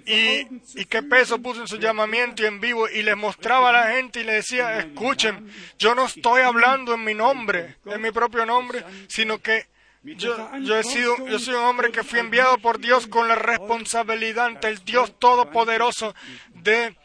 y, 0.06 0.84
qué 0.84 1.02
peso 1.02 1.38
puso 1.40 1.62
en 1.62 1.68
su 1.68 1.78
llamamiento 1.78 2.42
y 2.42 2.46
en 2.46 2.60
vivo 2.60 2.88
y 2.88 3.02
les 3.02 3.16
mostraba 3.16 3.70
a 3.70 3.72
la 3.72 3.92
gente 3.94 4.20
y 4.20 4.24
le 4.24 4.34
decía, 4.34 4.78
escuchen, 4.78 5.52
yo 5.78 5.94
no 5.94 6.06
estoy 6.06 6.42
hablando 6.42 6.94
en 6.94 7.04
mi 7.04 7.14
nombre, 7.14 7.76
en 7.84 8.00
mi 8.00 8.12
propio 8.12 8.46
nombre, 8.46 8.84
sino 9.08 9.38
que 9.38 9.66
yo, 10.02 10.50
yo, 10.60 10.78
he 10.78 10.84
sido, 10.84 11.16
yo 11.26 11.38
soy 11.38 11.54
un 11.54 11.64
hombre 11.64 11.90
que 11.90 12.04
fui 12.04 12.20
enviado 12.20 12.56
por 12.58 12.78
Dios 12.78 13.08
con 13.08 13.26
la 13.26 13.34
responsabilidad 13.34 14.46
ante 14.46 14.68
el 14.68 14.84
Dios 14.84 15.18
Todopoderoso 15.18 16.14
de 16.54 16.96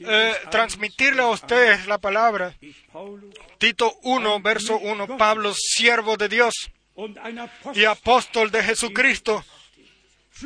eh, 0.00 0.34
transmitirle 0.50 1.22
a 1.22 1.28
ustedes 1.28 1.86
la 1.86 1.98
palabra. 1.98 2.54
Tito 3.58 3.94
1, 4.02 4.40
verso 4.40 4.78
1, 4.78 5.16
Pablo, 5.16 5.52
siervo 5.54 6.16
de 6.16 6.28
Dios 6.28 6.54
y 7.74 7.84
apóstol 7.84 8.50
de 8.50 8.62
Jesucristo, 8.62 9.44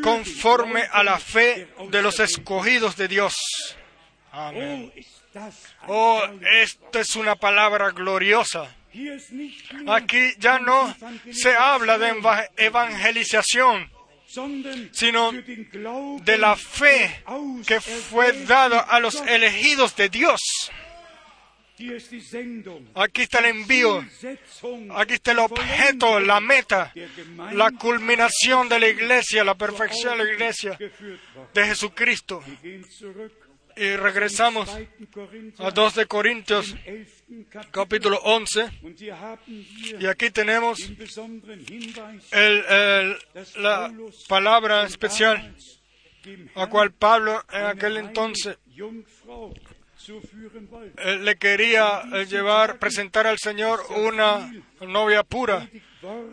conforme 0.03 0.83
a 0.93 1.03
la 1.03 1.19
fe 1.19 1.69
de 1.91 2.03
los 2.03 2.21
escogidos 2.21 2.97
de 2.97 3.09
Dios. 3.09 3.35
Amén. 4.33 4.93
Oh, 5.87 6.23
esta 6.63 7.01
es 7.01 7.17
una 7.17 7.37
palabra 7.37 7.91
gloriosa. 7.91 8.75
Aquí 9.89 10.33
ya 10.39 10.59
no 10.59 10.95
se 11.31 11.55
habla 11.55 11.99
de 11.99 12.15
evangelización, 12.57 13.91
sino 14.93 15.33
de 15.33 16.39
la 16.39 16.57
fe 16.57 17.23
que 17.67 17.81
fue 17.81 18.33
dada 18.45 18.81
a 18.81 19.01
los 19.01 19.17
elegidos 19.17 19.95
de 19.97 20.09
Dios. 20.09 20.71
Aquí 22.95 23.23
está 23.23 23.39
el 23.41 23.45
envío, 23.47 24.03
aquí 24.95 25.15
está 25.15 25.33
el 25.33 25.39
objeto, 25.41 26.21
la 26.21 26.41
meta, 26.41 26.93
la 27.53 27.71
culminación 27.73 28.69
de 28.69 28.81
la 28.81 28.89
iglesia, 28.89 29.45
la 29.45 29.55
perfección 29.55 30.17
de 30.17 30.25
la 30.25 30.33
iglesia 30.33 30.79
de 31.53 31.65
Jesucristo. 31.67 32.43
Y 33.77 33.95
regresamos 33.97 34.71
a 35.59 35.71
2 35.71 35.95
de 35.97 36.07
Corintios 36.07 36.75
capítulo 37.71 38.19
11 38.25 38.71
y 40.01 40.07
aquí 40.07 40.31
tenemos 40.31 40.79
la 43.57 43.93
palabra 44.29 44.87
especial 44.87 45.55
a 46.55 46.67
cual 46.69 46.93
Pablo 46.93 47.45
en 47.53 47.65
aquel 47.67 47.99
entonces 47.99 48.57
le 51.21 51.37
quería 51.37 52.03
eh, 52.13 52.27
llevar, 52.27 52.79
presentar 52.79 53.27
al 53.27 53.39
Señor 53.39 53.81
una 53.91 54.53
novia 54.81 55.23
pura 55.23 55.69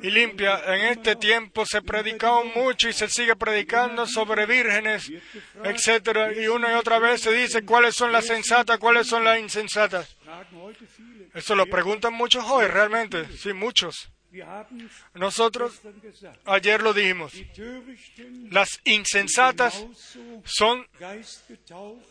y 0.01 0.09
limpia. 0.09 0.61
En 0.67 0.85
este 0.85 1.15
tiempo 1.15 1.65
se 1.65 1.81
predicaba 1.81 2.43
mucho 2.43 2.89
y 2.89 2.93
se 2.93 3.09
sigue 3.09 3.35
predicando 3.35 4.05
sobre 4.05 4.45
vírgenes, 4.45 5.11
etcétera, 5.63 6.33
y 6.33 6.47
una 6.47 6.71
y 6.71 6.75
otra 6.75 6.99
vez 6.99 7.21
se 7.21 7.31
dice 7.31 7.65
cuáles 7.65 7.95
son 7.95 8.11
las 8.11 8.27
sensatas, 8.27 8.77
cuáles 8.77 9.07
son 9.07 9.23
las 9.23 9.39
insensatas. 9.39 10.15
Eso 11.33 11.55
lo 11.55 11.65
preguntan 11.65 12.13
muchos 12.13 12.45
hoy, 12.47 12.67
realmente, 12.67 13.25
sí, 13.37 13.53
muchos. 13.53 14.12
Nosotros 15.13 15.79
ayer 16.45 16.81
lo 16.81 16.93
dijimos. 16.93 17.33
Las 18.49 18.79
insensatas 18.83 19.85
son 20.43 20.87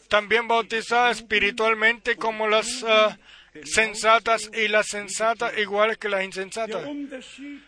también 0.09 0.47
bautizadas 0.47 1.19
espiritualmente 1.19 2.17
como 2.17 2.49
las 2.49 2.85
ah, 2.87 3.19
sensatas 3.65 4.51
y 4.55 4.69
las 4.69 4.87
sensatas 4.89 5.57
iguales 5.59 5.99
que 5.99 6.09
las 6.09 6.25
insensatas. 6.25 6.85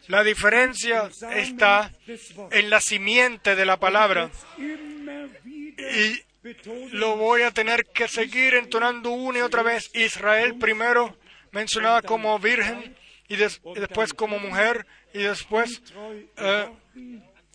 La 0.08 0.22
diferencia 0.22 1.10
está 1.34 1.92
en 2.50 2.70
la 2.70 2.80
simiente 2.80 3.56
de 3.56 3.66
la 3.66 3.78
palabra. 3.78 4.30
Y 4.56 6.22
lo 6.92 7.16
voy 7.16 7.42
a 7.42 7.50
tener 7.50 7.86
que 7.86 8.06
seguir 8.06 8.54
entonando 8.54 9.10
una 9.10 9.38
y 9.38 9.42
otra 9.42 9.62
vez. 9.62 9.90
Israel 9.94 10.56
primero 10.58 11.16
mencionada 11.50 12.02
como 12.02 12.38
virgen 12.38 12.94
y, 13.34 13.80
después 13.80 14.14
como 14.14 14.38
mujer 14.38 14.86
y 15.12 15.22
después 15.22 15.82
eh, 16.36 16.68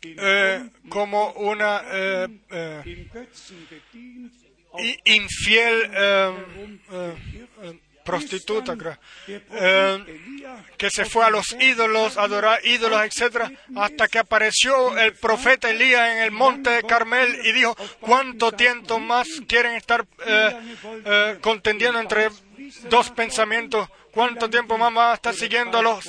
eh, 0.02 0.70
como 0.88 1.32
una 1.34 1.84
eh, 1.92 2.28
infiel 5.06 5.92
prostituta, 8.04 8.76
que 10.78 10.90
se 10.90 11.06
fue 11.06 11.26
a 11.26 11.30
los 11.30 11.56
ídolos, 11.60 12.18
a 12.18 12.24
adorar 12.24 12.60
ídolos, 12.66 13.02
etc., 13.04 13.52
hasta 13.76 14.08
que 14.08 14.20
apareció 14.20 14.98
el 14.98 15.14
profeta 15.14 15.70
Elías 15.70 16.16
en 16.16 16.24
el 16.24 16.32
monte 16.32 16.72
de 16.72 16.84
Carmel 16.84 17.40
y 17.44 17.52
dijo, 17.52 17.76
¿cuánto 18.00 18.52
tiempo 18.52 19.00
más 19.00 19.28
quieren 19.48 19.76
estar 19.76 20.08
contendiendo 21.42 22.00
entre 22.00 22.30
dos 22.90 23.10
pensamientos? 23.12 23.90
¿Cuánto 24.12 24.50
tiempo 24.50 24.78
más 24.78 24.96
va 24.96 25.12
a 25.12 25.16
estar 25.16 25.34
siguiendo 25.34 25.78
a 25.78 25.82
los, 25.82 26.04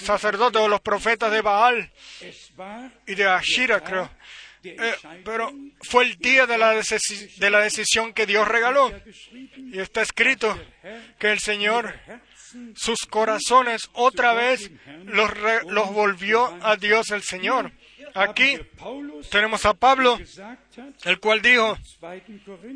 sacerdotes 0.00 0.60
o 0.60 0.68
los 0.68 0.80
profetas 0.80 1.30
de 1.30 1.42
Baal 1.42 1.90
y 3.06 3.14
de 3.14 3.26
Ashira, 3.26 3.80
creo? 3.80 4.10
Eh, 4.64 4.94
pero 5.24 5.52
fue 5.82 6.04
el 6.04 6.16
día 6.16 6.46
de 6.46 6.58
la, 6.58 6.74
de 6.74 7.50
la 7.50 7.60
decisión 7.60 8.12
que 8.12 8.26
Dios 8.26 8.46
regaló. 8.46 8.92
Y 9.56 9.78
está 9.78 10.02
escrito 10.02 10.58
que 11.18 11.30
el 11.30 11.38
Señor, 11.38 11.94
sus 12.74 13.06
corazones 13.06 13.88
otra 13.92 14.34
vez 14.34 14.70
los, 15.04 15.30
los 15.68 15.92
volvió 15.92 16.58
a 16.62 16.76
Dios 16.76 17.10
el 17.10 17.22
Señor. 17.22 17.72
Aquí 18.14 18.58
tenemos 19.30 19.64
a 19.66 19.74
Pablo, 19.74 20.18
el 21.04 21.20
cual 21.20 21.42
dijo 21.42 21.76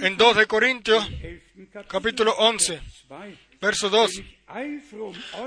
en 0.01 0.17
2 0.17 0.37
de 0.37 0.47
Corintios, 0.47 1.09
capítulo 1.89 2.35
11, 2.39 2.81
verso 3.61 3.91
2. 3.91 4.23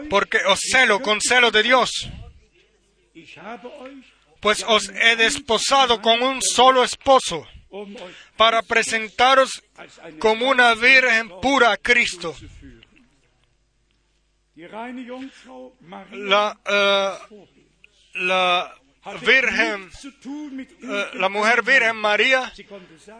Porque 0.09 0.38
os 0.47 0.59
celo 0.59 1.01
con 1.01 1.21
celo 1.21 1.51
de 1.51 1.63
Dios, 1.63 2.09
pues 4.39 4.63
os 4.67 4.89
he 4.89 5.15
desposado 5.15 6.01
con 6.01 6.21
un 6.21 6.41
solo 6.41 6.83
esposo 6.83 7.47
para 8.38 8.61
presentaros 8.61 9.63
como 10.19 10.49
una 10.49 10.73
virgen 10.75 11.29
pura 11.41 11.71
a 11.71 11.77
Cristo. 11.77 12.36
La, 16.11 16.57
uh, 17.29 17.45
la 18.13 18.75
Virgen, 19.22 19.89
uh, 20.26 21.18
la 21.18 21.30
mujer 21.30 21.62
Virgen 21.62 21.95
María, 21.95 22.51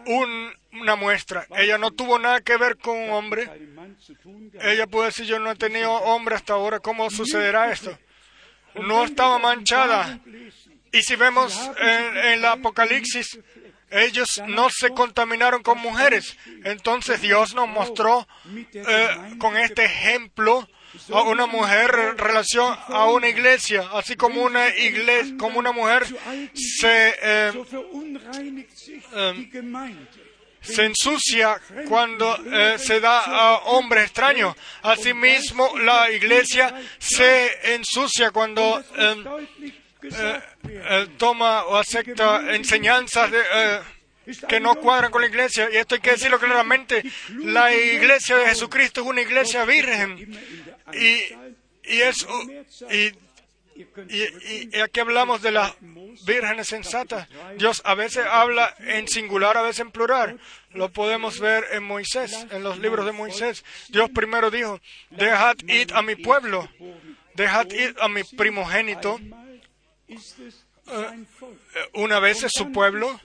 un, 0.06 0.52
una 0.72 0.96
muestra. 0.96 1.46
Ella 1.56 1.78
no 1.78 1.92
tuvo 1.92 2.18
nada 2.18 2.40
que 2.40 2.56
ver 2.56 2.76
con 2.76 2.96
un 2.96 3.10
hombre. 3.10 3.48
Ella 4.60 4.86
puede 4.86 5.06
decir, 5.06 5.26
yo 5.26 5.38
no 5.38 5.50
he 5.50 5.56
tenido 5.56 5.92
hombre 5.92 6.34
hasta 6.34 6.54
ahora. 6.54 6.80
¿Cómo 6.80 7.08
sucederá 7.10 7.70
esto? 7.70 7.96
No 8.74 9.04
estaba 9.04 9.38
manchada. 9.38 10.20
Y 10.92 11.02
si 11.02 11.14
vemos 11.16 11.70
en, 11.80 12.16
en 12.16 12.32
el 12.32 12.44
Apocalipsis, 12.44 13.38
ellos 13.90 14.42
no 14.46 14.68
se 14.70 14.90
contaminaron 14.90 15.62
con 15.62 15.78
mujeres. 15.78 16.36
Entonces 16.64 17.20
Dios 17.20 17.54
nos 17.54 17.68
mostró 17.68 18.26
eh, 18.74 19.08
con 19.38 19.56
este 19.56 19.84
ejemplo 19.84 20.68
a 21.12 21.22
una 21.22 21.46
mujer 21.46 21.90
en 22.10 22.18
relación 22.18 22.76
a 22.88 23.06
una 23.06 23.28
iglesia, 23.28 23.88
así 23.92 24.16
como 24.16 24.42
una 24.42 24.68
iglesia, 24.76 25.34
como 25.38 25.58
una 25.58 25.72
mujer 25.72 26.06
se 26.54 27.14
eh, 27.22 27.52
eh, 29.12 29.96
se 30.60 30.84
ensucia 30.84 31.60
cuando 31.88 32.36
se 32.78 33.00
da 33.00 33.20
a 33.20 33.56
hombres 33.66 34.04
extraños. 34.04 34.56
Asimismo, 34.82 35.78
la 35.78 36.10
iglesia 36.10 36.74
se 36.98 37.74
ensucia 37.74 38.32
cuando 38.32 38.82
eh, 40.12 40.40
eh, 40.68 41.08
toma 41.18 41.64
o 41.64 41.76
acepta 41.76 42.54
enseñanzas 42.54 43.30
eh, 43.32 43.80
que 44.48 44.60
no 44.60 44.74
cuadran 44.76 45.10
con 45.10 45.20
la 45.20 45.28
iglesia. 45.28 45.68
Y 45.72 45.76
esto 45.76 45.94
hay 45.94 46.00
que 46.00 46.12
decirlo 46.12 46.38
claramente. 46.38 47.02
La 47.30 47.74
iglesia 47.74 48.36
de 48.36 48.46
Jesucristo 48.46 49.00
es 49.00 49.06
una 49.06 49.22
iglesia 49.22 49.64
virgen. 49.64 50.38
Y, 50.92 51.20
y, 51.84 52.00
es, 52.00 52.26
y, 52.90 53.12
y, 54.08 54.78
aquí 54.78 55.00
hablamos 55.00 55.42
de 55.42 55.52
las 55.52 55.74
vírgenes 56.26 56.68
sensatas. 56.68 57.28
Dios 57.58 57.82
a 57.84 57.94
veces 57.94 58.24
habla 58.26 58.74
en 58.80 59.08
singular, 59.08 59.56
a 59.56 59.62
veces 59.62 59.80
en 59.80 59.90
plural. 59.90 60.40
Lo 60.70 60.90
podemos 60.90 61.40
ver 61.40 61.64
en 61.72 61.84
Moisés, 61.84 62.46
en 62.50 62.62
los 62.62 62.78
libros 62.78 63.06
de 63.06 63.12
Moisés. 63.12 63.64
Dios 63.88 64.10
primero 64.14 64.50
dijo, 64.50 64.80
dejad 65.10 65.56
ir 65.66 65.94
a 65.94 66.02
mi 66.02 66.16
pueblo, 66.16 66.68
dejad 67.34 67.70
ir 67.70 67.94
a 68.00 68.08
mi 68.08 68.22
primogénito 68.24 69.20
eh, 70.88 71.90
una 71.94 72.20
vez 72.20 72.44
es 72.44 72.52
su 72.52 72.70
pueblo 72.70 73.20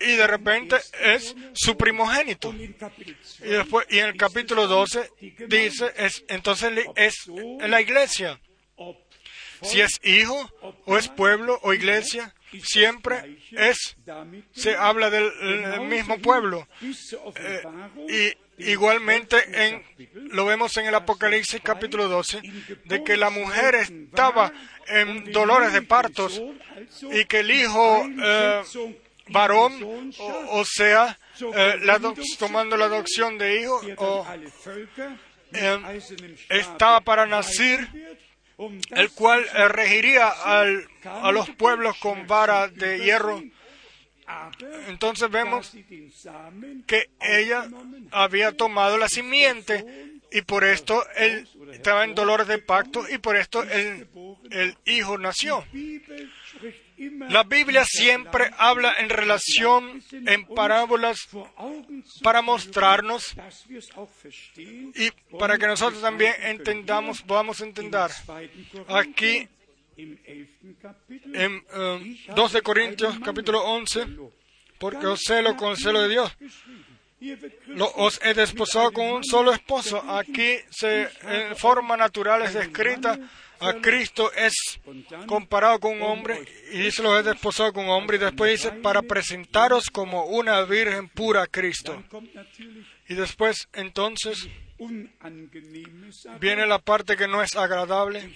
y 0.00 0.16
de 0.16 0.26
repente 0.26 0.76
es 1.00 1.36
su 1.52 1.76
primogénito. 1.76 2.52
Y 2.54 3.48
después, 3.48 3.86
y 3.90 3.98
en 3.98 4.06
el 4.06 4.16
capítulo 4.16 4.66
12 4.66 5.10
dice, 5.48 5.92
es, 5.96 6.24
entonces 6.28 6.72
es 6.96 7.26
la 7.26 7.80
iglesia. 7.80 8.40
Si 9.62 9.80
es 9.80 10.00
hijo, 10.02 10.50
o 10.86 10.96
es 10.96 11.08
pueblo, 11.08 11.58
o 11.62 11.74
iglesia, 11.74 12.34
siempre 12.62 13.38
es, 13.50 13.96
se 14.52 14.74
habla 14.74 15.10
del 15.10 15.80
mismo 15.82 16.18
pueblo. 16.18 16.66
Eh, 17.36 18.34
y 18.58 18.70
igualmente 18.70 19.36
en, 19.52 19.84
lo 20.32 20.46
vemos 20.46 20.76
en 20.78 20.86
el 20.86 20.94
Apocalipsis 20.94 21.60
capítulo 21.62 22.08
12, 22.08 22.40
de 22.84 23.04
que 23.04 23.16
la 23.18 23.28
mujer 23.28 23.74
estaba 23.74 24.52
en 24.88 25.30
dolores 25.30 25.72
de 25.74 25.82
partos 25.82 26.42
y 27.12 27.26
que 27.26 27.40
el 27.40 27.50
hijo 27.50 28.06
eh, 28.22 28.62
varón, 29.30 30.12
o, 30.18 30.64
sea, 30.64 31.18
eh, 31.54 31.80
tomando 32.38 32.76
la 32.76 32.86
adopción 32.86 33.38
de 33.38 33.62
hijo, 33.62 33.80
o, 33.96 34.26
eh, 35.52 36.00
estaba 36.48 37.00
para 37.00 37.26
nacer, 37.26 37.88
el 38.90 39.10
cual 39.12 39.46
regiría 39.68 40.28
al, 40.28 40.88
a 41.04 41.32
los 41.32 41.48
pueblos 41.50 41.96
con 41.98 42.26
vara 42.26 42.68
de 42.68 43.00
hierro. 43.00 43.42
Entonces 44.88 45.28
vemos 45.30 45.72
que 46.86 47.10
ella 47.20 47.68
había 48.12 48.52
tomado 48.52 48.96
la 48.96 49.08
simiente 49.08 50.20
y 50.30 50.42
por 50.42 50.64
esto 50.64 51.04
él 51.16 51.48
estaba 51.72 52.04
en 52.04 52.14
dolores 52.14 52.46
de 52.46 52.58
pacto 52.58 53.04
y 53.08 53.18
por 53.18 53.36
esto 53.36 53.62
el, 53.64 54.06
el 54.50 54.76
hijo 54.84 55.18
nació. 55.18 55.64
La 57.28 57.42
Biblia 57.44 57.84
siempre 57.84 58.50
habla 58.56 58.94
en 58.98 59.10
relación, 59.10 60.02
en 60.12 60.46
parábolas, 60.46 61.28
para 62.22 62.42
mostrarnos 62.42 63.34
y 64.56 65.10
para 65.38 65.58
que 65.58 65.66
nosotros 65.66 66.00
también 66.00 66.34
entendamos, 66.42 67.22
podamos 67.22 67.60
entender. 67.60 68.10
Aquí, 68.88 69.48
en 69.96 71.64
2 72.34 72.52
de 72.52 72.62
Corintios 72.62 73.18
capítulo 73.20 73.62
11, 73.64 74.06
porque 74.78 75.06
os 75.06 75.20
celo 75.20 75.56
con 75.56 75.72
el 75.72 75.76
celo 75.76 76.02
de 76.02 76.08
Dios 76.08 76.36
os 77.96 78.20
he 78.22 78.34
desposado 78.34 78.92
con 78.92 79.06
un 79.06 79.24
solo 79.24 79.52
esposo. 79.52 80.02
Aquí 80.10 80.56
se, 80.70 81.08
en 81.22 81.56
forma 81.56 81.96
natural 81.96 82.42
es 82.42 82.54
descrita 82.54 83.18
a 83.60 83.74
Cristo 83.74 84.32
es 84.32 84.80
comparado 85.26 85.78
con 85.80 85.96
un 85.96 86.02
hombre 86.02 86.44
y 86.72 86.78
dice 86.78 87.02
los 87.02 87.20
he 87.20 87.22
desposado 87.22 87.72
con 87.72 87.84
un 87.84 87.90
hombre. 87.90 88.16
Y 88.16 88.20
después 88.20 88.52
dice 88.52 88.72
para 88.72 89.02
presentaros 89.02 89.90
como 89.90 90.24
una 90.24 90.62
virgen 90.62 91.08
pura 91.08 91.42
a 91.42 91.46
Cristo. 91.46 92.02
Y 93.08 93.14
después 93.14 93.68
entonces 93.72 94.48
viene 96.40 96.66
la 96.66 96.78
parte 96.78 97.16
que 97.16 97.28
no 97.28 97.42
es 97.42 97.54
agradable, 97.54 98.32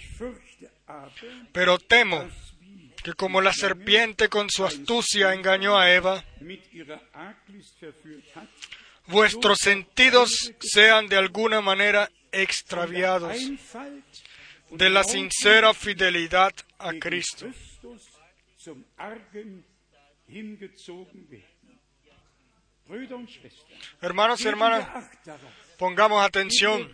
pero 1.51 1.79
temo 1.79 2.29
que 3.03 3.13
como 3.13 3.41
la 3.41 3.53
serpiente 3.53 4.29
con 4.29 4.49
su 4.49 4.65
astucia 4.65 5.33
engañó 5.33 5.77
a 5.77 5.91
Eva, 5.91 6.23
vuestros 9.07 9.59
sentidos 9.59 10.53
sean 10.59 11.07
de 11.07 11.17
alguna 11.17 11.61
manera 11.61 12.09
extraviados 12.31 13.37
de 14.71 14.89
la 14.89 15.03
sincera 15.03 15.73
fidelidad 15.73 16.53
a 16.79 16.93
Cristo. 16.93 17.47
Hermanos 24.01 24.41
y 24.41 24.47
hermanas, 24.47 24.87
pongamos 25.77 26.23
atención, 26.23 26.91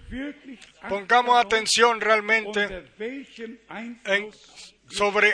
pongamos 0.88 1.44
atención 1.44 2.00
realmente 2.00 2.86
sobre 4.90 5.34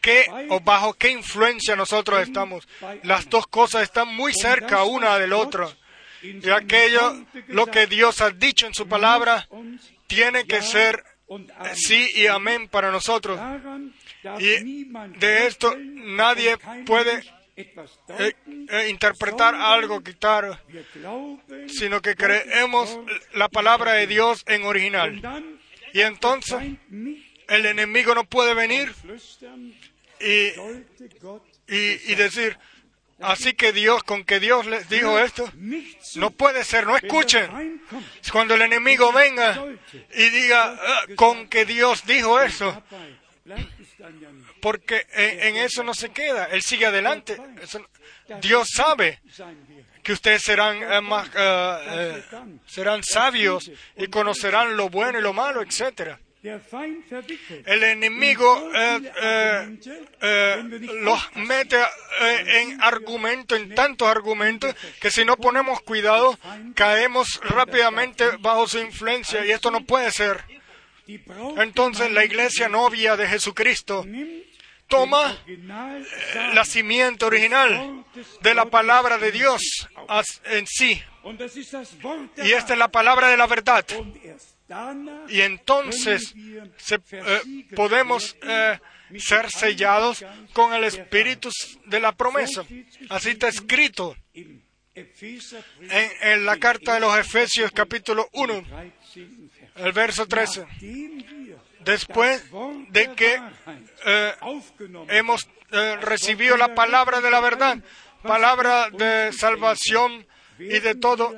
qué 0.00 0.26
o 0.50 0.60
bajo 0.60 0.94
qué 0.94 1.10
influencia 1.10 1.76
nosotros 1.76 2.20
estamos. 2.20 2.66
Las 3.02 3.28
dos 3.28 3.46
cosas 3.46 3.82
están 3.82 4.14
muy 4.14 4.32
cerca 4.32 4.84
una 4.84 5.18
del 5.18 5.32
otro. 5.32 5.70
Y 6.22 6.48
aquello, 6.48 7.26
lo 7.48 7.66
que 7.66 7.86
Dios 7.86 8.22
ha 8.22 8.30
dicho 8.30 8.66
en 8.66 8.72
su 8.72 8.88
palabra, 8.88 9.46
tiene 10.06 10.46
que 10.46 10.62
ser 10.62 11.04
sí 11.74 12.08
y 12.14 12.26
amén 12.26 12.68
para 12.68 12.90
nosotros. 12.90 13.40
Y 14.38 14.84
de 15.18 15.46
esto 15.46 15.76
nadie 15.78 16.56
puede 16.86 17.22
eh, 17.56 18.34
eh, 18.48 18.88
interpretar 18.90 19.54
algo, 19.54 20.02
quitar, 20.02 20.60
sino 21.68 22.00
que 22.02 22.16
creemos 22.16 22.98
la 23.34 23.48
palabra 23.48 23.92
de 23.92 24.06
Dios 24.06 24.44
en 24.46 24.64
original. 24.64 25.20
Y 25.92 26.00
entonces 26.00 26.58
el 27.48 27.66
enemigo 27.66 28.14
no 28.14 28.24
puede 28.24 28.54
venir 28.54 28.92
y, 30.20 30.50
y 31.68 32.14
decir, 32.16 32.58
Así 33.20 33.54
que 33.54 33.72
Dios, 33.72 34.02
con 34.02 34.24
que 34.24 34.40
Dios 34.40 34.66
les 34.66 34.88
dijo 34.88 35.18
esto, 35.18 35.50
no 36.16 36.30
puede 36.30 36.64
ser, 36.64 36.86
no 36.86 36.96
escuchen. 36.96 37.80
Cuando 38.32 38.54
el 38.54 38.62
enemigo 38.62 39.12
venga 39.12 39.64
y 40.14 40.30
diga, 40.30 40.76
ah, 40.80 41.04
con 41.16 41.48
que 41.48 41.64
Dios 41.64 42.04
dijo 42.06 42.40
eso, 42.40 42.82
porque 44.60 45.06
en, 45.12 45.56
eso 45.56 45.84
no 45.84 45.94
se 45.94 46.10
queda, 46.10 46.46
Él 46.46 46.62
sigue 46.62 46.86
adelante. 46.86 47.38
Dios 48.40 48.68
sabe 48.74 49.20
que 50.02 50.12
ustedes 50.12 50.42
serán 50.42 50.82
eh, 50.82 51.24
eh, 51.36 52.22
eh, 52.26 52.58
serán 52.66 53.02
sabios 53.02 53.70
y 53.96 54.06
conocerán 54.08 54.76
lo 54.76 54.90
bueno 54.90 55.18
y 55.18 55.22
lo 55.22 55.32
malo, 55.32 55.62
etcétera. 55.62 56.18
El 57.64 57.82
enemigo 57.84 58.70
eh, 58.74 59.12
eh, 59.22 59.78
eh, 60.20 60.64
los 61.00 61.36
mete 61.36 61.78
en 62.20 62.82
argumentos, 62.82 63.58
en 63.58 63.74
tantos 63.74 64.06
argumentos, 64.06 64.74
que 65.00 65.10
si 65.10 65.24
no 65.24 65.38
ponemos 65.38 65.80
cuidado, 65.80 66.38
caemos 66.74 67.40
rápidamente 67.44 68.24
bajo 68.40 68.68
su 68.68 68.78
influencia 68.78 69.44
y 69.46 69.52
esto 69.52 69.70
no 69.70 69.84
puede 69.86 70.10
ser. 70.10 70.44
Entonces 71.56 72.10
la 72.10 72.26
iglesia 72.26 72.68
novia 72.68 73.16
de 73.16 73.26
Jesucristo 73.26 74.04
toma 74.86 75.38
la 76.52 76.64
simiente 76.66 77.24
original 77.24 78.04
de 78.42 78.54
la 78.54 78.66
palabra 78.66 79.16
de 79.16 79.32
Dios 79.32 79.88
en 80.44 80.66
sí. 80.66 81.02
Y 82.36 82.52
esta 82.52 82.74
es 82.74 82.78
la 82.78 82.88
palabra 82.88 83.28
de 83.28 83.38
la 83.38 83.46
verdad. 83.46 83.86
Y 85.28 85.40
entonces 85.40 86.34
eh, 86.36 87.66
podemos 87.74 88.36
eh, 88.42 88.78
ser 89.18 89.50
sellados 89.50 90.24
con 90.52 90.72
el 90.74 90.84
espíritu 90.84 91.50
de 91.86 92.00
la 92.00 92.12
promesa. 92.12 92.64
Así 93.08 93.30
está 93.30 93.48
escrito 93.48 94.16
en, 94.94 96.44
la 96.44 96.56
carta 96.56 96.94
de 96.94 97.00
los 97.00 97.16
Efesios 97.18 97.70
capítulo 97.72 98.28
1, 98.32 98.64
el 99.76 99.92
verso 99.92 100.26
13. 100.26 100.66
Después 101.80 102.44
de 102.88 103.12
que 103.14 103.40
eh, 104.06 104.34
hemos 105.08 105.48
recibido 106.00 106.56
la 106.56 106.74
palabra 106.74 107.20
de 107.20 107.30
la 107.30 107.40
verdad, 107.40 107.78
palabra 108.22 108.90
de 108.90 109.32
salvación 109.32 110.26
y 110.58 110.78
de 110.78 110.94
todo, 110.94 111.34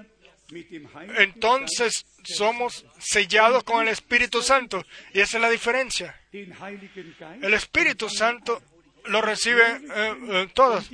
entonces 1.18 2.06
somos 2.26 2.84
sellados 2.98 3.64
con 3.64 3.82
el 3.82 3.88
Espíritu 3.88 4.42
Santo. 4.42 4.84
Y 5.12 5.20
esa 5.20 5.38
es 5.38 5.42
la 5.42 5.50
diferencia. 5.50 6.20
El 6.32 7.54
Espíritu 7.54 8.08
Santo 8.08 8.62
lo 9.06 9.22
reciben 9.22 9.86
eh, 9.94 10.14
eh, 10.28 10.48
todos. 10.52 10.90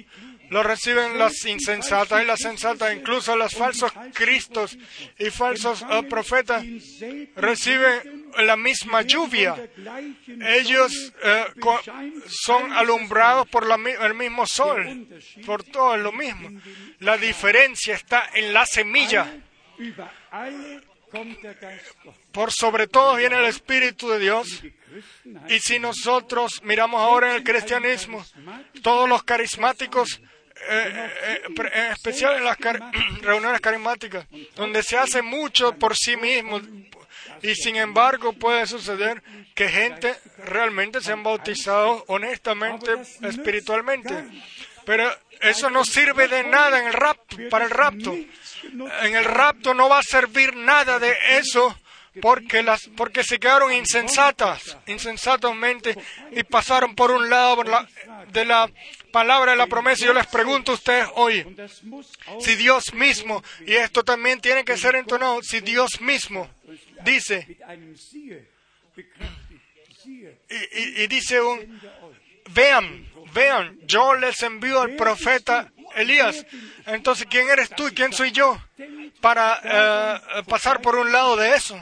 Lo 0.50 0.62
reciben 0.62 1.18
las 1.18 1.46
insensatas 1.46 2.22
y 2.22 2.26
las 2.26 2.40
sensatas, 2.40 2.94
incluso 2.94 3.34
los 3.36 3.54
falsos 3.54 3.90
cristos 4.12 4.76
y 5.18 5.30
falsos 5.30 5.82
eh, 5.90 6.02
profetas 6.02 6.62
reciben 7.36 8.30
la 8.36 8.56
misma 8.58 9.00
lluvia. 9.00 9.56
Ellos 10.26 10.92
son 12.26 12.70
alumbrados 12.70 13.48
por 13.48 13.66
el 13.66 14.14
mismo 14.14 14.46
sol, 14.46 15.08
por 15.46 15.64
todo 15.64 15.96
lo 15.96 16.12
mismo. 16.12 16.60
La 16.98 17.16
diferencia 17.16 17.94
está 17.94 18.28
en 18.34 18.52
la 18.52 18.66
semilla. 18.66 19.32
Por 22.32 22.52
sobre 22.52 22.86
todo 22.86 23.16
viene 23.16 23.38
el 23.38 23.44
Espíritu 23.46 24.08
de 24.08 24.18
Dios. 24.18 24.62
Y 25.48 25.58
si 25.60 25.78
nosotros 25.78 26.62
miramos 26.62 27.00
ahora 27.00 27.30
en 27.30 27.36
el 27.36 27.44
cristianismo, 27.44 28.24
todos 28.82 29.08
los 29.08 29.22
carismáticos, 29.22 30.20
eh, 30.68 31.10
eh, 31.24 31.42
en 31.74 31.92
especial 31.92 32.36
en 32.36 32.44
las 32.44 32.56
reuniones 33.22 33.60
carismáticas, 33.60 34.26
donde 34.54 34.82
se 34.82 34.96
hace 34.96 35.22
mucho 35.22 35.72
por 35.72 35.96
sí 35.96 36.16
mismo, 36.16 36.60
y 37.42 37.54
sin 37.54 37.76
embargo 37.76 38.32
puede 38.32 38.66
suceder 38.66 39.22
que 39.54 39.68
gente 39.68 40.14
realmente 40.38 41.00
se 41.00 41.12
han 41.12 41.22
bautizado 41.22 42.04
honestamente, 42.08 42.92
espiritualmente. 43.22 44.24
Pero 44.84 45.10
eso 45.42 45.70
no 45.70 45.84
sirve 45.84 46.28
de 46.28 46.44
nada 46.44 46.78
en 46.78 46.86
el 46.86 46.92
rap, 46.92 47.18
para 47.50 47.64
el 47.64 47.70
rapto. 47.70 48.14
En 48.14 49.14
el 49.14 49.24
rapto 49.24 49.74
no 49.74 49.88
va 49.88 49.98
a 49.98 50.02
servir 50.02 50.56
nada 50.56 50.98
de 50.98 51.14
eso 51.30 51.76
porque, 52.20 52.62
las, 52.62 52.88
porque 52.96 53.24
se 53.24 53.38
quedaron 53.38 53.72
insensatas, 53.72 54.76
insensatamente, 54.86 55.96
y 56.32 56.42
pasaron 56.44 56.94
por 56.94 57.10
un 57.10 57.30
lado 57.30 57.62
de 58.32 58.44
la 58.44 58.70
palabra 59.10 59.52
de 59.52 59.56
la 59.56 59.66
promesa. 59.66 60.04
Yo 60.04 60.12
les 60.12 60.26
pregunto 60.26 60.72
a 60.72 60.74
ustedes 60.74 61.08
hoy, 61.14 61.56
si 62.40 62.54
Dios 62.56 62.92
mismo, 62.94 63.42
y 63.66 63.74
esto 63.74 64.04
también 64.04 64.40
tiene 64.40 64.64
que 64.64 64.76
ser 64.76 64.96
entonado, 64.96 65.42
si 65.42 65.60
Dios 65.60 66.00
mismo 66.00 66.48
dice, 67.04 67.56
y, 70.50 71.02
y 71.02 71.06
dice 71.06 71.40
un, 71.40 71.80
vean, 72.50 73.11
vean, 73.32 73.78
yo 73.84 74.14
les 74.14 74.42
envío 74.42 74.80
al 74.80 74.96
profeta 74.96 75.72
Elías. 75.94 76.46
Entonces, 76.86 77.26
¿quién 77.28 77.48
eres 77.48 77.70
tú 77.70 77.88
y 77.88 77.92
quién 77.92 78.12
soy 78.12 78.32
yo 78.32 78.58
para 79.20 79.60
eh, 79.64 80.42
pasar 80.48 80.80
por 80.80 80.96
un 80.96 81.12
lado 81.12 81.36
de 81.36 81.54
eso? 81.54 81.80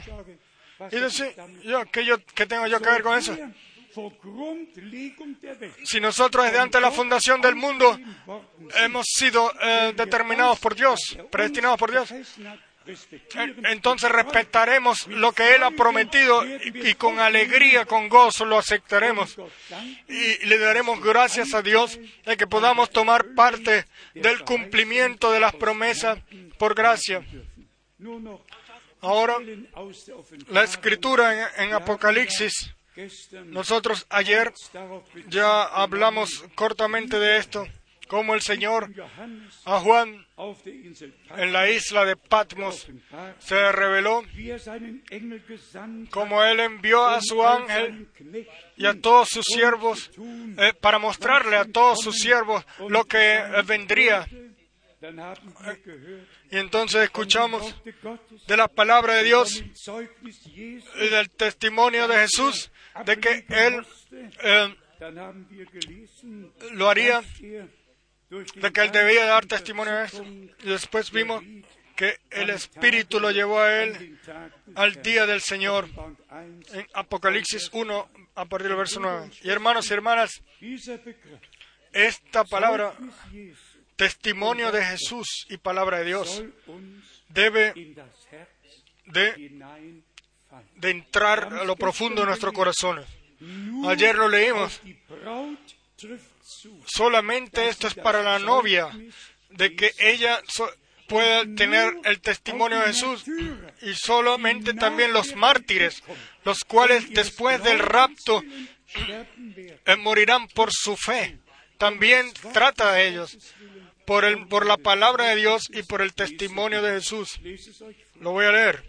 Y 0.91 0.95
decir, 0.95 1.33
yo, 1.63 1.85
¿qué, 1.91 2.03
yo, 2.05 2.23
¿qué 2.33 2.45
tengo 2.45 2.65
yo 2.67 2.81
que 2.81 2.89
ver 2.89 3.03
con 3.03 3.17
eso? 3.17 3.37
Si 5.83 5.99
nosotros 5.99 6.45
desde 6.45 6.59
antes 6.59 6.79
de 6.79 6.81
la 6.81 6.91
fundación 6.91 7.41
del 7.41 7.55
mundo 7.55 7.99
hemos 8.77 9.05
sido 9.05 9.51
eh, 9.61 9.93
determinados 9.95 10.59
por 10.59 10.75
Dios, 10.75 11.17
predestinados 11.29 11.77
por 11.77 11.91
Dios, 11.91 12.13
entonces 13.69 14.11
respetaremos 14.11 15.07
lo 15.07 15.31
que 15.33 15.55
Él 15.55 15.63
ha 15.63 15.71
prometido 15.71 16.43
y, 16.45 16.93
con 16.95 17.19
alegría, 17.19 17.85
con 17.85 18.09
gozo 18.09 18.45
lo 18.45 18.57
aceptaremos. 18.57 19.37
Y 20.07 20.45
le 20.45 20.57
daremos 20.57 21.01
gracias 21.01 21.53
a 21.53 21.61
Dios 21.61 21.99
de 22.25 22.37
que 22.37 22.47
podamos 22.47 22.89
tomar 22.89 23.33
parte 23.35 23.85
del 24.13 24.43
cumplimiento 24.43 25.31
de 25.31 25.39
las 25.39 25.53
promesas 25.55 26.19
por 26.57 26.73
gracia. 26.73 27.23
Ahora, 29.01 29.37
la 30.47 30.63
escritura 30.63 31.51
en 31.57 31.73
Apocalipsis, 31.73 32.73
nosotros 33.45 34.05
ayer 34.09 34.53
ya 35.27 35.63
hablamos 35.63 36.43
cortamente 36.55 37.19
de 37.19 37.37
esto 37.37 37.67
como 38.11 38.35
el 38.35 38.41
Señor 38.41 38.91
a 39.63 39.79
Juan 39.79 40.27
en 41.37 41.53
la 41.53 41.69
isla 41.69 42.03
de 42.03 42.17
Patmos 42.17 42.85
se 43.39 43.71
reveló, 43.71 44.21
como 46.09 46.43
Él 46.43 46.59
envió 46.59 47.05
a 47.05 47.21
su 47.21 47.41
ángel 47.41 48.09
y 48.75 48.85
a 48.85 48.99
todos 48.99 49.29
sus 49.29 49.45
siervos 49.45 50.11
eh, 50.57 50.73
para 50.81 50.99
mostrarle 50.99 51.55
a 51.55 51.63
todos 51.63 52.01
sus 52.01 52.17
siervos 52.17 52.65
lo 52.89 53.05
que 53.05 53.35
eh, 53.35 53.45
vendría. 53.65 54.27
Y 56.51 56.57
entonces 56.57 57.03
escuchamos 57.03 57.81
de 58.45 58.57
la 58.57 58.67
palabra 58.67 59.13
de 59.13 59.23
Dios 59.23 59.63
y 60.51 61.07
del 61.07 61.29
testimonio 61.29 62.09
de 62.09 62.17
Jesús 62.17 62.73
de 63.05 63.17
que 63.21 63.45
Él 63.47 63.85
eh, 64.43 64.75
lo 66.73 66.89
haría 66.89 67.23
de 68.31 68.71
que 68.71 68.81
él 68.81 68.91
debía 68.91 69.25
dar 69.25 69.45
testimonio 69.45 69.93
de 69.93 70.05
eso. 70.05 70.23
Y 70.23 70.69
después 70.69 71.11
vimos 71.11 71.43
que 71.95 72.17
el 72.31 72.49
Espíritu 72.49 73.19
lo 73.19 73.31
llevó 73.31 73.59
a 73.59 73.83
él 73.83 74.17
al 74.75 75.01
día 75.03 75.25
del 75.25 75.41
Señor 75.41 75.87
en 76.73 76.87
Apocalipsis 76.93 77.69
1 77.73 78.09
a 78.35 78.45
partir 78.45 78.69
del 78.69 78.77
verso 78.77 78.99
9. 78.99 79.29
Y 79.43 79.49
hermanos 79.49 79.89
y 79.89 79.93
hermanas, 79.93 80.41
esta 81.91 82.45
palabra, 82.45 82.93
testimonio 83.97 84.71
de 84.71 84.83
Jesús 84.83 85.45
y 85.49 85.57
palabra 85.57 85.99
de 85.99 86.05
Dios, 86.05 86.43
debe 87.27 87.73
de, 89.05 89.61
de 90.75 90.89
entrar 90.89 91.53
a 91.53 91.65
lo 91.65 91.75
profundo 91.75 92.21
de 92.21 92.27
nuestro 92.27 92.53
corazón. 92.53 93.03
Ayer 93.85 94.15
lo 94.15 94.29
leímos 94.29 94.81
Solamente 96.85 97.69
esto 97.69 97.87
es 97.87 97.95
para 97.95 98.21
la 98.21 98.39
novia, 98.39 98.89
de 99.49 99.75
que 99.75 99.91
ella 99.99 100.41
pueda 101.07 101.43
tener 101.55 101.93
el 102.05 102.21
testimonio 102.21 102.79
de 102.79 102.87
Jesús 102.87 103.25
y 103.81 103.93
solamente 103.93 104.73
también 104.73 105.13
los 105.13 105.35
mártires, 105.35 106.03
los 106.45 106.63
cuales 106.63 107.09
después 107.09 107.61
del 107.63 107.79
rapto 107.79 108.41
eh, 108.95 109.95
morirán 109.97 110.47
por 110.47 110.69
su 110.71 110.95
fe. 110.95 111.37
También 111.77 112.31
trata 112.53 112.93
a 112.93 113.01
ellos 113.01 113.37
por, 114.05 114.23
el, 114.23 114.47
por 114.47 114.65
la 114.65 114.77
palabra 114.77 115.25
de 115.29 115.37
Dios 115.37 115.63
y 115.69 115.83
por 115.83 116.01
el 116.01 116.13
testimonio 116.13 116.81
de 116.81 116.93
Jesús. 116.93 117.39
Lo 118.19 118.31
voy 118.31 118.45
a 118.45 118.51
leer. 118.51 118.83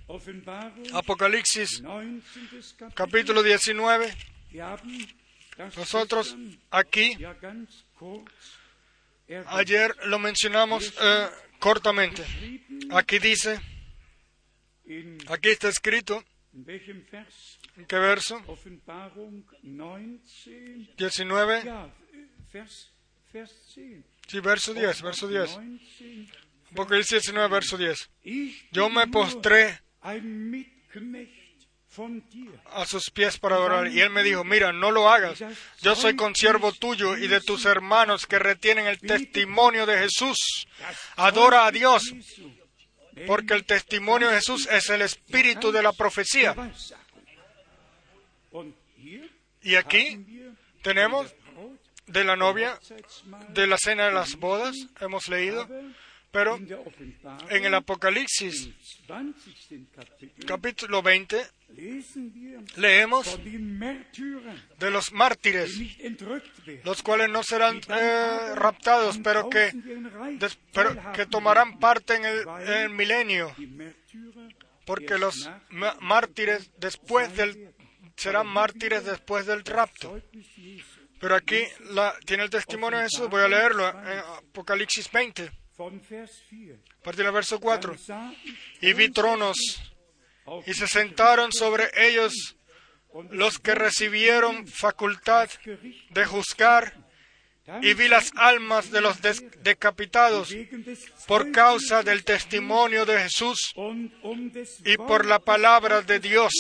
Apocalipsis 0.93 1.83
capítulo 2.95 3.43
19. 3.43 4.15
Nosotros 5.77 6.37
aquí, 6.71 7.17
ayer 9.47 9.97
lo 10.07 10.19
mencionamos 10.19 10.93
eh, 11.01 11.29
cortamente. 11.59 12.25
Aquí 12.91 13.19
dice, 13.19 13.61
aquí 15.29 15.49
está 15.49 15.69
escrito, 15.69 16.25
¿en 16.55 17.87
qué 17.87 17.97
verso? 17.97 18.43
19. 20.97 21.63
Sí, 24.29 24.41
verso 24.41 24.75
10, 24.75 25.03
verso 25.03 25.29
10. 25.29 25.59
Apocalipsis 26.73 27.23
19, 27.23 27.49
verso 27.49 27.77
10. 27.79 28.11
Yo 28.73 28.91
me 28.91 29.07
postré 29.07 29.81
a 32.73 32.87
sus 32.87 33.11
pies 33.11 33.39
para 33.39 33.57
adorar. 33.57 33.89
Y 33.89 34.01
él 34.01 34.11
me 34.11 34.23
dijo, 34.23 34.45
mira, 34.45 34.73
no 34.73 34.91
lo 34.91 35.09
hagas. 35.09 35.43
Yo 35.81 35.95
soy 35.95 36.17
consiervo 36.17 36.73
tuyo 36.73 37.17
y 37.17 37.29
de 37.29 37.41
tus 37.41 37.65
hermanos 37.65 38.27
que 38.27 38.39
retienen 38.39 38.87
el 38.87 38.99
testimonio 38.99 39.87
de 39.87 39.99
Jesús. 39.99 40.67
Adora 41.17 41.67
a 41.67 41.71
Dios, 41.71 42.15
porque 43.27 43.55
el 43.55 43.65
testimonio 43.65 44.29
de 44.29 44.37
Jesús 44.37 44.69
es 44.71 44.89
el 44.91 45.03
espíritu 45.03 45.73
de 45.73 45.83
la 45.83 45.93
profecía. 45.93 46.55
Y 49.63 49.77
aquí 49.77 50.25
tenemos 50.83 51.35
de 52.07 52.25
la 52.25 52.37
novia, 52.37 52.79
de 53.49 53.67
la 53.67 53.79
cena 53.79 54.07
de 54.07 54.13
las 54.13 54.37
bodas, 54.37 54.77
hemos 55.01 55.29
leído, 55.29 55.69
pero 56.31 56.57
en 56.57 57.65
el 57.65 57.75
Apocalipsis, 57.75 58.71
capítulo 60.47 61.03
20, 61.03 61.43
leemos 62.77 63.39
de 64.79 64.91
los 64.91 65.13
mártires, 65.13 65.71
los 66.85 67.03
cuales 67.03 67.31
no 67.31 67.43
serán 67.43 67.81
eh, 67.89 68.55
raptados, 68.55 69.19
pero 69.23 69.49
que, 69.49 69.73
que 71.15 71.27
tomarán 71.27 71.79
parte 71.79 72.17
en 72.17 72.25
el, 72.25 72.91
milenio, 72.91 73.55
porque 74.85 75.19
los 75.19 75.51
mártires 76.01 76.71
después 76.79 77.35
del 77.37 77.75
serán 78.17 78.47
mártires 78.47 79.05
después 79.05 79.47
del 79.47 79.65
rapto. 79.65 80.21
Pero 81.21 81.37
aquí 81.37 81.63
la, 81.91 82.15
tiene 82.27 82.45
el 82.45 82.51
testimonio 82.51 82.99
de 82.99 83.05
Jesús, 83.05 83.29
voy 83.29 83.43
a 83.43 83.49
leerlo 83.49 83.89
en 83.89 84.19
Apocalipsis 84.19 85.11
20, 85.11 85.45
a 85.45 87.03
partir 87.03 87.25
del 87.25 87.33
verso 87.33 87.61
4. 87.61 87.97
Y 88.81 88.93
vi 88.93 89.09
tronos 89.11 89.57
y 90.67 90.75
se 90.75 90.87
sentaron 90.87 91.53
sobre 91.53 91.91
ellos 91.97 92.57
los 93.31 93.59
que 93.59 93.75
recibieron 93.75 94.67
facultad 94.67 95.49
de 96.11 96.25
juzgar 96.25 96.95
y 97.81 97.95
vi 97.95 98.09
las 98.09 98.33
almas 98.37 98.91
de 98.91 99.01
los 99.01 99.21
decapitados 99.63 100.55
por 101.27 101.53
causa 101.53 102.03
del 102.03 102.25
testimonio 102.25 103.07
de 103.07 103.19
Jesús 103.21 103.73
y 104.85 104.97
por 104.97 105.27
la 105.27 105.39
palabra 105.39 106.03
de 106.03 106.19
Dios. 106.19 106.53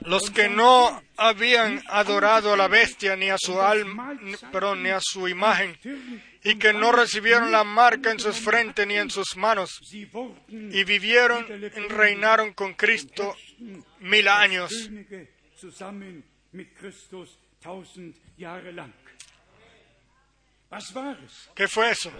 Los 0.00 0.30
que 0.30 0.48
no 0.48 1.02
habían 1.16 1.82
adorado 1.88 2.52
a 2.52 2.56
la 2.56 2.68
bestia 2.68 3.16
ni 3.16 3.30
a 3.30 3.38
su 3.38 3.60
alma, 3.60 4.18
perdón, 4.52 4.82
ni 4.82 4.90
a 4.90 5.00
su 5.00 5.28
imagen, 5.28 5.76
y 6.46 6.58
que 6.58 6.72
no 6.72 6.92
recibieron 6.92 7.50
la 7.50 7.64
marca 7.64 8.12
en 8.12 8.20
sus 8.20 8.36
frentes 8.36 8.86
ni 8.86 8.94
en 8.94 9.10
sus 9.10 9.36
manos, 9.36 9.80
y 9.90 10.84
vivieron 10.84 11.44
y 11.50 11.88
reinaron 11.88 12.52
con 12.52 12.74
Cristo 12.74 13.36
mil 13.98 14.28
años. 14.28 14.72
¿Qué 21.56 21.66
fue 21.66 21.90
eso? 21.90 22.12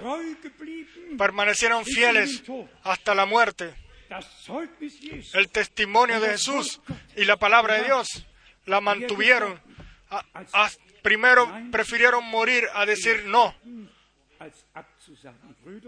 Permanecieron 1.16 1.85
fieles 1.85 2.43
hasta 2.83 3.14
la 3.14 3.27
muerte. 3.27 3.74
El 5.35 5.49
testimonio 5.51 6.18
de 6.18 6.31
Jesús 6.31 6.81
y 7.14 7.24
la 7.24 7.37
palabra 7.37 7.74
de 7.77 7.85
Dios 7.85 8.27
la 8.64 8.81
mantuvieron. 8.81 9.61
primero 11.03 11.49
prefirieron 11.70 12.24
morir 12.24 12.64
a 12.74 12.85
decir 12.87 13.24
no. 13.27 13.55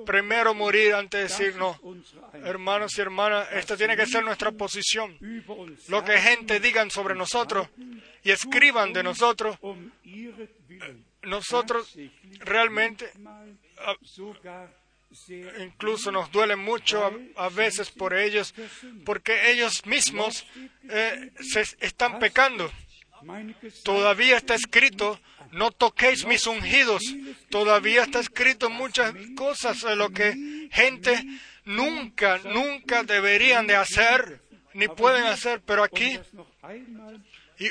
Primero 0.06 0.54
morir 0.54 0.94
antes 0.94 1.20
de 1.20 1.44
decir 1.44 1.56
no. 1.59 1.78
Hermanos 2.44 2.96
y 2.96 3.00
hermanas, 3.00 3.48
esta 3.52 3.76
tiene 3.76 3.96
que 3.96 4.06
ser 4.06 4.24
nuestra 4.24 4.52
posición. 4.52 5.16
Lo 5.88 6.04
que 6.04 6.18
gente 6.18 6.61
digan 6.61 6.90
sobre 6.90 7.14
nosotros 7.14 7.68
y 8.22 8.30
escriban 8.30 8.92
de 8.92 9.02
nosotros, 9.02 9.59
nosotros 11.22 11.96
realmente 12.40 13.12
incluso 15.61 16.12
nos 16.12 16.30
duele 16.30 16.56
mucho 16.56 17.11
a, 17.36 17.48
veces 17.48 17.90
por 17.90 18.14
ellos, 18.14 18.54
porque 19.04 19.50
ellos 19.50 19.86
mismos 19.86 20.46
eh, 20.88 21.32
se 21.40 21.62
están 21.80 22.18
pecando. 22.18 22.70
Todavía 23.85 24.37
está 24.37 24.55
escrito, 24.55 25.19
no 25.53 25.71
toquéis 25.71 26.27
mis 26.27 26.47
ungidos. 26.47 27.03
Todavía 27.51 28.03
está 28.03 28.21
escrito 28.21 28.71
muchas 28.71 29.14
cosas 29.37 29.83
de 29.83 29.97
lo 29.97 30.11
que 30.11 30.69
gente 30.71 31.25
nunca, 31.64 32.39
nunca 32.39 33.03
deberían 33.03 33.66
de 33.66 33.77
hacer, 33.77 34.41
ni 34.75 34.89
pueden 34.89 35.25
hacer, 35.25 35.61
pero 35.64 35.85
aquí, 35.85 36.19
y 37.59 37.71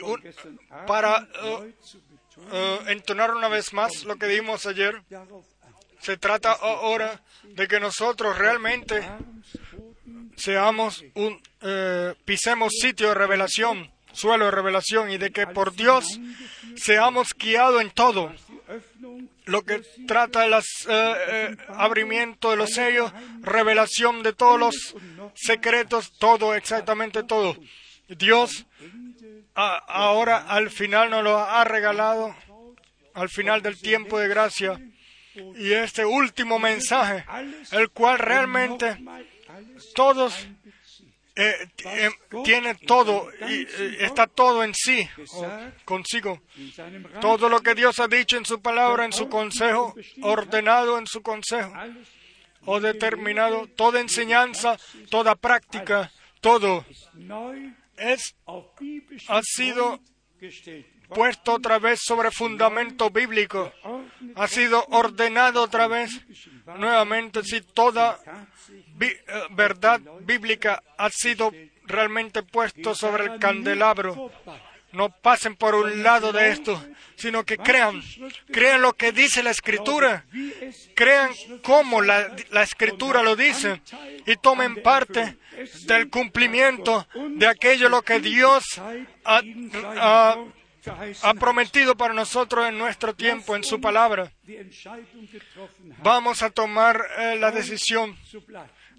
para 0.85 1.27
uh, 1.43 1.63
uh, 1.63 2.89
entonar 2.89 3.33
una 3.33 3.47
vez 3.47 3.73
más 3.73 4.03
lo 4.03 4.17
que 4.17 4.27
dimos 4.27 4.65
ayer, 4.65 5.01
se 5.99 6.17
trata 6.17 6.51
ahora 6.51 7.21
de 7.43 7.67
que 7.67 7.79
nosotros 7.79 8.37
realmente 8.37 9.03
seamos 10.35 11.03
un, 11.15 11.41
eh, 11.61 12.13
pisemos 12.23 12.73
sitio 12.79 13.09
de 13.09 13.15
revelación, 13.15 13.91
suelo 14.17 14.45
de 14.45 14.51
revelación, 14.51 15.11
y 15.11 15.17
de 15.17 15.31
que 15.31 15.47
por 15.47 15.75
Dios 15.75 16.19
seamos 16.75 17.29
guiados 17.37 17.81
en 17.81 17.91
todo. 17.91 18.33
Lo 19.45 19.61
que 19.63 19.81
trata 20.07 20.45
eh, 20.45 20.61
eh, 20.89 21.57
abrimiento 21.69 22.51
de 22.51 22.57
los 22.57 22.71
sellos, 22.71 23.13
revelación 23.41 24.23
de 24.23 24.33
todos 24.33 24.59
los 24.59 24.95
secretos, 25.35 26.11
todo, 26.17 26.55
exactamente 26.55 27.23
todo. 27.23 27.55
Dios 28.09 28.65
ahora 29.53 30.37
al 30.37 30.69
final 30.69 31.09
nos 31.09 31.23
lo 31.23 31.37
ha 31.39 31.63
regalado, 31.63 32.35
al 33.13 33.29
final 33.29 33.61
del 33.61 33.79
tiempo 33.79 34.19
de 34.19 34.27
gracia 34.27 34.79
y 35.55 35.73
este 35.73 36.05
último 36.05 36.59
mensaje, 36.59 37.25
el 37.71 37.89
cual 37.89 38.19
realmente 38.19 38.97
todos 39.95 40.47
eh, 41.39 41.69
eh, 41.85 42.09
tiene 42.43 42.73
todo 42.73 43.29
y 43.47 43.61
eh, 43.61 43.97
está 43.99 44.25
todo 44.25 44.63
en 44.63 44.73
sí, 44.73 45.07
consigo. 45.85 46.41
Todo 47.21 47.47
lo 47.47 47.61
que 47.61 47.75
Dios 47.75 47.99
ha 47.99 48.07
dicho 48.07 48.37
en 48.37 48.45
su 48.45 48.59
palabra, 48.59 49.05
en 49.05 49.13
su 49.13 49.29
consejo, 49.29 49.93
ordenado 50.23 50.97
en 50.97 51.05
su 51.05 51.21
consejo, 51.21 51.71
o 52.65 52.79
determinado, 52.79 53.67
toda 53.67 53.99
enseñanza, 53.99 54.77
toda 55.11 55.35
práctica, 55.35 56.11
todo 56.41 56.83
es, 57.97 58.35
ha 59.27 59.41
sido 59.43 59.99
puesto 61.09 61.53
otra 61.53 61.79
vez 61.79 61.99
sobre 62.03 62.31
fundamento 62.31 63.09
bíblico, 63.09 63.71
ha 64.35 64.47
sido 64.47 64.83
ordenado 64.89 65.61
otra 65.61 65.87
vez. 65.87 66.11
Nuevamente, 66.65 67.43
si 67.43 67.61
toda 67.61 68.19
verdad 69.51 70.01
bíblica 70.21 70.83
ha 70.97 71.09
sido 71.09 71.51
realmente 71.83 72.43
puesto 72.43 72.95
sobre 72.95 73.25
el 73.25 73.39
candelabro. 73.39 74.31
No 74.93 75.09
pasen 75.09 75.55
por 75.55 75.75
un 75.75 76.01
lado 76.01 76.31
de 76.31 76.49
esto, 76.49 76.81
sino 77.15 77.43
que 77.43 77.57
crean, 77.57 78.01
crean 78.51 78.81
lo 78.81 78.93
que 78.93 79.11
dice 79.11 79.43
la 79.43 79.51
Escritura, 79.51 80.25
crean 80.95 81.31
cómo 81.61 82.01
la, 82.01 82.35
Escritura 82.63 83.21
lo 83.21 83.35
dice 83.35 83.81
y 84.25 84.35
tomen 84.37 84.81
parte 84.81 85.37
del 85.83 86.09
cumplimiento 86.09 87.07
de 87.13 87.47
aquello 87.47 87.89
lo 87.89 88.01
que 88.01 88.19
Dios 88.19 88.63
ha 89.25 90.37
prometido 91.39 91.95
para 91.95 92.13
nosotros 92.13 92.67
en 92.67 92.77
nuestro 92.77 93.13
tiempo, 93.13 93.55
en 93.55 93.63
su 93.63 93.81
palabra. 93.81 94.31
Vamos 96.01 96.43
a 96.43 96.49
tomar 96.49 97.01
eh, 97.17 97.35
la 97.37 97.51
decisión 97.51 98.17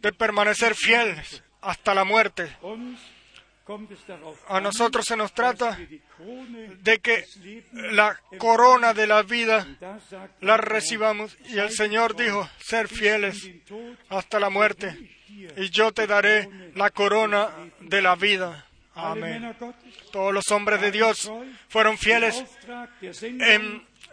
de 0.01 0.13
permanecer 0.13 0.75
fieles 0.75 1.43
hasta 1.61 1.95
la 1.95 2.05
muerte. 2.05 2.57
A 4.49 4.61
nosotros 4.61 5.05
se 5.05 5.17
nos 5.17 5.33
trata 5.35 5.79
de 6.81 6.99
que 7.01 7.25
la 7.73 8.19
corona 8.39 8.95
de 8.95 9.07
la 9.07 9.23
vida 9.23 9.67
la 10.41 10.57
recibamos. 10.57 11.37
Y 11.49 11.59
el 11.59 11.71
Señor 11.71 12.17
dijo, 12.17 12.49
ser 12.59 12.89
fieles 12.89 13.51
hasta 14.09 14.41
la 14.41 14.49
muerte. 14.49 14.97
Y 15.57 15.71
yo 15.71 15.93
te 15.93 16.07
daré 16.07 16.73
la 16.75 16.91
corona 16.91 17.51
de 17.81 18.01
la 18.01 18.17
vida. 18.17 18.65
Amén. 18.95 19.55
Todos 20.11 20.33
los 20.33 20.51
hombres 20.51 20.81
de 20.81 20.91
Dios 20.91 21.31
fueron 21.69 21.99
fieles 21.99 22.45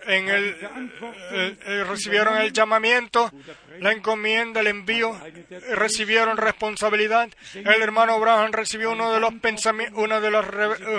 en, 0.08 0.30
el, 0.30 0.58
eh, 1.32 1.58
eh, 1.66 1.84
recibieron 1.86 2.38
el 2.38 2.54
llamamiento, 2.54 3.32
la 3.80 3.92
encomienda, 3.92 4.62
el 4.62 4.68
envío, 4.68 5.20
recibieron 5.72 6.38
responsabilidad. 6.38 7.30
El 7.54 7.82
hermano 7.82 8.14
Abraham 8.14 8.52
recibió 8.52 8.92
uno 8.92 9.14
de 9.14 9.20
los 9.20 9.34
pensamientos, 9.36 10.22
de 10.22 10.32
los, 10.32 10.46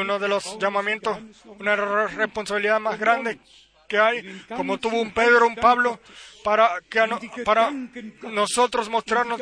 uno 0.01 0.19
de 0.19 0.29
los 0.29 0.59
llamamientos, 0.59 1.19
una 1.59 1.77
responsabilidad 1.77 2.81
más 2.81 2.99
grande 2.99 3.39
que 3.89 3.99
hay, 3.99 4.43
como 4.49 4.79
tuvo 4.79 5.01
un 5.01 5.13
Pedro, 5.13 5.47
un 5.47 5.55
Pablo, 5.55 6.01
para, 6.43 6.81
que, 6.89 7.01
para 7.45 7.71
nosotros 8.23 8.89
mostrarnos 8.89 9.41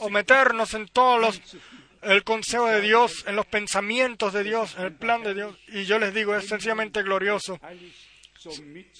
o 0.00 0.10
meternos 0.10 0.74
en 0.74 0.88
todos 0.88 1.20
los 1.20 1.40
el 2.02 2.22
consejo 2.22 2.66
de 2.66 2.82
Dios, 2.82 3.24
en 3.26 3.34
los 3.34 3.46
pensamientos 3.46 4.34
de 4.34 4.44
Dios, 4.44 4.74
en 4.76 4.84
el 4.84 4.92
plan 4.94 5.22
de 5.22 5.32
Dios. 5.32 5.56
Y 5.68 5.84
yo 5.84 5.98
les 5.98 6.12
digo, 6.12 6.36
es 6.36 6.46
sencillamente 6.46 7.02
glorioso 7.02 7.58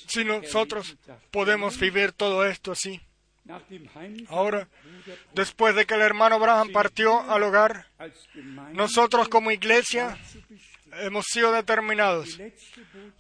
si 0.09 0.25
nosotros 0.25 0.97
podemos 1.31 1.79
vivir 1.79 2.13
todo 2.13 2.47
esto 2.47 2.73
así. 2.73 3.01
Ahora, 4.29 4.69
después 5.35 5.75
de 5.75 5.85
que 5.85 5.95
el 5.95 6.01
hermano 6.01 6.37
Abraham 6.37 6.73
partió 6.73 7.21
al 7.31 7.43
hogar, 7.43 7.87
nosotros 8.73 9.29
como 9.29 9.51
iglesia 9.51 10.17
hemos 11.01 11.27
sido 11.27 11.53
determinados 11.53 12.39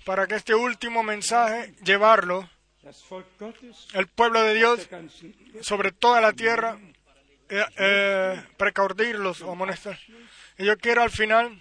para 0.04 0.26
que 0.26 0.36
este 0.36 0.54
último 0.54 1.02
mensaje 1.02 1.74
llevarlo 1.84 2.48
el 3.94 4.06
pueblo 4.08 4.42
de 4.42 4.54
Dios 4.54 4.88
sobre 5.60 5.92
toda 5.92 6.20
la 6.20 6.32
tierra, 6.32 6.78
eh, 7.48 7.64
eh, 7.78 8.42
precaudirlos 8.56 9.42
o 9.42 9.52
amonestar. 9.52 9.98
Y 10.58 10.64
yo 10.64 10.76
quiero 10.78 11.02
al 11.02 11.10
final, 11.10 11.60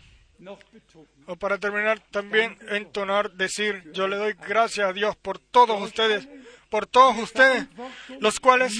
o 1.26 1.35
para 1.35 1.57
terminar, 1.57 1.99
también 2.11 2.57
entonar, 2.69 3.31
decir, 3.31 3.91
yo 3.94 4.07
le 4.07 4.18
doy 4.18 4.34
gracias 4.34 4.88
a 4.88 4.94
Dios 4.94 5.15
por 5.15 5.40
todos 5.40 5.81
ustedes 5.81 6.27
por 6.73 6.87
todos 6.87 7.15
ustedes, 7.19 7.67
los 8.19 8.39
cuales 8.39 8.73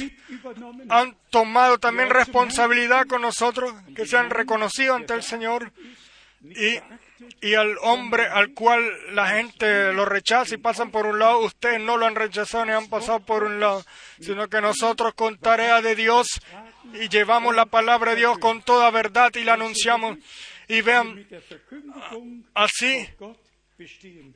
han 0.90 1.16
tomado 1.30 1.78
también 1.78 2.10
responsabilidad 2.10 3.06
con 3.06 3.22
nosotros, 3.22 3.72
que 3.96 4.08
se 4.08 4.18
han 4.18 4.32
reconocido 4.32 4.96
ante 4.96 5.14
el 5.14 5.22
Señor 5.22 5.72
y, 6.42 6.80
y 7.40 7.54
al 7.54 7.78
hombre 7.84 8.26
al 8.26 8.56
cual 8.56 8.82
la 9.12 9.28
gente 9.28 9.94
lo 9.94 10.06
rechaza 10.06 10.56
y 10.56 10.58
pasan 10.58 10.90
por 10.90 11.06
un 11.06 11.20
lado, 11.20 11.42
ustedes 11.42 11.80
no 11.82 11.98
lo 11.98 12.08
han 12.08 12.16
rechazado 12.16 12.66
ni 12.66 12.72
han 12.72 12.90
pasado 12.90 13.20
por 13.20 13.44
un 13.44 13.60
lado, 13.60 13.86
sino 14.20 14.48
que 14.48 14.60
nosotros 14.60 15.14
con 15.14 15.38
tarea 15.38 15.84
de 15.84 15.96
Dios 15.96 16.42
y 16.94 17.10
llevamos 17.10 17.56
la 17.56 17.68
palabra 17.68 18.14
de 18.14 18.22
Dios 18.22 18.40
con 18.40 18.64
toda 18.64 18.90
verdad 18.90 19.30
y 19.36 19.44
la 19.44 19.54
anunciamos. 19.54 20.18
Y 20.68 20.82
vean, 20.82 21.28
así 22.56 23.08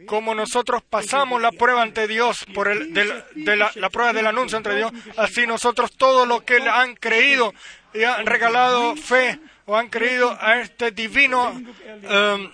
como 0.07 0.33
nosotros 0.33 0.83
pasamos 0.83 1.41
la 1.41 1.51
prueba 1.51 1.81
ante 1.81 2.07
Dios 2.07 2.45
por 2.53 2.67
el, 2.67 2.93
de, 2.93 3.55
la, 3.55 3.89
prueba 3.89 4.13
del 4.13 4.27
anuncio 4.27 4.57
entre 4.57 4.75
Dios, 4.75 4.91
así 5.15 5.45
nosotros 5.45 5.91
todos 5.95 6.27
los 6.27 6.43
que 6.43 6.57
han 6.57 6.95
creído 6.95 7.53
y 7.93 8.03
han 8.03 8.25
regalado 8.25 8.95
fe 8.95 9.39
o 9.65 9.75
han 9.77 9.89
creído 9.89 10.35
a 10.39 10.59
este 10.59 10.91
divino 10.91 11.51
um, 11.51 12.51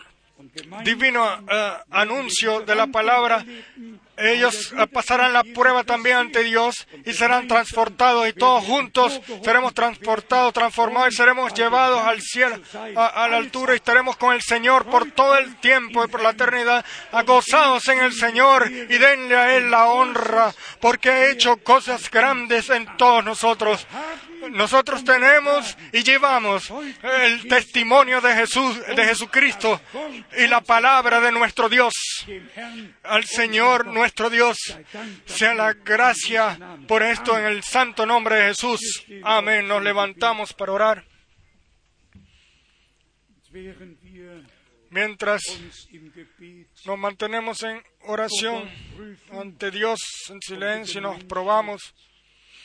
divino 0.83 1.23
uh, 1.23 1.83
anuncio 1.91 2.61
de 2.61 2.75
la 2.75 2.87
palabra 2.87 3.45
ellos 4.17 4.73
eh, 4.77 4.87
pasarán 4.87 5.33
la 5.33 5.43
prueba 5.43 5.83
también 5.83 6.17
ante 6.17 6.43
Dios 6.43 6.87
y 7.05 7.13
serán 7.13 7.47
transportados 7.47 8.27
y 8.27 8.33
todos 8.33 8.63
juntos 8.63 9.19
seremos 9.43 9.73
transportados, 9.73 10.53
transformados 10.53 11.13
y 11.13 11.17
seremos 11.17 11.53
llevados 11.53 12.01
al 12.01 12.21
cielo, 12.21 12.57
a, 12.95 13.27
la 13.27 13.37
altura 13.37 13.73
y 13.73 13.77
estaremos 13.77 14.15
con 14.17 14.33
el 14.33 14.41
Señor 14.41 14.85
por 14.85 15.11
todo 15.11 15.37
el 15.37 15.55
tiempo 15.57 16.03
y 16.03 16.07
por 16.07 16.21
la 16.21 16.31
eternidad, 16.31 16.85
gozados 17.25 17.87
en 17.87 17.99
el 17.99 18.13
Señor 18.13 18.69
y 18.69 18.97
denle 18.97 19.35
a 19.35 19.55
Él 19.55 19.71
la 19.71 19.87
honra 19.87 20.53
porque 20.79 21.09
ha 21.09 21.29
hecho 21.29 21.57
cosas 21.57 22.09
grandes 22.09 22.69
en 22.69 22.85
todos 22.97 23.23
nosotros. 23.23 23.87
Nosotros 24.51 25.03
tenemos 25.03 25.77
y 25.91 26.03
llevamos 26.03 26.71
el 27.01 27.47
testimonio 27.47 28.21
de 28.21 28.33
Jesús, 28.33 28.77
de 28.95 29.05
Jesucristo 29.05 29.79
y 30.37 30.47
la 30.47 30.61
palabra 30.61 31.19
de 31.21 31.31
nuestro 31.31 31.69
Dios. 31.69 31.93
Al 33.03 33.25
Señor 33.25 33.87
nuestro 33.87 34.29
Dios 34.29 34.57
sea 35.25 35.53
la 35.53 35.73
gracia 35.73 36.57
por 36.87 37.03
esto 37.03 37.37
en 37.37 37.45
el 37.45 37.63
santo 37.63 38.05
nombre 38.05 38.35
de 38.35 38.47
Jesús. 38.49 39.05
Amén. 39.23 39.67
Nos 39.67 39.81
levantamos 39.83 40.53
para 40.53 40.71
orar. 40.71 41.05
Mientras 44.89 45.41
nos 46.85 46.97
mantenemos 46.99 47.63
en 47.63 47.81
oración 48.01 48.69
ante 49.31 49.71
Dios 49.71 49.99
en 50.29 50.39
silencio, 50.41 51.01
nos 51.01 51.23
probamos 51.23 51.95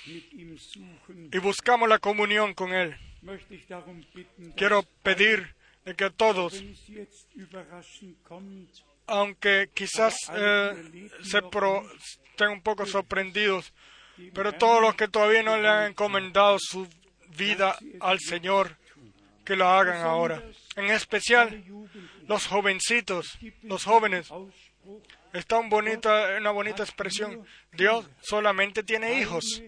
y 0.09 1.39
buscamos 1.39 1.89
la 1.89 1.99
comunión 1.99 2.55
con 2.55 2.73
Él. 2.73 2.97
Quiero 4.57 4.83
pedir 5.03 5.55
que 5.97 6.11
todos, 6.11 6.63
aunque 9.07 9.71
quizás 9.75 10.15
eh, 10.35 11.09
se 11.23 11.39
estén 11.39 12.49
un 12.51 12.63
poco 12.63 12.87
sorprendidos, 12.87 13.73
pero 14.35 14.53
todos 14.53 14.83
los 14.83 14.95
que 14.95 15.09
todavía 15.09 15.43
no 15.43 15.57
le 15.57 15.69
han 15.69 15.91
encomendado 15.91 16.59
su 16.61 16.89
vida 17.37 17.77
al 18.01 18.19
Señor, 18.21 18.77
que 19.45 19.57
lo 19.57 19.67
hagan 19.67 20.03
ahora. 20.03 20.43
En 20.77 20.87
especial 20.87 21.65
los 22.27 22.47
jovencitos, 22.47 23.39
los 23.63 23.85
jóvenes. 23.85 24.29
Está 25.33 25.61
bonita, 25.61 26.37
una 26.39 26.51
bonita 26.51 26.83
expresión. 26.83 27.45
Dios 27.73 28.09
solamente 28.21 28.83
tiene 28.83 29.21
hijos 29.21 29.63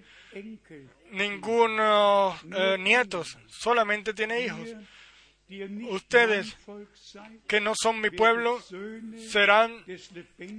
ningún 1.10 1.78
eh, 1.80 2.76
nietos, 2.78 3.38
solamente 3.48 4.14
tiene 4.14 4.44
hijos. 4.44 4.68
Ustedes 5.90 6.56
que 7.48 7.60
no 7.60 7.74
son 7.74 8.00
mi 8.00 8.10
pueblo 8.10 8.62
serán 9.16 9.84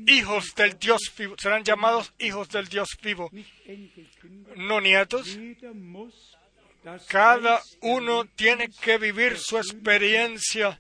hijos 0.06 0.54
del 0.56 0.78
Dios 0.78 1.14
vivo, 1.18 1.36
serán 1.38 1.64
llamados 1.64 2.14
hijos 2.20 2.50
del 2.50 2.68
Dios 2.68 2.90
vivo, 3.02 3.32
no 4.58 4.82
nietos. 4.82 5.40
Cada 7.08 7.62
uno 7.82 8.26
tiene 8.36 8.70
que 8.70 8.98
vivir 8.98 9.38
su 9.38 9.58
experiencia. 9.58 10.80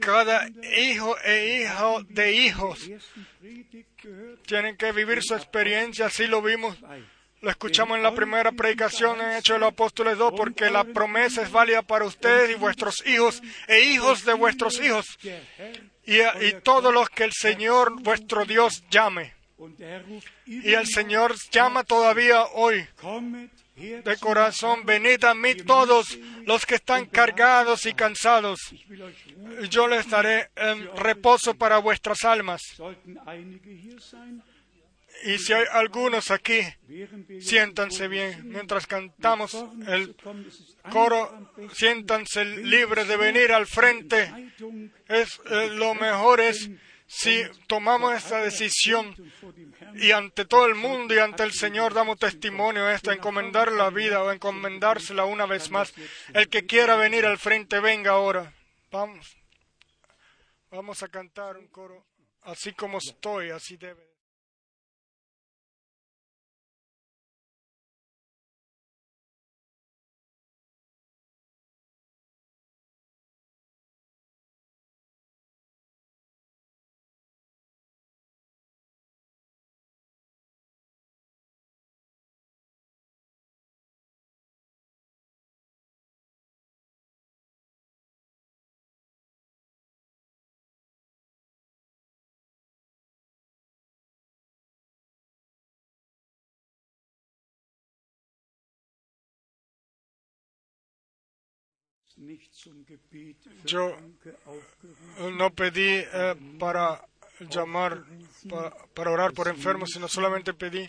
Cada 0.00 0.48
hijo 0.76 1.16
e 1.24 1.62
hijo 1.62 2.02
de 2.08 2.32
hijos 2.32 2.90
tienen 4.46 4.76
que 4.76 4.92
vivir 4.92 5.22
su 5.22 5.34
experiencia, 5.34 6.06
así 6.06 6.26
lo 6.26 6.42
vimos 6.42 6.76
lo 7.42 7.50
escuchamos 7.50 7.96
en 7.96 8.02
la 8.02 8.14
primera 8.14 8.52
predicación 8.52 9.20
en 9.20 9.30
Hechos 9.32 9.56
de 9.56 9.60
los 9.60 9.70
Apóstoles 9.70 10.18
2, 10.18 10.34
porque 10.36 10.70
la 10.70 10.84
promesa 10.84 11.42
es 11.42 11.50
válida 11.50 11.82
para 11.82 12.04
ustedes 12.04 12.50
y 12.50 12.54
vuestros 12.54 13.04
hijos 13.06 13.42
e 13.66 13.80
hijos 13.80 14.24
de 14.24 14.34
vuestros 14.34 14.80
hijos 14.80 15.06
y, 16.04 16.20
y 16.20 16.52
todos 16.62 16.92
los 16.92 17.08
que 17.08 17.24
el 17.24 17.32
Señor 17.32 18.02
vuestro 18.02 18.44
Dios 18.44 18.84
llame. 18.90 19.34
Y 20.46 20.72
el 20.72 20.86
Señor 20.86 21.34
llama 21.50 21.84
todavía 21.84 22.44
hoy 22.44 22.86
de 23.80 24.16
corazón, 24.18 24.84
venid 24.84 25.24
a 25.24 25.34
mí 25.34 25.54
todos 25.54 26.18
los 26.44 26.66
que 26.66 26.76
están 26.76 27.06
cargados 27.06 27.86
y 27.86 27.94
cansados. 27.94 28.60
Yo 29.68 29.88
les 29.88 30.08
daré 30.08 30.50
reposo 30.96 31.54
para 31.54 31.78
vuestras 31.78 32.24
almas. 32.24 32.62
Y 35.22 35.36
si 35.38 35.52
hay 35.52 35.64
algunos 35.72 36.30
aquí, 36.30 36.60
siéntanse 37.40 38.08
bien. 38.08 38.48
Mientras 38.48 38.86
cantamos 38.86 39.54
el 39.86 40.16
coro, 40.90 41.52
siéntanse 41.74 42.44
libres 42.44 43.06
de 43.06 43.16
venir 43.16 43.52
al 43.52 43.66
frente. 43.66 44.52
Es, 45.08 45.40
eh, 45.50 45.68
lo 45.72 45.94
mejor 45.94 46.40
es 46.40 46.70
si 47.12 47.42
tomamos 47.66 48.14
esta 48.14 48.40
decisión 48.40 49.16
y 49.96 50.12
ante 50.12 50.44
todo 50.44 50.66
el 50.66 50.76
mundo 50.76 51.12
y 51.12 51.18
ante 51.18 51.42
el 51.42 51.52
Señor 51.52 51.92
damos 51.92 52.20
testimonio 52.20 52.84
de 52.84 52.94
esto, 52.94 53.10
encomendar 53.10 53.72
la 53.72 53.90
vida 53.90 54.22
o 54.22 54.30
encomendársela 54.30 55.24
una 55.24 55.44
vez 55.44 55.72
más. 55.72 55.92
El 56.32 56.48
que 56.48 56.66
quiera 56.66 56.94
venir 56.94 57.26
al 57.26 57.36
frente, 57.36 57.80
venga 57.80 58.12
ahora. 58.12 58.54
Vamos. 58.92 59.36
Vamos 60.70 61.02
a 61.02 61.08
cantar 61.08 61.56
un 61.56 61.66
coro. 61.66 62.06
Así 62.42 62.74
como 62.74 62.98
estoy, 62.98 63.50
así 63.50 63.76
debe. 63.76 64.09
Yo 103.64 103.96
no 105.32 105.54
pedí 105.54 106.02
eh, 106.12 106.34
para 106.58 107.02
llamar 107.48 108.04
para 108.94 109.10
orar 109.10 109.32
por 109.32 109.48
enfermos, 109.48 109.90
sino 109.92 110.08
solamente 110.08 110.54
pedí 110.54 110.86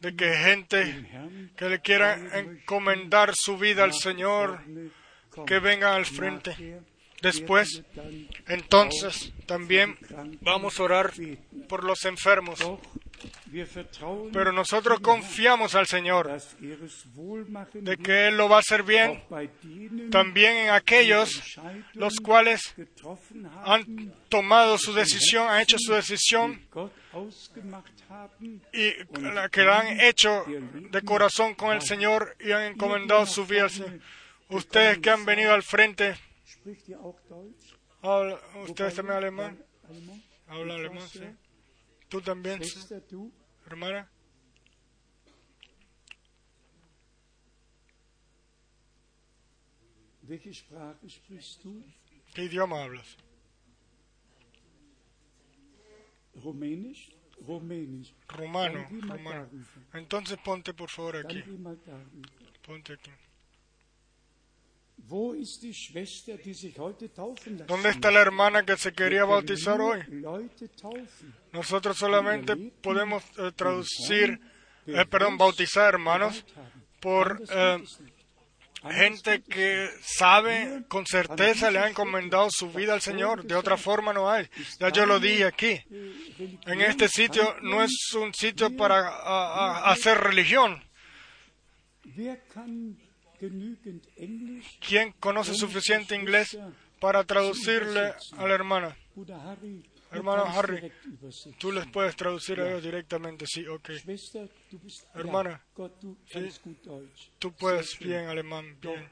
de 0.00 0.16
que 0.16 0.32
gente 0.32 1.50
que 1.56 1.68
le 1.68 1.80
quieran 1.80 2.30
encomendar 2.34 3.32
su 3.34 3.56
vida 3.58 3.84
al 3.84 3.94
Señor, 3.94 4.60
que 5.46 5.58
vengan 5.58 5.94
al 5.94 6.06
frente. 6.06 6.80
Después, 7.20 7.82
entonces, 8.46 9.32
también 9.46 9.98
vamos 10.40 10.78
a 10.78 10.82
orar 10.84 11.12
por 11.68 11.84
los 11.84 12.04
enfermos. 12.04 12.60
Pero 14.32 14.52
nosotros 14.52 15.00
confiamos 15.00 15.74
al 15.74 15.86
Señor 15.86 16.30
de 17.74 17.96
que 17.96 18.28
Él 18.28 18.36
lo 18.36 18.48
va 18.48 18.56
a 18.56 18.60
hacer 18.60 18.82
bien 18.82 19.22
también 20.10 20.56
en 20.56 20.70
aquellos 20.70 21.58
los 21.94 22.16
cuales 22.20 22.74
han 23.64 24.12
tomado 24.28 24.78
su 24.78 24.92
decisión, 24.92 25.48
han 25.48 25.62
hecho 25.62 25.76
su 25.78 25.92
decisión 25.92 26.60
y 28.72 28.92
que 29.50 29.62
la 29.64 29.80
han 29.80 30.00
hecho 30.00 30.44
de 30.90 31.02
corazón 31.02 31.54
con 31.54 31.72
el 31.74 31.82
Señor 31.82 32.36
y 32.40 32.52
han 32.52 32.72
encomendado 32.72 33.26
su 33.26 33.46
vida 33.46 33.64
al 33.64 33.70
Señor. 33.70 34.00
Ustedes 34.50 34.98
que 34.98 35.10
han 35.10 35.24
venido 35.24 35.52
al 35.52 35.62
frente, 35.62 36.16
¿ustedes 38.64 38.94
también 38.94 39.18
alemán? 39.18 39.58
¿Habla 40.46 40.74
alemán? 40.74 41.06
Sí. 41.08 41.20
¿Tú 42.08 42.20
también, 42.22 42.60
hermana? 43.66 44.10
¿Qué 52.34 52.44
idioma 52.44 52.82
hablas? 52.84 53.16
Rumano, 58.28 58.86
rumano. 58.90 59.48
Entonces 59.94 60.38
ponte 60.44 60.74
por 60.74 60.90
favor 60.90 61.16
aquí. 61.18 61.42
Ponte 62.66 62.92
aquí. 62.94 63.10
¿Dónde 67.66 67.88
está 67.88 68.10
la 68.10 68.20
hermana 68.20 68.64
que 68.64 68.76
se 68.76 68.92
quería 68.92 69.24
bautizar 69.24 69.80
hoy? 69.80 70.00
Nosotros 71.52 71.96
solamente 71.96 72.56
podemos 72.82 73.22
eh, 73.38 73.52
traducir, 73.56 74.38
eh, 74.86 75.04
perdón, 75.06 75.38
bautizar 75.38 75.94
hermanos 75.94 76.44
por 77.00 77.42
eh, 77.50 77.82
gente 78.90 79.42
que 79.42 79.88
sabe 80.02 80.84
con 80.88 81.06
certeza 81.06 81.70
le 81.70 81.78
ha 81.78 81.88
encomendado 81.88 82.50
su 82.50 82.70
vida 82.70 82.92
al 82.92 83.00
Señor. 83.00 83.44
De 83.44 83.54
otra 83.54 83.76
forma 83.76 84.12
no 84.12 84.30
hay. 84.30 84.46
Ya 84.78 84.90
yo 84.90 85.06
lo 85.06 85.18
dije 85.18 85.44
aquí. 85.46 85.80
En 86.66 86.80
este 86.82 87.08
sitio 87.08 87.56
no 87.62 87.82
es 87.82 88.12
un 88.14 88.34
sitio 88.34 88.76
para 88.76 89.90
hacer 89.90 90.18
religión. 90.18 90.82
¿Quién 94.80 95.12
conoce 95.20 95.54
suficiente 95.54 96.14
inglés 96.16 96.58
para 97.00 97.24
traducirle 97.24 98.14
a 98.36 98.46
la 98.46 98.54
hermana? 98.54 98.96
Hermano 100.10 100.46
Harry, 100.46 100.90
tú 101.58 101.70
les 101.70 101.86
puedes 101.86 102.16
traducir 102.16 102.60
a 102.60 102.68
ellos 102.68 102.82
directamente, 102.82 103.44
sí, 103.46 103.66
ok. 103.66 103.90
Hermana, 105.14 105.62
tú 107.38 107.52
puedes 107.52 107.98
bien 107.98 108.26
alemán, 108.26 108.78
bien. 108.80 109.08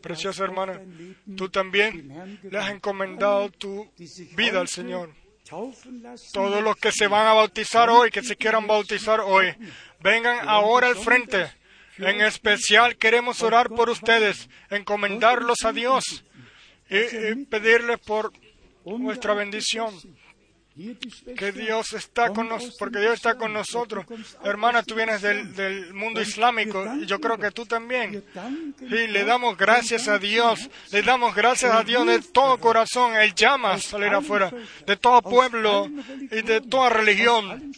Preciosa 0.00 0.44
hermana, 0.44 0.80
tú 1.36 1.48
también 1.50 2.40
le 2.42 2.58
has 2.58 2.70
encomendado 2.70 3.50
tu 3.50 3.90
vida 4.36 4.60
al 4.60 4.68
Señor. 4.68 5.14
Todos 6.32 6.62
los 6.62 6.76
que 6.76 6.92
se 6.92 7.08
van 7.08 7.26
a 7.26 7.34
bautizar 7.34 7.90
hoy, 7.90 8.10
que 8.10 8.22
se 8.22 8.36
quieran 8.36 8.66
bautizar 8.66 9.20
hoy, 9.20 9.54
vengan 10.00 10.48
ahora 10.48 10.86
al 10.86 10.96
frente 10.96 11.50
en 11.98 12.20
especial 12.20 12.96
queremos 12.96 13.42
orar 13.42 13.68
por 13.68 13.90
ustedes, 13.90 14.48
encomendarlos 14.70 15.64
a 15.64 15.72
Dios 15.72 16.24
y, 16.88 17.44
pedirle 17.46 17.98
por 17.98 18.32
nuestra 18.84 19.34
bendición. 19.34 19.94
Que 21.36 21.52
Dios 21.52 21.92
está 21.92 22.30
con 22.30 22.48
nosotros, 22.48 22.76
porque 22.78 22.98
Dios 22.98 23.12
está 23.12 23.34
con 23.34 23.52
nosotros. 23.52 24.06
Hermana, 24.42 24.82
tú 24.82 24.94
vienes 24.94 25.20
del, 25.20 25.92
mundo 25.92 26.22
islámico 26.22 26.86
y 26.98 27.04
yo 27.04 27.20
creo 27.20 27.36
que 27.36 27.50
tú 27.50 27.66
también. 27.66 28.24
Y 28.80 29.06
le 29.06 29.24
damos 29.24 29.58
gracias 29.58 30.08
a 30.08 30.18
Dios, 30.18 30.70
le 30.90 31.02
damos 31.02 31.34
gracias 31.34 31.74
a 31.74 31.84
Dios 31.84 32.06
de 32.06 32.22
todo 32.22 32.56
corazón. 32.56 33.14
Él 33.16 33.34
llama 33.34 33.72
a 33.72 33.78
salir 33.78 34.14
afuera, 34.14 34.50
de 34.86 34.96
todo 34.96 35.20
pueblo 35.20 35.90
y 36.30 36.40
de 36.40 36.62
toda 36.62 36.88
religión 36.88 37.74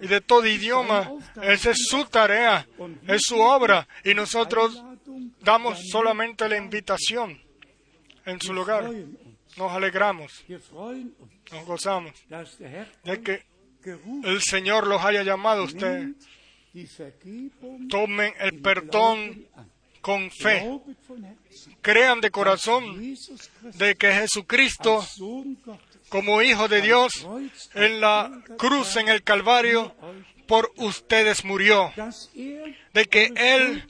y 0.00 0.06
de 0.06 0.20
todo 0.20 0.46
idioma. 0.46 1.10
Esa 1.42 1.70
es 1.70 1.78
su 1.88 2.04
tarea, 2.06 2.66
es 3.06 3.22
su 3.22 3.38
obra 3.38 3.86
y 4.04 4.14
nosotros 4.14 4.82
damos 5.40 5.78
solamente 5.90 6.48
la 6.48 6.56
invitación 6.56 7.40
en 8.24 8.40
su 8.40 8.52
lugar. 8.52 8.90
Nos 9.56 9.72
alegramos, 9.72 10.44
nos 10.48 11.64
gozamos 11.66 12.12
de 13.04 13.20
que 13.20 13.42
el 14.24 14.40
Señor 14.42 14.86
los 14.86 15.04
haya 15.04 15.22
llamado 15.22 15.62
a 15.62 15.64
ustedes. 15.64 16.14
Tomen 17.88 18.34
el 18.38 18.60
perdón 18.60 19.46
con 20.00 20.30
fe. 20.30 20.80
Crean 21.80 22.20
de 22.20 22.30
corazón 22.30 23.16
de 23.74 23.94
que 23.96 24.12
Jesucristo 24.12 25.04
como 26.08 26.42
Hijo 26.42 26.68
de 26.68 26.82
Dios 26.82 27.26
en 27.74 28.00
la 28.00 28.30
cruz 28.56 28.96
en 28.96 29.08
el 29.08 29.22
Calvario 29.22 29.94
por 30.48 30.72
ustedes 30.76 31.44
murió, 31.44 31.92
de 32.94 33.04
que 33.04 33.30
Él, 33.36 33.84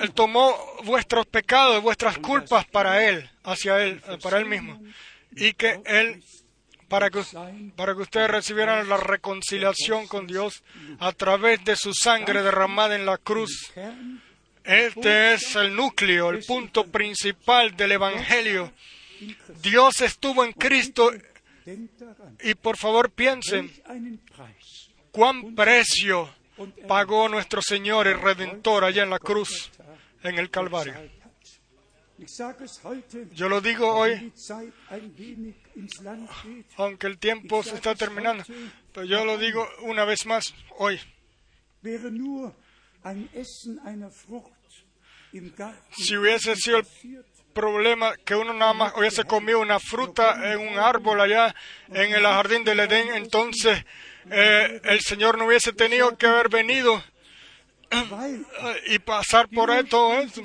él 0.00 0.12
tomó 0.14 0.56
vuestros 0.84 1.26
pecados, 1.26 1.82
vuestras 1.82 2.16
culpas 2.18 2.64
para 2.64 3.06
Él, 3.06 3.30
hacia 3.44 3.84
Él, 3.84 4.00
para 4.22 4.38
Él 4.38 4.46
mismo, 4.46 4.80
y 5.36 5.52
que 5.52 5.82
Él, 5.84 6.24
para 6.88 7.10
que, 7.10 7.20
para 7.76 7.94
que 7.94 8.00
ustedes 8.00 8.30
recibieran 8.30 8.88
la 8.88 8.96
reconciliación 8.96 10.06
con 10.06 10.26
Dios 10.26 10.64
a 11.00 11.12
través 11.12 11.62
de 11.66 11.76
su 11.76 11.92
sangre 11.92 12.42
derramada 12.42 12.96
en 12.96 13.04
la 13.04 13.18
cruz. 13.18 13.70
Este 14.64 15.34
es 15.34 15.54
el 15.54 15.76
núcleo, 15.76 16.30
el 16.30 16.44
punto 16.44 16.86
principal 16.86 17.76
del 17.76 17.92
Evangelio 17.92 18.72
Dios 19.62 20.00
estuvo 20.00 20.44
en 20.44 20.52
Cristo 20.52 21.10
y 22.42 22.54
por 22.54 22.76
favor 22.76 23.10
piensen 23.10 23.70
cuán 25.10 25.54
precio 25.54 26.30
pagó 26.86 27.28
nuestro 27.28 27.62
Señor 27.62 28.06
y 28.06 28.12
Redentor 28.12 28.84
allá 28.84 29.02
en 29.02 29.10
la 29.10 29.18
cruz, 29.18 29.70
en 30.22 30.38
el 30.38 30.50
Calvario. 30.50 30.94
Yo 33.32 33.48
lo 33.48 33.60
digo 33.60 33.94
hoy, 33.94 34.32
aunque 36.76 37.06
el 37.06 37.18
tiempo 37.18 37.62
se 37.62 37.76
está 37.76 37.94
terminando, 37.94 38.44
pero 38.92 39.06
yo 39.06 39.24
lo 39.24 39.38
digo 39.38 39.68
una 39.82 40.04
vez 40.04 40.26
más 40.26 40.52
hoy. 40.78 40.98
Si 45.96 46.16
hubiese 46.16 46.56
sido 46.56 46.78
el 46.78 46.86
problema 47.58 48.14
que 48.24 48.36
uno 48.36 48.54
nada 48.54 48.72
más 48.72 48.92
hubiese 48.96 49.24
comido 49.24 49.58
una 49.58 49.80
fruta 49.80 50.52
en 50.52 50.60
un 50.60 50.78
árbol 50.78 51.20
allá 51.20 51.52
en 51.88 52.14
el 52.14 52.22
jardín 52.22 52.62
del 52.62 52.78
Edén, 52.78 53.14
entonces 53.14 53.84
eh, 54.30 54.80
el 54.84 55.00
Señor 55.00 55.36
no 55.36 55.46
hubiese 55.46 55.72
tenido 55.72 56.16
que 56.16 56.26
haber 56.26 56.48
venido 56.48 57.02
y 58.86 58.98
pasar 59.00 59.48
por 59.48 59.70
todo 59.88 60.20
eso. 60.20 60.42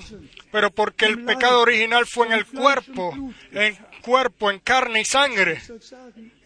Pero 0.51 0.71
porque 0.71 1.05
el 1.05 1.23
pecado 1.23 1.61
original 1.61 2.07
fue 2.07 2.27
en 2.27 2.33
el 2.33 2.45
cuerpo, 2.47 3.15
en 3.51 3.75
cuerpo, 4.01 4.49
en 4.49 4.59
carne 4.59 5.01
y 5.01 5.05
sangre. 5.05 5.61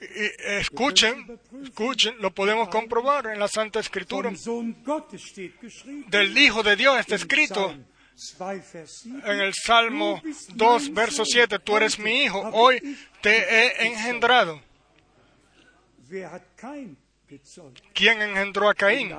Y 0.01 0.43
escuchen, 0.59 1.39
escuchen, 1.63 2.15
lo 2.19 2.31
podemos 2.31 2.67
comprobar 2.67 3.27
en 3.27 3.39
la 3.39 3.47
Santa 3.47 3.79
Escritura. 3.79 4.31
Del 6.07 6.37
Hijo 6.37 6.61
de 6.63 6.75
Dios 6.75 6.99
está 6.99 7.15
escrito 7.15 7.73
en 9.25 9.39
el 9.39 9.53
Salmo 9.53 10.21
2, 10.55 10.93
verso 10.93 11.23
7, 11.23 11.59
tú 11.59 11.77
eres 11.77 11.99
mi 11.99 12.23
hijo, 12.23 12.39
hoy 12.53 12.97
te 13.21 13.37
he 13.37 13.87
engendrado. 13.87 14.59
¿Quién 17.93 18.21
engendró 18.21 18.69
a 18.69 18.73
Caín? 18.73 19.11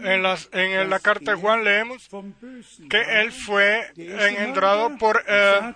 En, 0.00 0.22
la 0.22 1.00
carta 1.00 1.32
de 1.32 1.36
Juan 1.36 1.64
leemos 1.64 2.08
que 2.88 3.20
él 3.20 3.32
fue 3.32 3.92
engendrado 3.96 4.96
por, 4.96 5.22
eh, 5.26 5.74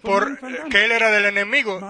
por 0.00 0.38
que 0.70 0.84
él 0.84 0.92
era 0.92 1.10
del 1.10 1.24
enemigo, 1.24 1.80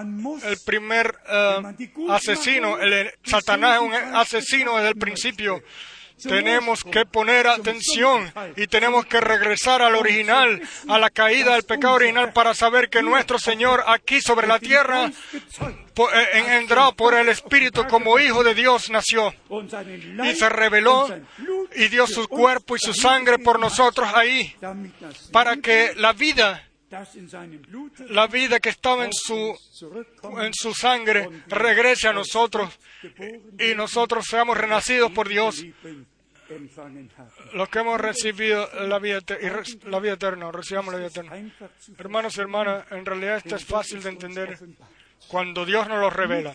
el 0.44 0.58
primer 0.64 1.14
eh, 1.28 1.62
asesino. 2.08 2.78
El, 2.78 3.12
Satanás 3.22 3.76
es 3.76 3.82
un 3.82 3.94
asesino 3.94 4.76
desde 4.76 4.88
el 4.88 4.96
principio 4.96 5.62
tenemos 6.22 6.84
que 6.84 7.04
poner 7.04 7.46
atención 7.46 8.32
y 8.56 8.66
tenemos 8.66 9.06
que 9.06 9.20
regresar 9.20 9.82
al 9.82 9.94
original, 9.94 10.60
a 10.88 10.98
la 10.98 11.10
caída 11.10 11.54
del 11.54 11.64
pecado 11.64 11.94
original 11.94 12.32
para 12.32 12.54
saber 12.54 12.88
que 12.88 13.02
nuestro 13.02 13.38
Señor 13.38 13.84
aquí 13.86 14.20
sobre 14.20 14.46
la 14.46 14.58
tierra, 14.58 15.06
eh, 15.06 16.28
engendrado 16.34 16.94
por 16.94 17.14
el 17.14 17.28
Espíritu 17.28 17.86
como 17.86 18.18
Hijo 18.18 18.42
de 18.44 18.54
Dios, 18.54 18.90
nació 18.90 19.34
y 20.24 20.34
se 20.34 20.48
reveló 20.48 21.08
y 21.74 21.88
dio 21.88 22.06
su 22.06 22.28
cuerpo 22.28 22.76
y 22.76 22.78
su 22.78 22.94
sangre 22.94 23.38
por 23.38 23.58
nosotros 23.58 24.08
ahí, 24.14 24.54
para 25.32 25.56
que 25.56 25.92
la 25.96 26.12
vida 26.12 26.68
la 28.08 28.26
vida 28.26 28.60
que 28.60 28.68
estaba 28.68 29.04
en 29.04 29.12
su, 29.12 29.56
en 30.40 30.54
su 30.54 30.74
sangre 30.74 31.28
regrese 31.48 32.08
a 32.08 32.12
nosotros 32.12 32.78
y 33.58 33.74
nosotros 33.74 34.26
seamos 34.26 34.56
renacidos 34.56 35.10
por 35.12 35.28
Dios. 35.28 35.64
Los 37.54 37.68
que 37.68 37.78
hemos 37.78 38.00
recibido 38.00 38.68
la 38.86 38.98
vida, 38.98 39.20
la 39.84 40.00
vida 40.00 40.12
eterna, 40.14 40.52
recibamos 40.52 40.92
la 40.92 40.98
vida 40.98 41.08
eterna. 41.08 41.52
Hermanos 41.98 42.36
y 42.36 42.40
hermanas, 42.40 42.84
en 42.90 43.06
realidad 43.06 43.38
esto 43.38 43.56
es 43.56 43.64
fácil 43.64 44.02
de 44.02 44.10
entender 44.10 44.58
cuando 45.28 45.64
Dios 45.64 45.88
nos 45.88 46.00
lo 46.00 46.10
revela. 46.10 46.54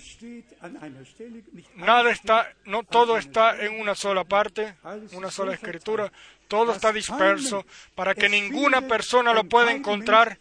Nada 1.76 2.12
está, 2.12 2.54
no 2.66 2.84
todo 2.84 3.18
está 3.18 3.60
en 3.64 3.80
una 3.80 3.96
sola 3.96 4.24
parte, 4.24 4.76
una 5.14 5.32
sola 5.32 5.54
escritura. 5.54 6.12
Todo 6.50 6.72
está 6.72 6.92
disperso 6.92 7.64
para 7.94 8.16
que 8.16 8.28
ninguna 8.28 8.82
persona 8.82 9.34
lo 9.34 9.44
pueda 9.44 9.72
encontrar 9.72 10.40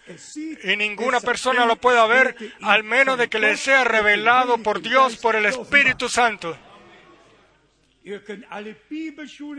y 0.65 0.75
ninguna 0.77 1.21
persona 1.21 1.67
lo 1.67 1.77
pueda 1.77 2.07
ver, 2.07 2.35
al 2.63 2.83
menos 2.83 3.19
de 3.19 3.29
que 3.29 3.39
le 3.39 3.59
sea 3.59 3.85
revelado 3.85 4.57
por 4.59 4.81
Dios, 4.81 5.19
por 5.19 5.37
el 5.37 5.45
Espíritu 5.45 6.09
Santo. 6.09 6.57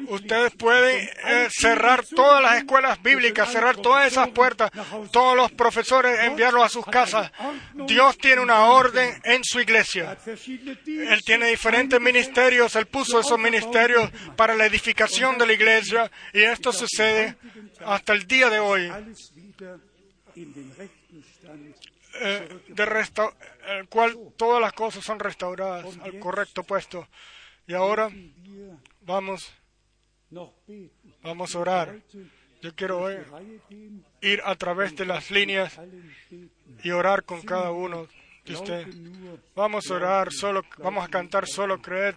Ustedes 0.08 0.56
pueden 0.56 1.10
eh, 1.26 1.48
cerrar 1.52 2.06
todas 2.06 2.42
las 2.42 2.58
escuelas 2.58 3.02
bíblicas, 3.02 3.52
cerrar 3.52 3.78
todas 3.78 4.12
esas 4.12 4.30
puertas, 4.30 4.72
todos 5.12 5.36
los 5.36 5.52
profesores 5.52 6.20
enviarlos 6.22 6.64
a 6.64 6.70
sus 6.70 6.86
casas. 6.86 7.32
Dios 7.88 8.18
tiene 8.18 8.42
una 8.42 8.66
orden 8.66 9.22
en 9.24 9.44
su 9.44 9.60
iglesia. 9.60 10.18
Él 10.26 11.24
tiene 11.24 11.48
diferentes 11.48 12.00
ministerios, 12.00 12.76
Él 12.76 12.88
puso 12.88 13.20
esos 13.20 13.40
ministerios 13.40 14.10
para 14.36 14.56
la 14.56 14.66
edificación 14.66 15.38
de 15.38 15.48
la 15.48 15.54
iglesia 15.54 16.12
y 16.34 16.42
esto 16.42 16.72
sucede 16.72 17.36
hasta 17.86 18.14
el 18.14 18.28
día 18.28 18.50
de 18.50 18.60
hoy. 18.60 18.92
Eh, 22.22 22.50
de 22.68 22.84
el 23.70 23.88
cual 23.88 24.18
todas 24.36 24.62
las 24.62 24.74
cosas 24.74 25.04
son 25.06 25.20
restauradas 25.20 25.86
al 26.02 26.20
correcto 26.20 26.64
puesto. 26.64 27.08
Y 27.70 27.74
ahora 27.76 28.10
vamos, 29.02 29.54
vamos 31.22 31.56
a 31.56 31.60
orar. 31.60 32.02
Yo 32.64 32.74
quiero 32.74 33.08
ir 34.22 34.42
a 34.44 34.56
través 34.56 34.96
de 34.96 35.06
las 35.06 35.30
líneas 35.30 35.80
y 36.84 36.90
orar 36.90 37.24
con 37.26 37.44
cada 37.44 37.70
uno 37.70 38.08
de 38.44 38.54
ustedes. 38.56 38.88
Vamos 39.56 39.92
a 39.92 39.94
orar 39.94 40.32
solo, 40.32 40.64
vamos 40.80 41.06
a 41.06 41.10
cantar 41.10 41.46
solo 41.46 41.80
creer. 41.80 42.16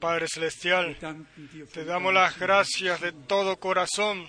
Padre 0.00 0.26
Celestial, 0.28 0.96
te 1.72 1.84
damos 1.84 2.12
las 2.12 2.38
gracias 2.38 3.00
de 3.00 3.12
todo 3.12 3.56
corazón 3.56 4.28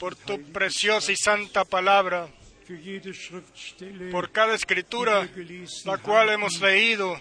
por 0.00 0.16
tu 0.16 0.42
preciosa 0.52 1.12
y 1.12 1.16
santa 1.16 1.64
palabra, 1.64 2.28
por 4.10 4.30
cada 4.30 4.54
escritura 4.54 5.28
la 5.84 5.98
cual 5.98 6.30
hemos 6.30 6.60
leído 6.60 7.20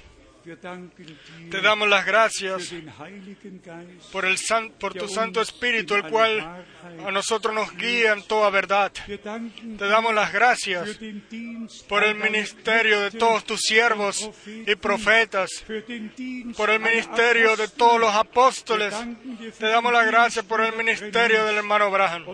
te 1.49 1.61
damos 1.61 1.89
las 1.89 2.05
gracias 2.05 2.71
por, 4.11 4.25
el 4.25 4.37
por 4.79 4.93
tu 4.93 5.07
Santo 5.07 5.41
Espíritu, 5.41 5.95
el 5.95 6.03
cual 6.03 6.65
a 7.03 7.11
nosotros 7.11 7.53
nos 7.53 7.75
guía 7.75 8.13
en 8.13 8.21
toda 8.23 8.51
verdad. 8.51 8.91
Te 8.91 9.87
damos 9.87 10.13
las 10.13 10.31
gracias 10.31 10.99
por 11.89 12.03
el 12.03 12.15
ministerio 12.15 13.01
de 13.01 13.11
todos 13.11 13.43
tus 13.43 13.61
siervos 13.61 14.29
y 14.45 14.75
profetas, 14.75 15.49
por 16.55 16.69
el 16.69 16.79
ministerio 16.79 17.55
de 17.55 17.67
todos 17.67 17.99
los 17.99 18.13
apóstoles. 18.13 18.93
Te 19.57 19.65
damos 19.65 19.91
las 19.91 20.05
gracias 20.05 20.45
por 20.45 20.61
el 20.61 20.75
ministerio 20.75 21.45
del 21.45 21.55
hermano 21.55 21.85
Abraham. 21.85 22.25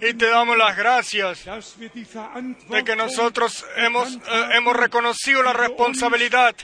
Y 0.00 0.14
te 0.14 0.26
damos 0.26 0.56
las 0.56 0.76
gracias 0.76 1.44
de 1.78 2.84
que 2.84 2.96
nosotros 2.96 3.64
hemos, 3.76 4.14
eh, 4.14 4.18
hemos 4.54 4.76
reconocido 4.76 5.44
la 5.44 5.52
responsabilidad, 5.52 6.56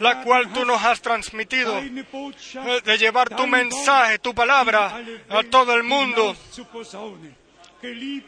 la 0.00 0.22
cual 0.22 0.29
cual 0.30 0.52
tú 0.52 0.64
nos 0.64 0.80
has 0.84 1.02
transmitido, 1.02 1.76
eh, 1.76 2.80
de 2.84 2.98
llevar 2.98 3.30
tu 3.30 3.48
mensaje, 3.48 4.20
tu 4.20 4.32
palabra 4.32 5.02
a 5.28 5.42
todo 5.42 5.74
el 5.74 5.82
mundo. 5.82 6.36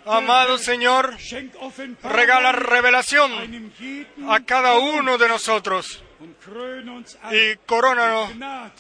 Amado 0.05 0.59
Señor, 0.59 1.17
regala 2.03 2.51
revelación 2.51 3.31
a 4.29 4.41
cada 4.41 4.79
uno 4.79 5.17
de 5.17 5.29
nosotros 5.29 6.03
y 7.31 7.55
corónanos 7.67 8.33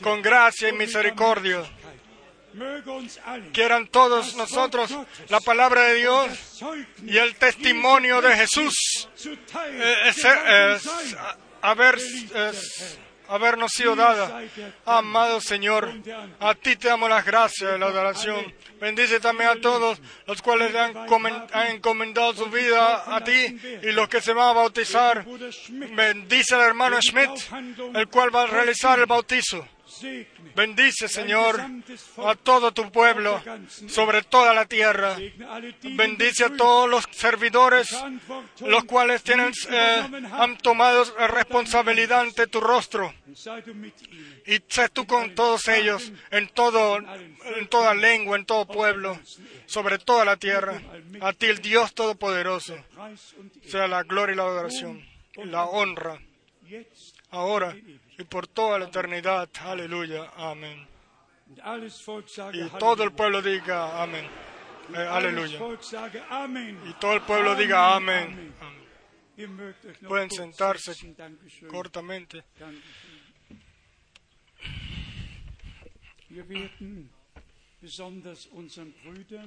con 0.02 0.20
gracia 0.20 0.70
y 0.70 0.72
misericordia. 0.72 1.62
Quieran 3.52 3.86
todos 3.86 4.34
nosotros 4.34 4.90
la 5.28 5.38
palabra 5.38 5.82
de 5.84 5.94
Dios 5.94 6.60
y 7.06 7.18
el 7.18 7.36
testimonio 7.36 8.20
de 8.20 8.34
Jesús 8.34 9.08
eh, 9.24 10.78
haber 11.62 11.98
habernos 13.28 13.72
sido 13.72 13.96
dada. 13.96 14.42
Amado 14.84 15.40
Señor, 15.40 15.92
a 16.40 16.54
ti 16.54 16.76
te 16.76 16.88
damos 16.88 17.08
las 17.08 17.24
gracias 17.24 17.76
y 17.76 17.78
la 17.78 17.86
adoración. 17.86 18.52
Bendice 18.80 19.20
también 19.20 19.50
a 19.50 19.60
todos 19.60 20.00
los 20.26 20.42
cuales 20.42 20.74
han, 20.74 20.94
encomendado 21.70 22.34
su 22.34 22.46
vida 22.46 23.14
a 23.14 23.22
ti 23.22 23.58
y 23.82 23.92
los 23.92 24.08
que 24.08 24.20
se 24.20 24.32
van 24.32 24.50
a 24.50 24.52
bautizar. 24.52 25.24
Bendice 25.70 26.54
al 26.54 26.62
hermano 26.62 27.00
Schmidt, 27.00 27.30
el 27.94 28.08
cual 28.08 28.34
va 28.34 28.42
a 28.42 28.46
realizar 28.46 28.98
el 28.98 29.06
bautizo. 29.06 29.66
Bendice, 30.54 31.08
Señor, 31.08 31.60
a 32.18 32.34
todo 32.34 32.72
tu 32.72 32.90
pueblo, 32.90 33.42
sobre 33.88 34.22
toda 34.22 34.54
la 34.54 34.66
tierra. 34.66 35.16
Bendice 35.82 36.44
a 36.44 36.56
todos 36.56 36.88
los 36.88 37.04
servidores, 37.10 37.94
los 38.60 38.84
cuales 38.84 39.22
tienen, 39.22 39.52
eh, 39.70 40.02
han 40.32 40.58
tomado 40.58 41.04
responsabilidad 41.28 42.20
ante 42.20 42.46
tu 42.46 42.60
rostro. 42.60 43.14
Y 44.46 44.60
sé 44.68 44.88
tú 44.88 45.06
con 45.06 45.34
todos 45.34 45.68
ellos, 45.68 46.12
en, 46.30 46.48
todo, 46.48 46.98
en 46.98 47.68
toda 47.68 47.94
lengua, 47.94 48.36
en 48.36 48.44
todo 48.44 48.66
pueblo, 48.66 49.18
sobre 49.66 49.98
toda 49.98 50.24
la 50.24 50.36
tierra. 50.36 50.80
A 51.20 51.32
ti, 51.32 51.46
el 51.46 51.58
Dios 51.58 51.94
Todopoderoso, 51.94 52.76
sea 53.66 53.88
la 53.88 54.02
gloria 54.02 54.34
y 54.34 54.36
la 54.36 54.42
adoración, 54.42 55.04
la 55.36 55.64
honra, 55.64 56.20
ahora 57.30 57.74
y 58.18 58.24
por 58.24 58.46
toda 58.46 58.78
la 58.78 58.86
eternidad. 58.86 59.48
Aleluya. 59.64 60.30
Amén. 60.36 60.86
Y 62.52 62.68
todo 62.78 63.04
el 63.04 63.12
pueblo 63.12 63.42
diga 63.42 64.02
amén. 64.02 64.26
Eh, 64.94 64.96
aleluya. 64.98 65.58
Y 66.86 66.92
todo 66.94 67.12
el 67.14 67.22
pueblo 67.22 67.54
diga 67.54 67.96
amén. 67.96 68.54
Pueden 70.06 70.30
sentarse 70.30 70.92
cortamente. 71.68 72.44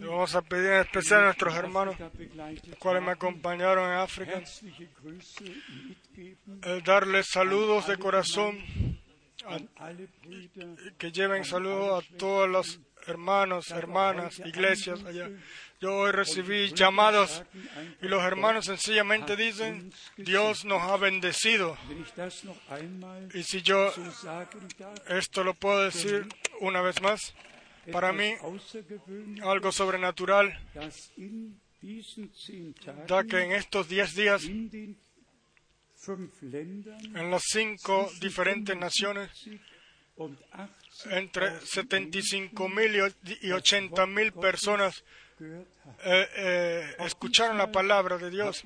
Vamos 0.01 0.35
a 0.35 0.41
pedir 0.41 0.71
en 0.71 0.81
especial 0.81 1.21
a 1.21 1.25
nuestros 1.25 1.55
hermanos, 1.55 1.95
los 1.99 2.77
cuales 2.79 3.01
me 3.01 3.11
acompañaron 3.11 3.89
en 3.89 3.97
África, 3.97 4.43
eh, 6.17 6.81
darles 6.83 7.27
saludos 7.27 7.87
de 7.87 7.97
corazón, 7.97 8.57
que 10.97 11.11
lleven 11.13 11.45
saludos 11.45 12.03
a 12.03 12.17
todos 12.17 12.49
los 12.49 12.79
hermanos, 13.07 13.71
hermanas, 13.71 14.39
iglesias 14.39 15.03
allá. 15.05 15.29
Yo 15.79 15.95
hoy 15.95 16.11
recibí 16.11 16.73
llamados 16.73 17.43
y 18.01 18.07
los 18.07 18.23
hermanos 18.23 18.65
sencillamente 18.65 19.37
dicen, 19.37 19.93
Dios 20.17 20.65
nos 20.65 20.81
ha 20.81 20.97
bendecido. 20.97 21.77
Y 23.33 23.43
si 23.43 23.61
yo 23.61 23.93
esto 25.07 25.43
lo 25.43 25.53
puedo 25.53 25.83
decir 25.83 26.27
una 26.59 26.81
vez 26.81 27.01
más, 27.01 27.33
para 27.91 28.13
mí 28.13 28.33
algo 29.43 29.71
sobrenatural, 29.71 30.57
ya 33.07 33.23
que 33.23 33.41
en 33.41 33.51
estos 33.51 33.87
diez 33.87 34.15
días, 34.15 34.43
en 34.45 34.97
las 37.31 37.43
cinco 37.43 38.09
diferentes 38.19 38.75
naciones, 38.77 39.29
entre 41.11 41.59
75 41.59 42.69
mil 42.69 42.95
y 43.41 43.51
80 43.51 44.05
mil 44.05 44.31
personas 44.31 45.03
eh, 45.39 46.27
eh, 46.37 46.95
escucharon 46.99 47.57
la 47.57 47.71
palabra 47.71 48.17
de 48.17 48.29
Dios. 48.29 48.63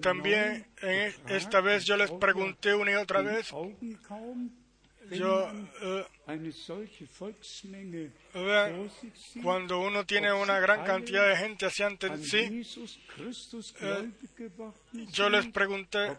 También 0.00 0.66
esta 1.28 1.60
vez 1.60 1.84
yo 1.84 1.96
les 1.96 2.10
pregunté 2.10 2.74
una 2.74 2.92
y 2.92 2.94
otra 2.94 3.22
vez 3.22 3.52
yo, 5.10 5.50
eh, 5.82 6.06
cuando 9.42 9.80
uno 9.80 10.04
tiene 10.04 10.32
una 10.32 10.60
gran 10.60 10.84
cantidad 10.84 11.28
de 11.28 11.36
gente 11.36 11.66
así 11.66 11.82
ante 11.82 12.16
sí, 12.18 12.62
eh, 13.80 14.10
yo 15.12 15.28
les 15.30 15.46
pregunté 15.46 16.16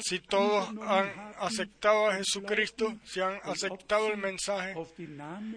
si 0.00 0.20
todos 0.20 0.68
han 0.82 1.10
aceptado 1.38 2.10
a 2.10 2.14
Jesucristo, 2.16 2.96
si 3.04 3.20
han 3.20 3.38
aceptado 3.42 4.08
el 4.08 4.18
mensaje 4.18 4.74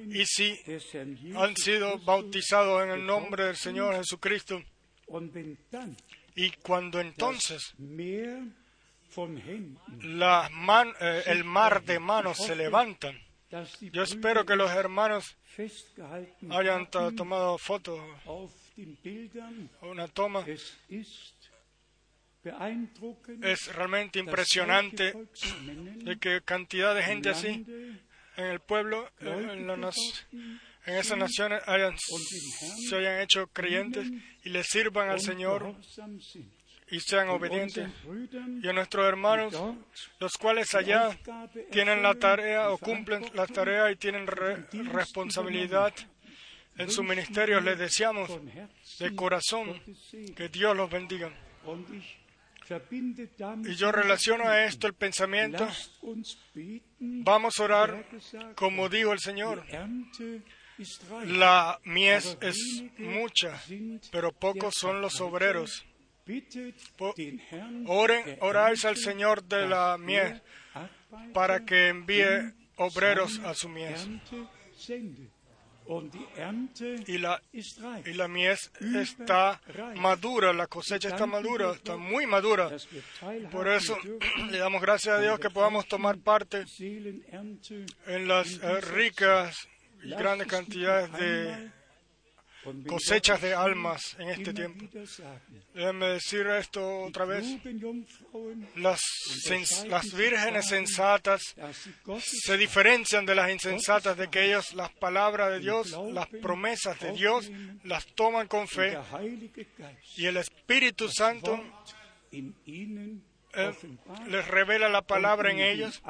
y 0.10 0.26
si 0.26 0.60
han 1.36 1.56
sido 1.56 2.00
bautizados 2.00 2.84
en 2.84 2.92
el 2.92 3.06
nombre 3.06 3.46
del 3.46 3.56
Señor 3.56 3.96
Jesucristo. 3.96 4.62
Y 6.36 6.50
cuando 6.64 7.00
entonces 7.00 7.76
eh, 11.00 11.24
el 11.28 11.44
mar 11.44 11.84
de 11.84 12.00
manos 12.00 12.38
se 12.38 12.56
levantan. 12.56 13.18
Yo 13.92 14.02
espero 14.04 14.46
que 14.46 14.56
los 14.56 14.72
hermanos 14.72 15.38
hayan 16.50 16.90
tomado 16.90 17.58
fotos, 17.58 18.00
una 19.82 20.08
toma. 20.08 20.44
Es 23.42 23.76
realmente 23.76 24.20
impresionante 24.20 25.14
de 25.98 26.18
que 26.18 26.42
cantidad 26.42 26.96
de 26.96 27.04
gente 27.04 27.30
así 27.30 27.66
en 28.36 28.46
el 28.46 28.60
pueblo, 28.60 29.10
en, 29.20 29.70
en 29.70 30.96
esas 30.96 31.18
naciones, 31.18 31.62
se 32.90 32.96
hayan 32.96 33.22
hecho 33.22 33.48
creyentes 33.48 34.10
y 34.44 34.50
le 34.50 34.64
sirvan 34.64 35.10
al 35.10 35.22
Señor 35.22 35.76
y 36.90 37.00
sean 37.00 37.30
obedientes. 37.30 37.90
Y 38.62 38.68
a 38.68 38.74
nuestros 38.74 39.06
hermanos, 39.06 39.54
los 40.20 40.38
cuales 40.38 40.74
allá 40.76 41.18
tienen 41.72 42.04
la 42.04 42.16
tarea 42.16 42.70
o 42.70 42.78
cumplen 42.78 43.26
la 43.34 43.48
tarea 43.48 43.92
y 43.92 43.96
tienen 43.96 44.28
responsabilidad 44.28 45.94
en 46.78 46.90
su 46.90 47.04
ministerio, 47.04 47.62
les 47.62 47.78
deseamos 47.78 48.32
de 49.00 49.16
corazón 49.16 49.82
que 50.36 50.50
Dios 50.50 50.76
los 50.76 50.90
bendiga. 50.90 51.32
Y 53.66 53.76
yo 53.76 53.92
relaciono 53.92 54.46
a 54.48 54.66
esto 54.66 54.88
el 54.88 54.94
pensamiento, 54.94 55.68
vamos 57.00 57.60
a 57.60 57.64
orar 57.64 58.06
como 58.56 58.90
dijo 58.90 59.14
el 59.14 59.20
Señor. 59.20 59.64
La 61.26 61.80
mies 61.84 62.38
es 62.42 62.84
mucha, 62.98 63.62
pero 64.12 64.32
pocos 64.32 64.76
son 64.76 65.02
los 65.02 65.22
obreros. 65.22 65.86
Oren, 67.88 68.38
oráis 68.42 68.86
al 68.86 68.96
Señor 68.98 69.44
de 69.44 69.68
la 69.68 69.98
mies 69.98 70.42
para 71.34 71.66
que 71.66 71.90
envíe 71.90 72.54
obreros 72.78 73.40
a 73.40 73.54
su 73.54 73.68
mies. 73.70 74.08
y 77.08 77.18
la, 77.18 77.42
y 78.06 78.14
la 78.14 78.28
mies 78.30 78.72
está 78.80 79.60
madura, 79.96 80.54
la 80.54 80.68
cosecha 80.68 81.10
está 81.10 81.26
madura, 81.26 81.74
está 81.74 81.98
muy 81.98 82.26
madura. 82.26 82.70
Por 83.52 83.68
eso 83.68 83.98
le 84.50 84.58
damos 84.60 84.82
gracias 84.82 85.18
a 85.18 85.22
Dios 85.22 85.40
que 85.40 85.50
podamos 85.50 85.86
tomar 85.88 86.18
parte 86.20 86.64
en 88.08 88.28
las 88.30 88.62
ricas 88.92 89.68
y 90.04 90.10
grandes 90.12 90.48
cantidades 90.48 91.12
de 91.14 91.72
cosechas 92.88 93.42
de 93.42 93.54
almas 93.54 94.16
en 94.20 94.30
este 94.30 94.54
tiempo. 94.54 94.86
Déjenme 95.74 96.08
decir 96.08 96.48
esto 96.48 97.02
otra 97.02 97.26
vez. 97.26 97.46
Las, 98.76 99.02
las 99.88 100.14
vírgenes 100.14 100.68
sensatas 100.68 101.56
se 102.20 102.58
diferencian 102.58 103.26
de 103.26 103.36
las 103.36 103.52
insensatas, 103.52 104.18
de 104.18 104.30
que 104.30 104.46
ellos 104.46 104.74
las 104.74 104.92
palabras 104.92 105.52
de 105.52 105.60
Dios, 105.60 105.92
las 106.12 106.28
promesas 106.28 107.00
de 107.00 107.12
Dios, 107.14 107.50
las 107.84 108.06
toman 108.08 108.48
con 108.48 108.68
fe 108.68 108.98
y 110.18 110.26
el 110.26 110.38
Espíritu 110.38 111.10
Santo 111.10 111.62
eh, 113.56 113.72
les 114.28 114.48
revela 114.48 114.90
la 114.90 115.04
palabra 115.04 115.52
en 115.52 115.60
ellos 115.60 116.02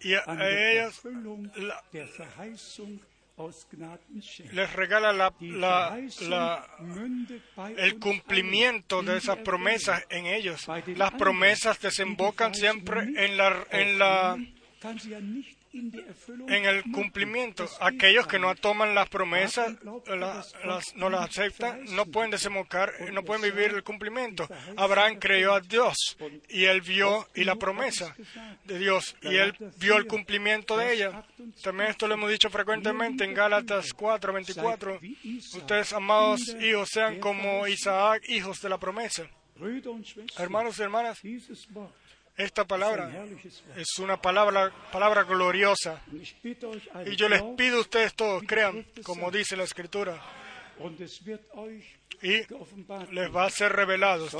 y 0.00 0.14
a, 0.14 0.24
ellos 0.48 1.00
les 4.52 4.72
regala 4.72 5.12
la, 5.12 5.32
la, 6.20 6.66
el 7.76 7.98
cumplimiento 7.98 9.02
de 9.02 9.18
esas 9.18 9.38
promesas 9.38 10.04
en 10.10 10.26
ellos. 10.26 10.66
Las 10.96 11.12
promesas 11.12 11.80
desembocan 11.80 12.54
siempre 12.54 13.00
en 13.02 13.36
la, 13.36 13.66
en 13.70 13.98
la 13.98 14.38
en 15.72 16.64
el 16.64 16.82
cumplimiento. 16.92 17.68
Aquellos 17.80 18.26
que 18.26 18.38
no 18.38 18.54
toman 18.54 18.94
las 18.94 19.08
promesas, 19.08 19.74
no 19.82 21.10
las 21.10 21.22
aceptan, 21.22 21.84
no 21.94 22.06
pueden 22.06 22.30
desembocar, 22.30 22.92
no 23.12 23.22
pueden 23.22 23.42
vivir 23.42 23.72
el 23.72 23.82
cumplimiento. 23.82 24.48
Abraham 24.76 25.18
creyó 25.18 25.54
a 25.54 25.60
Dios 25.60 26.16
y 26.48 26.64
él 26.64 26.80
vio 26.80 27.28
y 27.34 27.44
la 27.44 27.56
promesa 27.56 28.14
de 28.64 28.78
Dios 28.78 29.16
y 29.22 29.36
él 29.36 29.54
vio 29.78 29.96
el 29.96 30.06
cumplimiento 30.06 30.76
de 30.76 30.94
ella. 30.94 31.24
También 31.62 31.90
esto 31.90 32.06
lo 32.06 32.14
hemos 32.14 32.30
dicho 32.30 32.50
frecuentemente 32.50 33.24
en 33.24 33.34
Gálatas 33.34 33.92
4, 33.94 34.32
24. 34.32 35.00
Ustedes, 35.54 35.92
amados 35.92 36.54
hijos, 36.60 36.88
sean 36.90 37.18
como 37.18 37.66
Isaac, 37.66 38.22
hijos 38.28 38.60
de 38.60 38.68
la 38.68 38.78
promesa. 38.78 39.28
Hermanos 40.38 40.78
y 40.78 40.82
hermanas, 40.82 41.20
esta 42.36 42.64
palabra 42.66 43.26
es 43.76 43.98
una 43.98 44.20
palabra, 44.20 44.72
palabra 44.90 45.24
gloriosa. 45.24 46.02
Y 47.06 47.16
yo 47.16 47.28
les 47.28 47.42
pido 47.56 47.78
a 47.78 47.80
ustedes 47.80 48.14
todos, 48.14 48.42
crean, 48.46 48.86
como 49.02 49.30
dice 49.30 49.56
la 49.56 49.64
Escritura. 49.64 50.20
Y 52.22 52.40
les 53.10 53.34
va 53.34 53.44
a 53.44 53.50
ser 53.50 53.72
revelado. 53.72 54.28
Si, 54.28 54.36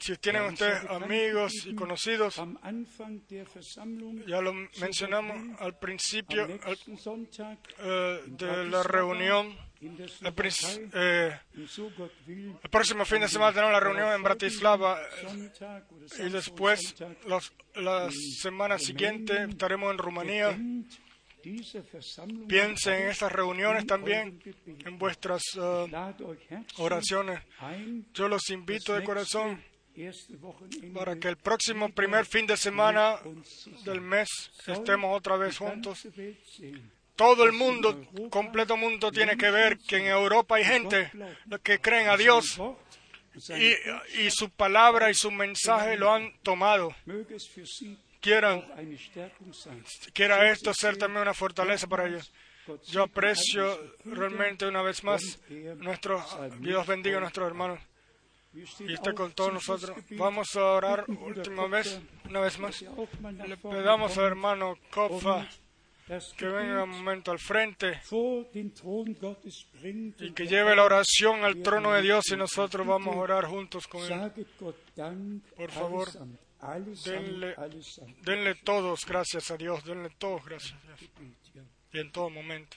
si 0.00 0.16
tienen 0.16 0.42
ustedes 0.42 0.84
amigos 0.88 1.52
y 1.66 1.74
conocidos, 1.74 2.42
ya 4.26 4.40
lo 4.40 4.52
mencionamos 4.80 5.60
al 5.60 5.78
principio 5.78 6.46
eh, 6.46 8.22
de 8.26 8.64
la 8.64 8.82
reunión 8.82 9.56
eh, 9.80 11.40
el, 11.54 12.70
próximo 12.70 13.04
fin 13.04 13.20
de 13.20 13.28
semana 13.28 13.52
tenemos 13.52 13.72
la 13.72 13.80
reunión 13.80 14.12
en 14.12 14.22
Bratislava 14.22 14.98
y 16.18 16.28
después 16.30 16.96
la 17.74 18.10
semana 18.10 18.78
siguiente 18.78 19.44
estaremos 19.48 19.92
en 19.92 19.98
Rumanía. 19.98 20.58
Piensen 22.48 23.02
en 23.02 23.08
estas 23.08 23.30
reuniones 23.30 23.86
también, 23.86 24.42
en 24.84 24.98
vuestras 24.98 25.42
uh, 25.56 25.88
oraciones. 26.78 27.40
Yo 28.12 28.28
los 28.28 28.50
invito 28.50 28.94
de 28.94 29.04
corazón 29.04 29.62
para 30.92 31.16
que 31.16 31.28
el 31.28 31.36
próximo 31.36 31.88
primer 31.90 32.26
fin 32.26 32.46
de 32.46 32.56
semana 32.56 33.20
del 33.84 34.00
mes 34.00 34.28
estemos 34.66 35.16
otra 35.16 35.36
vez 35.36 35.56
juntos 35.56 36.06
todo 37.18 37.44
el 37.44 37.52
mundo, 37.52 38.00
completo 38.30 38.76
mundo, 38.76 39.10
tiene 39.10 39.36
que 39.36 39.50
ver 39.50 39.76
que 39.76 39.96
en 39.96 40.06
Europa 40.06 40.54
hay 40.54 40.64
gente 40.64 41.10
que 41.64 41.80
creen 41.80 42.08
a 42.08 42.16
Dios 42.16 42.60
y, 44.14 44.30
su 44.30 44.50
palabra 44.50 45.10
y 45.10 45.14
su 45.14 45.32
mensaje 45.32 45.96
lo 45.96 46.12
han 46.12 46.32
tomado. 46.44 46.94
Quieran, 48.20 48.64
quiera 50.12 50.48
esto 50.52 50.72
ser 50.72 50.96
también 50.96 51.22
una 51.22 51.34
fortaleza 51.34 51.88
para 51.88 52.06
ellos. 52.06 52.32
Yo 52.86 53.02
aprecio 53.02 53.96
realmente 54.04 54.68
una 54.68 54.82
vez 54.82 55.02
más 55.02 55.40
nuestro 55.78 56.24
Dios 56.60 56.86
bendiga 56.86 57.16
a 57.16 57.20
nuestros 57.20 57.48
hermanos 57.48 57.80
y 58.54 58.92
esté 58.92 59.12
con 59.12 59.32
todos 59.32 59.52
nosotros. 59.52 59.96
Vamos 60.10 60.54
a 60.54 60.62
orar 60.62 61.04
última 61.08 61.66
vez, 61.66 62.00
una 62.28 62.38
vez 62.38 62.60
más. 62.60 62.80
Le 63.44 63.56
pedamos 63.56 64.16
al 64.18 64.24
hermano 64.24 64.78
Kofa 64.92 65.48
que 66.36 66.46
venga 66.46 66.84
un 66.84 66.90
momento 66.90 67.30
al 67.30 67.38
frente 67.38 68.00
y 70.20 70.32
que 70.32 70.46
lleve 70.46 70.74
la 70.74 70.84
oración 70.84 71.44
al 71.44 71.62
trono 71.62 71.92
de 71.92 72.02
Dios 72.02 72.24
y 72.32 72.36
nosotros 72.36 72.86
vamos 72.86 73.14
a 73.14 73.18
orar 73.18 73.44
juntos 73.44 73.86
con 73.86 74.00
Él. 74.10 74.32
Por 75.56 75.70
favor, 75.70 76.08
denle, 77.04 77.54
denle 78.22 78.54
todos 78.56 79.04
gracias 79.06 79.50
a 79.50 79.56
Dios, 79.56 79.84
denle 79.84 80.10
todos 80.18 80.44
gracias 80.44 80.72
a 80.72 80.86
Dios. 80.86 81.10
Y 81.92 81.98
en 81.98 82.10
todo 82.10 82.30
momento 82.30 82.76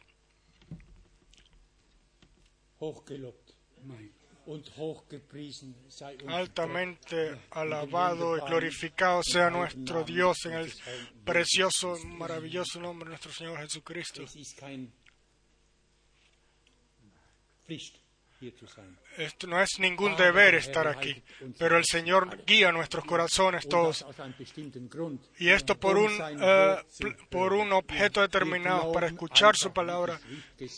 altamente 6.27 7.39
alabado 7.51 8.37
y 8.37 8.41
glorificado 8.41 9.21
sea 9.23 9.49
nuestro 9.49 10.03
Dios 10.03 10.45
en 10.45 10.53
el 10.53 10.73
precioso, 11.23 11.97
maravilloso 12.05 12.79
nombre 12.79 13.05
de 13.05 13.09
nuestro 13.11 13.31
Señor 13.31 13.57
Jesucristo. 13.59 14.23
Esto 19.17 19.45
no 19.45 19.61
es 19.61 19.79
ningún 19.79 20.15
deber 20.15 20.55
estar 20.55 20.87
aquí, 20.87 21.21
pero 21.59 21.77
el 21.77 21.85
Señor 21.85 22.43
guía 22.45 22.71
nuestros 22.71 23.05
corazones 23.05 23.67
todos. 23.67 24.05
Y 25.37 25.49
esto 25.49 25.77
por 25.77 25.97
un, 25.97 26.11
eh, 26.11 26.77
por 27.29 27.53
un 27.53 27.71
objeto 27.73 28.21
determinado, 28.21 28.91
para 28.91 29.07
escuchar 29.07 29.55
su 29.55 29.71
palabra. 29.71 30.19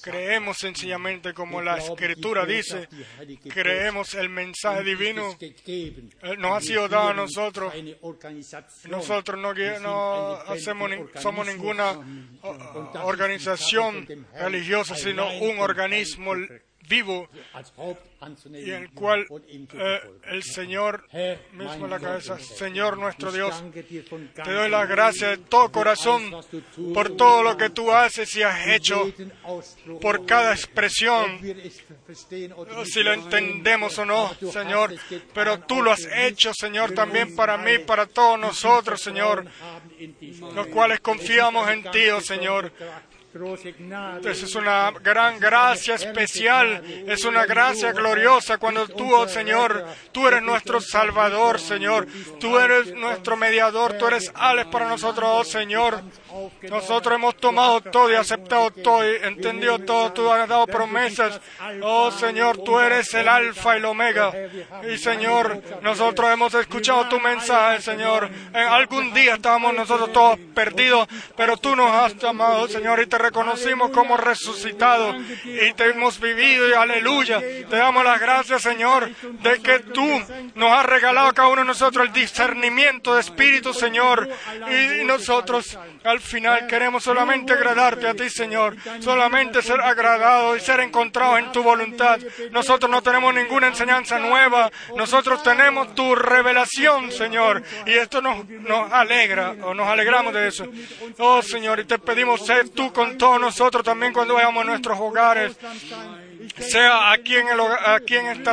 Creemos 0.01 0.57
sencillamente 0.57 1.33
como 1.33 1.61
la 1.61 1.77
Escritura 1.77 2.45
dice, 2.45 2.89
creemos 3.49 4.13
el 4.15 4.29
mensaje 4.29 4.83
divino. 4.83 5.37
Eh, 5.39 6.35
nos 6.37 6.57
ha 6.57 6.61
sido 6.61 6.87
dado 6.87 7.09
a 7.09 7.13
nosotros. 7.13 7.73
Nosotros 8.89 9.39
no, 9.39 9.53
no 9.79 10.33
hacemos, 10.47 10.91
somos 11.21 11.47
ninguna 11.47 11.99
organización 13.03 14.07
religiosa, 14.33 14.95
sino 14.95 15.31
un 15.37 15.59
organismo 15.59 16.33
vivo 16.87 17.29
y 18.51 18.71
en 18.71 18.83
el 18.83 18.91
cual 18.91 19.25
eh, 19.29 19.99
el 20.27 20.43
Señor 20.43 21.05
mismo 21.53 21.87
la 21.87 21.99
cabeza, 21.99 22.39
Señor 22.39 22.97
nuestro 22.97 23.31
Dios, 23.31 23.63
te 24.43 24.51
doy 24.51 24.69
las 24.69 24.87
gracias 24.87 25.31
de 25.31 25.37
todo 25.45 25.71
corazón 25.71 26.31
por 26.93 27.15
todo 27.15 27.43
lo 27.43 27.57
que 27.57 27.69
tú 27.69 27.91
haces 27.91 28.35
y 28.35 28.43
has 28.43 28.67
hecho, 28.67 29.11
por 30.01 30.25
cada 30.25 30.53
expresión, 30.53 31.39
si 32.85 33.03
lo 33.03 33.13
entendemos 33.13 33.97
o 33.97 34.05
no, 34.05 34.33
Señor, 34.51 34.95
pero 35.33 35.59
tú 35.59 35.81
lo 35.81 35.91
has 35.91 36.07
hecho, 36.15 36.53
Señor, 36.53 36.93
también 36.93 37.35
para 37.35 37.57
mí, 37.57 37.79
para 37.79 38.05
todos 38.05 38.39
nosotros, 38.39 39.01
Señor, 39.01 39.45
los 40.55 40.67
cuales 40.67 40.99
confiamos 40.99 41.69
en 41.69 41.83
ti, 41.91 42.09
oh 42.09 42.21
Señor. 42.21 42.71
Esa 43.33 44.45
es 44.45 44.53
una 44.55 44.91
gran 44.91 45.39
gracia 45.39 45.95
especial, 45.95 46.83
es 47.07 47.25
una 47.25 47.47
gracia 47.47 47.91
gloriosa 47.91 48.59
cuando 48.59 48.87
tú, 48.87 49.11
oh 49.11 49.27
Señor, 49.27 49.87
tú 50.11 50.27
eres 50.27 50.43
nuestro 50.43 50.79
Salvador, 50.79 51.59
Señor, 51.59 52.07
tú 52.39 52.59
eres 52.59 52.93
nuestro 52.93 53.35
mediador, 53.35 53.97
tú 53.97 54.05
eres 54.05 54.31
Alex 54.35 54.69
para 54.69 54.87
nosotros, 54.87 55.27
oh 55.27 55.43
Señor. 55.43 56.03
Nosotros 56.63 57.15
hemos 57.15 57.35
tomado 57.37 57.81
todo 57.81 58.11
y 58.11 58.15
aceptado 58.15 58.69
todo 58.69 59.03
y 59.03 59.15
entendido 59.23 59.79
todo, 59.79 60.13
tú 60.13 60.31
has 60.31 60.47
dado 60.47 60.67
promesas. 60.67 61.41
Oh 61.81 62.11
Señor, 62.11 62.63
tú 62.63 62.79
eres 62.79 63.11
el 63.15 63.27
Alfa 63.27 63.75
y 63.75 63.77
el 63.79 63.85
Omega. 63.85 64.31
Y 64.91 64.97
Señor, 64.97 65.59
nosotros 65.81 66.29
hemos 66.31 66.53
escuchado 66.53 67.09
tu 67.09 67.19
mensaje, 67.19 67.81
Señor. 67.81 68.29
En 68.53 68.67
algún 68.67 69.11
día 69.11 69.35
estábamos 69.35 69.73
nosotros 69.73 70.11
todos 70.13 70.39
perdidos, 70.53 71.07
pero 71.35 71.57
tú 71.57 71.75
nos 71.75 71.89
has 71.91 72.15
llamado, 72.17 72.67
Señor, 72.67 73.01
y 73.01 73.07
te 73.07 73.22
reconocimos 73.23 73.89
como 73.91 74.17
resucitado 74.17 75.15
y 75.45 75.73
te 75.73 75.89
hemos 75.89 76.19
vivido 76.19 76.67
y 76.67 76.73
aleluya. 76.73 77.39
Te 77.39 77.77
damos 77.77 78.03
las 78.03 78.19
gracias, 78.19 78.61
Señor, 78.61 79.09
de 79.41 79.61
que 79.61 79.79
tú 79.79 80.05
nos 80.55 80.71
has 80.71 80.85
regalado 80.85 81.29
a 81.29 81.33
cada 81.33 81.47
uno 81.47 81.61
de 81.61 81.67
nosotros 81.67 82.05
el 82.05 82.13
discernimiento 82.13 83.15
de 83.15 83.21
espíritu, 83.21 83.73
Señor. 83.73 84.29
Y 84.69 85.05
nosotros 85.05 85.79
al 86.03 86.19
final 86.19 86.67
queremos 86.67 87.03
solamente 87.03 87.53
agradarte 87.53 88.07
a 88.07 88.13
ti, 88.13 88.29
Señor. 88.29 88.75
Solamente 88.99 89.61
ser 89.61 89.79
agradados 89.79 90.57
y 90.57 90.59
ser 90.59 90.81
encontrados 90.81 91.39
en 91.39 91.51
tu 91.53 91.63
voluntad. 91.63 92.19
Nosotros 92.51 92.91
no 92.91 93.01
tenemos 93.01 93.33
ninguna 93.33 93.67
enseñanza 93.67 94.19
nueva. 94.19 94.69
Nosotros 94.97 95.41
tenemos 95.43 95.95
tu 95.95 96.13
revelación, 96.13 97.11
Señor. 97.11 97.63
Y 97.85 97.93
esto 97.93 98.21
nos, 98.21 98.47
nos 98.49 98.91
alegra 98.91 99.55
o 99.63 99.73
nos 99.73 99.87
alegramos 99.87 100.33
de 100.33 100.47
eso. 100.49 100.65
Oh, 101.19 101.41
Señor, 101.41 101.79
y 101.79 101.85
te 101.85 101.99
pedimos 101.99 102.45
ser 102.45 102.69
tú 102.69 102.91
con 102.91 103.12
todos 103.17 103.39
nosotros 103.39 103.83
también 103.83 104.13
cuando 104.13 104.35
vayamos 104.35 104.63
a 104.63 104.67
nuestros 104.67 104.99
hogares 104.99 105.55
sea 106.57 107.11
aquí 107.11 107.35
en, 107.35 107.47
el, 107.47 107.59
aquí 107.85 108.15
en 108.15 108.27
este 108.27 108.51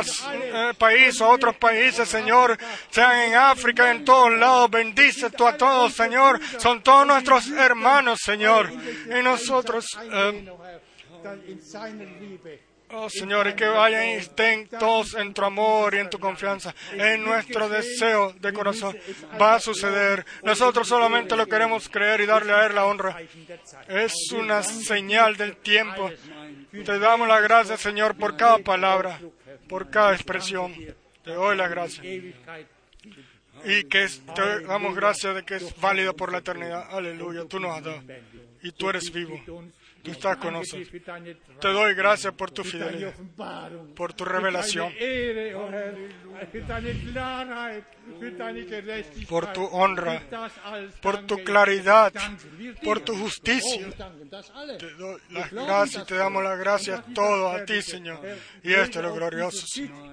país 0.77 1.19
o 1.21 1.29
otros 1.29 1.55
países, 1.55 2.07
Señor, 2.07 2.57
sean 2.89 3.19
en 3.19 3.35
África, 3.35 3.91
en 3.91 4.05
todos 4.05 4.31
lados, 4.31 4.69
bendice 4.71 5.29
tú 5.29 5.45
a 5.45 5.57
todos, 5.57 5.93
Señor, 5.93 6.39
son 6.57 6.81
todos 6.81 7.05
nuestros 7.05 7.49
hermanos, 7.49 8.19
Señor, 8.23 8.71
y 9.07 9.21
nosotros... 9.23 9.85
Eh, 10.11 10.51
Oh 12.93 13.09
Señor, 13.09 13.47
y 13.47 13.53
que 13.53 13.67
vayan 13.67 14.09
y 14.09 14.13
estén 14.13 14.67
todos 14.67 15.15
en 15.15 15.33
tu 15.33 15.43
amor 15.43 15.95
y 15.95 15.99
en 15.99 16.09
tu 16.09 16.19
confianza, 16.19 16.75
en 16.91 17.23
nuestro 17.23 17.69
deseo 17.69 18.33
de 18.33 18.51
corazón. 18.51 18.97
Va 19.41 19.55
a 19.55 19.59
suceder. 19.59 20.25
Nosotros 20.43 20.87
solamente 20.87 21.35
lo 21.35 21.47
queremos 21.47 21.87
creer 21.89 22.21
y 22.21 22.25
darle 22.25 22.53
a 22.53 22.65
Él 22.65 22.75
la 22.75 22.85
honra. 22.85 23.17
Es 23.87 24.31
una 24.31 24.63
señal 24.63 25.37
del 25.37 25.57
tiempo. 25.57 26.11
Te 26.71 26.99
damos 26.99 27.27
la 27.27 27.39
gracia, 27.39 27.77
Señor, 27.77 28.15
por 28.15 28.35
cada 28.35 28.57
palabra, 28.57 29.19
por 29.67 29.89
cada 29.89 30.13
expresión. 30.13 30.73
Te 31.23 31.31
doy 31.31 31.55
la 31.55 31.67
gracia. 31.67 32.03
Y 33.63 33.83
que 33.83 34.07
te 34.35 34.61
damos 34.61 34.95
gracias 34.95 35.35
de 35.35 35.43
que 35.43 35.55
es 35.55 35.79
válido 35.79 36.15
por 36.15 36.31
la 36.31 36.39
eternidad. 36.39 36.87
Aleluya. 36.89 37.45
Tú 37.45 37.59
nos 37.59 37.77
has 37.77 37.83
dado. 37.83 38.01
Y 38.63 38.71
tú 38.71 38.89
eres 38.89 39.11
vivo. 39.11 39.39
Tú 40.03 40.11
estás 40.11 40.37
con 40.37 40.53
nosotros. 40.53 40.89
Te 41.59 41.67
doy 41.67 41.93
gracias 41.93 42.33
por 42.33 42.49
tu 42.51 42.63
fidelidad, 42.63 43.13
por 43.95 44.13
tu 44.13 44.25
revelación, 44.25 44.91
por 49.29 49.53
tu 49.53 49.63
honra, 49.65 50.23
por 51.01 51.25
tu 51.27 51.43
claridad, 51.43 52.11
por 52.83 53.01
tu 53.01 53.15
justicia. 53.15 53.89
Te 54.79 54.91
doy 54.95 55.21
las 55.29 55.51
gracias 55.51 56.03
y 56.03 56.05
te 56.07 56.15
damos 56.15 56.43
las 56.43 56.57
gracias 56.57 57.03
todo 57.13 57.49
a 57.49 57.63
ti, 57.63 57.81
Señor. 57.81 58.19
Y 58.63 58.73
esto 58.73 58.99
es 58.99 59.05
lo 59.05 59.13
glorioso, 59.13 59.67
Señor. 59.67 60.11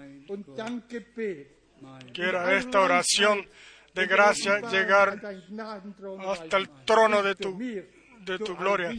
Quiera 2.13 2.59
esta 2.59 2.81
oración 2.81 3.47
de 3.95 4.07
gracia 4.07 4.61
llegar 4.71 5.21
hasta 6.27 6.57
el 6.59 6.69
trono 6.85 7.23
de 7.23 7.35
tu, 7.35 7.59
de 7.59 8.39
tu 8.39 8.57
gloria 8.57 8.93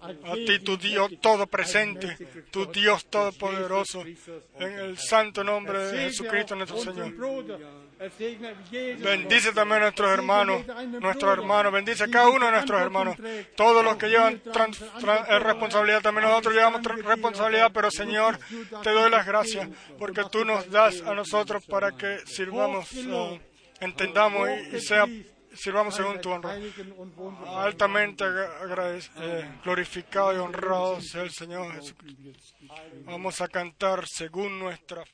a 0.00 0.34
ti, 0.34 0.58
tu 0.60 0.76
Dios 0.76 1.10
todo 1.20 1.46
presente, 1.46 2.16
tu 2.50 2.66
Dios 2.66 3.06
todopoderoso, 3.06 4.04
en 4.58 4.72
el 4.78 4.98
santo. 4.98 5.40
nombre 5.44 5.78
de 5.78 5.98
Jesucristo 6.04 6.54
nuestro 6.56 6.78
Señor. 6.78 7.12
Bendice 8.98 9.52
también 9.52 9.82
a 9.82 9.84
nuestros 9.86 10.10
hermanos, 10.10 10.62
nuestros 11.00 11.32
hermanos, 11.38 11.72
bendice 11.72 12.04
a 12.04 12.08
cada 12.08 12.28
uno 12.28 12.46
de 12.46 12.52
nuestros 12.52 12.80
hermanos, 12.80 13.16
todos 13.56 13.84
los 13.84 13.96
que 13.96 14.08
llevan 14.08 14.40
eh, 14.40 15.38
responsabilidad, 15.38 16.00
también. 16.00 16.26
nosotros 16.26 16.54
llevamos 16.54 16.82
responsabilidad, 16.82 17.70
pero 17.74 17.90
Señor, 17.90 18.38
te 18.82 18.90
doy 18.90 19.10
las 19.10 19.26
gracias 19.26 19.68
porque 19.98 20.22
tú 20.30 20.44
nos 20.44 20.70
das 20.70 21.02
a 21.02 21.14
nosotros 21.14 21.64
para 21.66 21.92
que 21.92 22.20
sirvamos, 22.26 22.90
eh, 22.94 23.40
entendamos 23.80 24.48
y 24.72 24.80
sea 24.80 25.06
sirvamos 25.54 25.94
según 25.94 26.20
tu 26.20 26.30
honra. 26.30 26.56
Altamente 27.46 28.24
eh, 28.26 29.50
glorificado 29.64 30.34
y 30.34 30.38
honrado 30.38 31.00
sea 31.00 31.22
el 31.22 31.30
Señor 31.30 31.72
Jesucristo. 31.74 32.54
Vamos 33.04 33.40
a 33.40 33.48
cantar 33.48 34.06
según 34.06 34.58
nuestra 34.58 35.04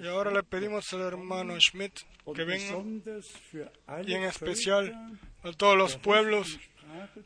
Y 0.00 0.06
ahora 0.06 0.30
le 0.30 0.42
pedimos 0.42 0.92
al 0.92 1.00
hermano 1.00 1.58
Schmidt 1.58 2.00
que 2.34 2.44
venga, 2.44 2.82
y 4.06 4.14
en 4.14 4.24
especial 4.24 5.18
a 5.42 5.52
todos 5.52 5.76
los 5.76 5.96
pueblos 5.96 6.58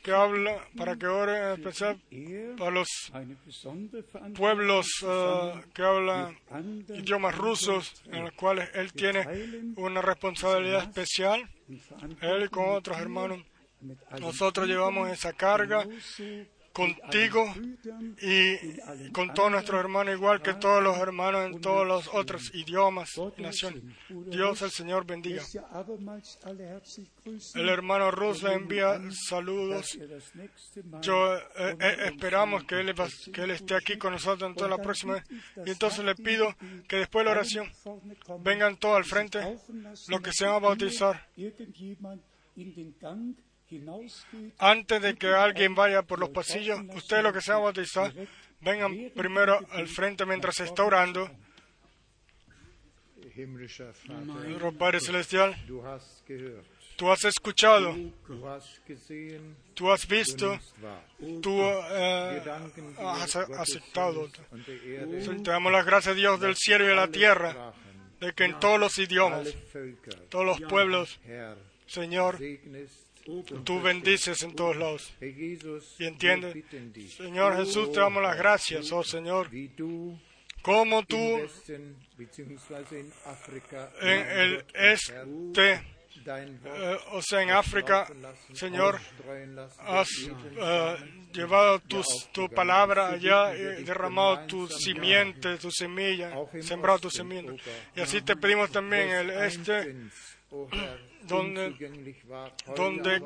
que 0.03 0.13
hablan, 0.13 0.57
para 0.77 0.97
que 0.97 1.07
ore 1.07 1.37
en 1.37 1.53
especial 1.61 2.01
para 2.59 2.71
los 2.71 2.89
pueblos 4.35 5.03
uh, 5.03 5.61
que 5.73 5.83
hablan 5.83 6.39
idiomas 6.89 7.37
rusos, 7.37 8.03
en 8.07 8.25
los 8.25 8.33
cuales 8.33 8.69
él 8.75 8.93
tiene 8.93 9.27
una 9.77 10.03
responsabilidad 10.03 10.85
especial, 10.85 11.49
él 12.21 12.45
y 12.45 12.49
con 12.49 12.69
otros 12.71 12.99
hermanos. 12.99 13.41
Nosotros 14.21 14.69
llevamos 14.69 15.11
esa 15.11 15.33
carga 15.33 15.87
contigo 16.73 17.53
y 18.21 19.11
con 19.11 19.33
todos 19.35 19.51
nuestros 19.51 19.81
hermanos, 19.81 20.15
igual 20.15 20.43
que 20.43 20.55
todos 20.55 20.83
los 20.83 20.97
hermanos 20.99 21.47
en 21.47 21.61
todos 21.61 21.87
los 21.87 22.09
otros 22.13 22.51
idiomas 22.55 23.11
y 23.37 23.43
naciones. 23.43 23.83
Dios 24.09 24.63
el 24.63 24.71
Señor 24.71 25.07
bendiga. 25.07 25.43
El 27.55 27.69
hermano 27.69 28.11
Rus 28.11 28.43
le 28.43 28.55
envía 28.55 29.01
saludos. 29.29 29.99
Yo 31.01 31.37
eh, 31.37 31.77
eh, 31.81 31.97
esperamos 32.07 32.65
que 32.65 32.81
él, 32.81 33.51
esté 33.51 33.75
aquí 33.75 33.99
con 33.99 34.13
nosotros 34.13 34.51
en 34.51 34.57
toda 34.57 34.71
la 34.71 34.79
próxima 34.79 35.15
vez. 35.15 35.25
Y 35.67 35.71
entonces 35.71 36.05
le 36.05 36.15
pido 36.15 36.55
que 36.89 36.97
después 36.97 37.25
de 37.25 37.27
la 37.27 37.39
oración 37.39 37.71
vengan 38.41 38.77
todos 38.77 38.97
al 38.97 39.05
frente 39.05 39.59
los 40.09 40.21
que 40.21 40.33
se 40.33 40.47
van 40.47 40.57
a 40.57 40.59
bautizar 40.59 41.29
antes 44.59 45.03
de 45.03 45.15
que 45.15 45.29
alguien 45.29 45.75
vaya 45.75 46.03
por 46.03 46.19
los 46.19 46.31
pasillos, 46.31 46.81
ustedes 46.95 47.23
lo 47.23 47.33
que 47.33 47.41
se 47.41 47.53
va 47.53 47.59
a 47.59 47.61
bautizar, 47.61 48.13
vengan 48.61 49.11
primero 49.15 49.59
al 49.71 49.89
frente 49.89 50.25
mientras 50.27 50.57
se 50.57 50.65
está 50.65 50.85
orando. 50.85 51.31
Padre 54.79 55.01
Celestial, 55.01 55.57
tú 56.97 57.11
has 57.11 57.25
escuchado, 57.25 57.97
tú 59.75 59.91
has 59.91 60.07
visto, 60.07 60.59
tú 61.41 61.61
eh, 61.63 62.43
has 62.99 63.37
aceptado. 63.37 64.29
Te 64.29 65.51
damos 65.51 65.73
las 65.73 65.87
gracias, 65.87 66.15
Dios 66.15 66.41
del 66.41 66.57
cielo 66.57 66.85
y 66.85 66.89
de 66.89 66.95
la 66.95 67.09
tierra, 67.09 67.73
de 68.21 68.33
que 68.33 68.45
en 68.45 68.61
todos 68.61 68.79
los 68.79 68.99
idiomas, 68.99 69.49
todos 70.29 70.45
los 70.45 70.61
pueblos, 70.61 71.19
Señor, 71.87 72.39
Tú 73.65 73.81
bendices 73.81 74.43
en 74.43 74.55
todos 74.55 74.77
lados. 74.77 75.15
Y 75.21 76.05
entiende, 76.05 76.65
Señor 77.17 77.57
Jesús, 77.57 77.93
te 77.93 78.01
damos 78.01 78.23
las 78.23 78.37
gracias, 78.37 78.91
oh 78.93 79.03
Señor, 79.03 79.49
como 80.63 81.05
tú 81.05 81.17
en 84.01 84.29
el 84.29 84.65
este, 84.75 85.83
eh, 86.25 86.99
o 87.13 87.23
sea, 87.23 87.43
en 87.43 87.51
África, 87.51 88.07
Señor, 88.53 89.01
has 89.79 90.09
eh, 90.21 90.97
llevado 91.33 91.81
tu 91.81 92.49
palabra 92.49 93.09
allá 93.09 93.55
y 93.57 93.83
derramado 93.83 94.47
tu 94.47 94.69
simiente, 94.69 95.57
tu 95.59 95.71
semilla, 95.71 96.33
sembrado 96.61 97.01
tu 97.01 97.11
semilla. 97.11 97.53
Y 97.97 98.01
así 98.01 98.23
te 98.23 98.37
pedimos 98.37 98.71
también 98.71 99.09
el 99.11 99.31
este 99.31 99.97
donde, 101.27 101.75
donde 102.77 103.23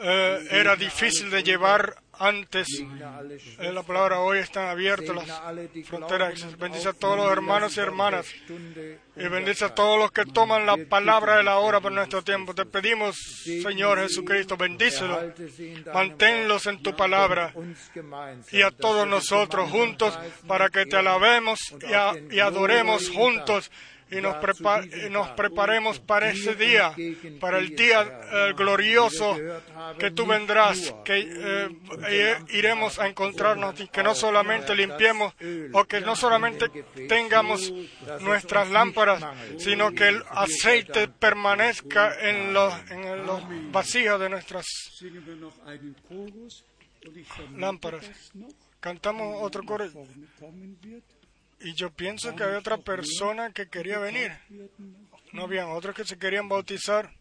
eh, 0.00 0.48
era 0.52 0.76
difícil 0.76 1.28
de 1.30 1.42
llevar 1.42 1.96
antes. 2.12 2.68
Eh, 3.58 3.72
la 3.72 3.82
palabra 3.82 4.20
hoy 4.20 4.38
están 4.38 4.68
abiertas 4.68 5.14
las 5.14 5.86
fronteras. 5.86 6.58
Bendice 6.58 6.88
a 6.88 6.92
todos 6.92 7.16
los 7.16 7.32
hermanos 7.32 7.76
y 7.76 7.80
hermanas. 7.80 8.26
Y 9.16 9.28
bendice 9.28 9.64
a 9.64 9.74
todos 9.74 9.98
los 9.98 10.12
que 10.12 10.24
toman 10.24 10.66
la 10.66 10.76
palabra 10.88 11.38
de 11.38 11.42
la 11.42 11.58
hora 11.58 11.80
por 11.80 11.90
nuestro 11.90 12.22
tiempo. 12.22 12.54
Te 12.54 12.64
pedimos, 12.64 13.16
Señor 13.44 14.00
Jesucristo, 14.00 14.56
bendícelos. 14.56 15.18
Manténlos 15.92 16.66
en 16.66 16.80
tu 16.80 16.94
palabra. 16.94 17.52
Y 18.52 18.62
a 18.62 18.70
todos 18.70 19.06
nosotros 19.06 19.68
juntos 19.68 20.16
para 20.46 20.68
que 20.68 20.86
te 20.86 20.96
alabemos 20.96 21.58
y 22.30 22.38
adoremos 22.38 23.10
juntos 23.10 23.70
y 24.10 24.20
nos, 24.20 24.36
nos 25.10 25.28
preparemos 25.30 26.00
para 26.00 26.30
ese 26.30 26.54
día, 26.54 26.94
para 27.40 27.58
el 27.58 27.74
día 27.76 28.02
eh, 28.32 28.52
glorioso 28.56 29.36
que 29.98 30.10
tú 30.10 30.26
vendrás, 30.26 30.94
que 31.04 31.26
eh, 32.08 32.38
iremos 32.50 32.98
a 32.98 33.08
encontrarnos 33.08 33.78
y 33.80 33.88
que 33.88 34.02
no 34.02 34.14
solamente 34.14 34.74
limpiemos 34.74 35.34
o 35.72 35.84
que 35.84 36.00
no 36.00 36.16
solamente 36.16 36.68
tengamos 37.08 37.72
nuestras 38.20 38.70
lámparas, 38.70 39.24
sino 39.58 39.92
que 39.92 40.08
el 40.08 40.22
aceite 40.30 41.08
permanezca 41.08 42.14
en 42.28 42.52
los, 42.52 42.74
en 42.90 43.26
los 43.26 43.42
vasijas 43.70 44.18
de 44.20 44.28
nuestras 44.28 44.66
lámparas. 47.56 48.10
Cantamos 48.80 49.42
otro 49.42 49.64
coro. 49.64 49.86
Y 51.60 51.74
yo 51.74 51.90
pienso 51.90 52.34
que 52.34 52.44
había 52.44 52.58
otra 52.58 52.78
persona 52.78 53.52
que 53.52 53.68
quería 53.68 53.98
venir. 53.98 54.32
No 55.32 55.44
habían 55.44 55.70
otros 55.70 55.94
que 55.94 56.04
se 56.04 56.18
querían 56.18 56.48
bautizar. 56.48 57.12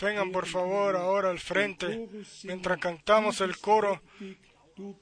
Vengan 0.00 0.30
por 0.30 0.46
favor 0.46 0.96
ahora 0.96 1.30
al 1.30 1.38
frente 1.38 2.08
mientras 2.44 2.78
cantamos 2.78 3.40
el 3.40 3.56
coro. 3.58 4.02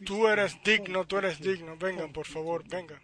Tú 0.04 0.28
eres 0.28 0.56
digno, 0.62 1.04
tú 1.06 1.18
eres 1.18 1.40
digno. 1.40 1.76
Vengan 1.76 2.12
por 2.12 2.26
favor, 2.26 2.62
vengan. 2.68 3.00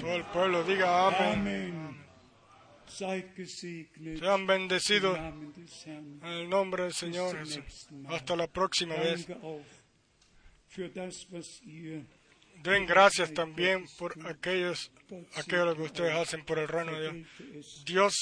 Todo 0.00 0.16
el 0.16 0.24
pueblo 0.32 0.62
diga 0.64 1.08
amén. 1.32 2.04
Sean 2.88 4.46
bendecidos 4.46 5.18
en 5.18 6.22
el 6.22 6.48
nombre 6.48 6.84
del 6.84 6.92
Señor. 6.92 7.36
Hasta 8.08 8.36
la 8.36 8.46
próxima 8.46 8.94
vez. 8.94 9.26
Den 12.62 12.86
gracias 12.86 13.32
también 13.34 13.84
por 13.98 14.14
aquellos, 14.26 14.90
aquello 15.34 15.76
que 15.76 15.82
ustedes 15.82 16.14
hacen 16.14 16.44
por 16.44 16.58
el 16.58 16.68
reino 16.68 16.98
de 16.98 17.26
Dios. 17.84 17.84
Dios 17.84 18.14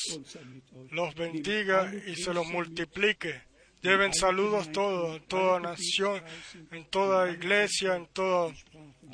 los 0.90 1.14
bendiga 1.14 1.92
y 2.06 2.16
se 2.16 2.34
los 2.34 2.46
multiplique. 2.46 3.42
Lleven 3.84 4.14
saludos 4.14 4.72
todos, 4.72 5.20
a 5.20 5.22
toda 5.24 5.60
nación, 5.60 6.22
en 6.70 6.86
toda 6.86 7.30
iglesia, 7.30 7.96
en 7.96 8.06
todo 8.06 8.50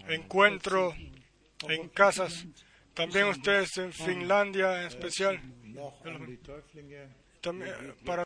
encuentro, 0.08 0.94
en 1.68 1.88
casas. 1.88 2.46
También 2.94 3.26
ustedes 3.26 3.76
en 3.78 3.92
Finlandia 3.92 4.82
en 4.82 4.86
especial. 4.86 5.40
También 7.40 7.74
para 8.04 8.18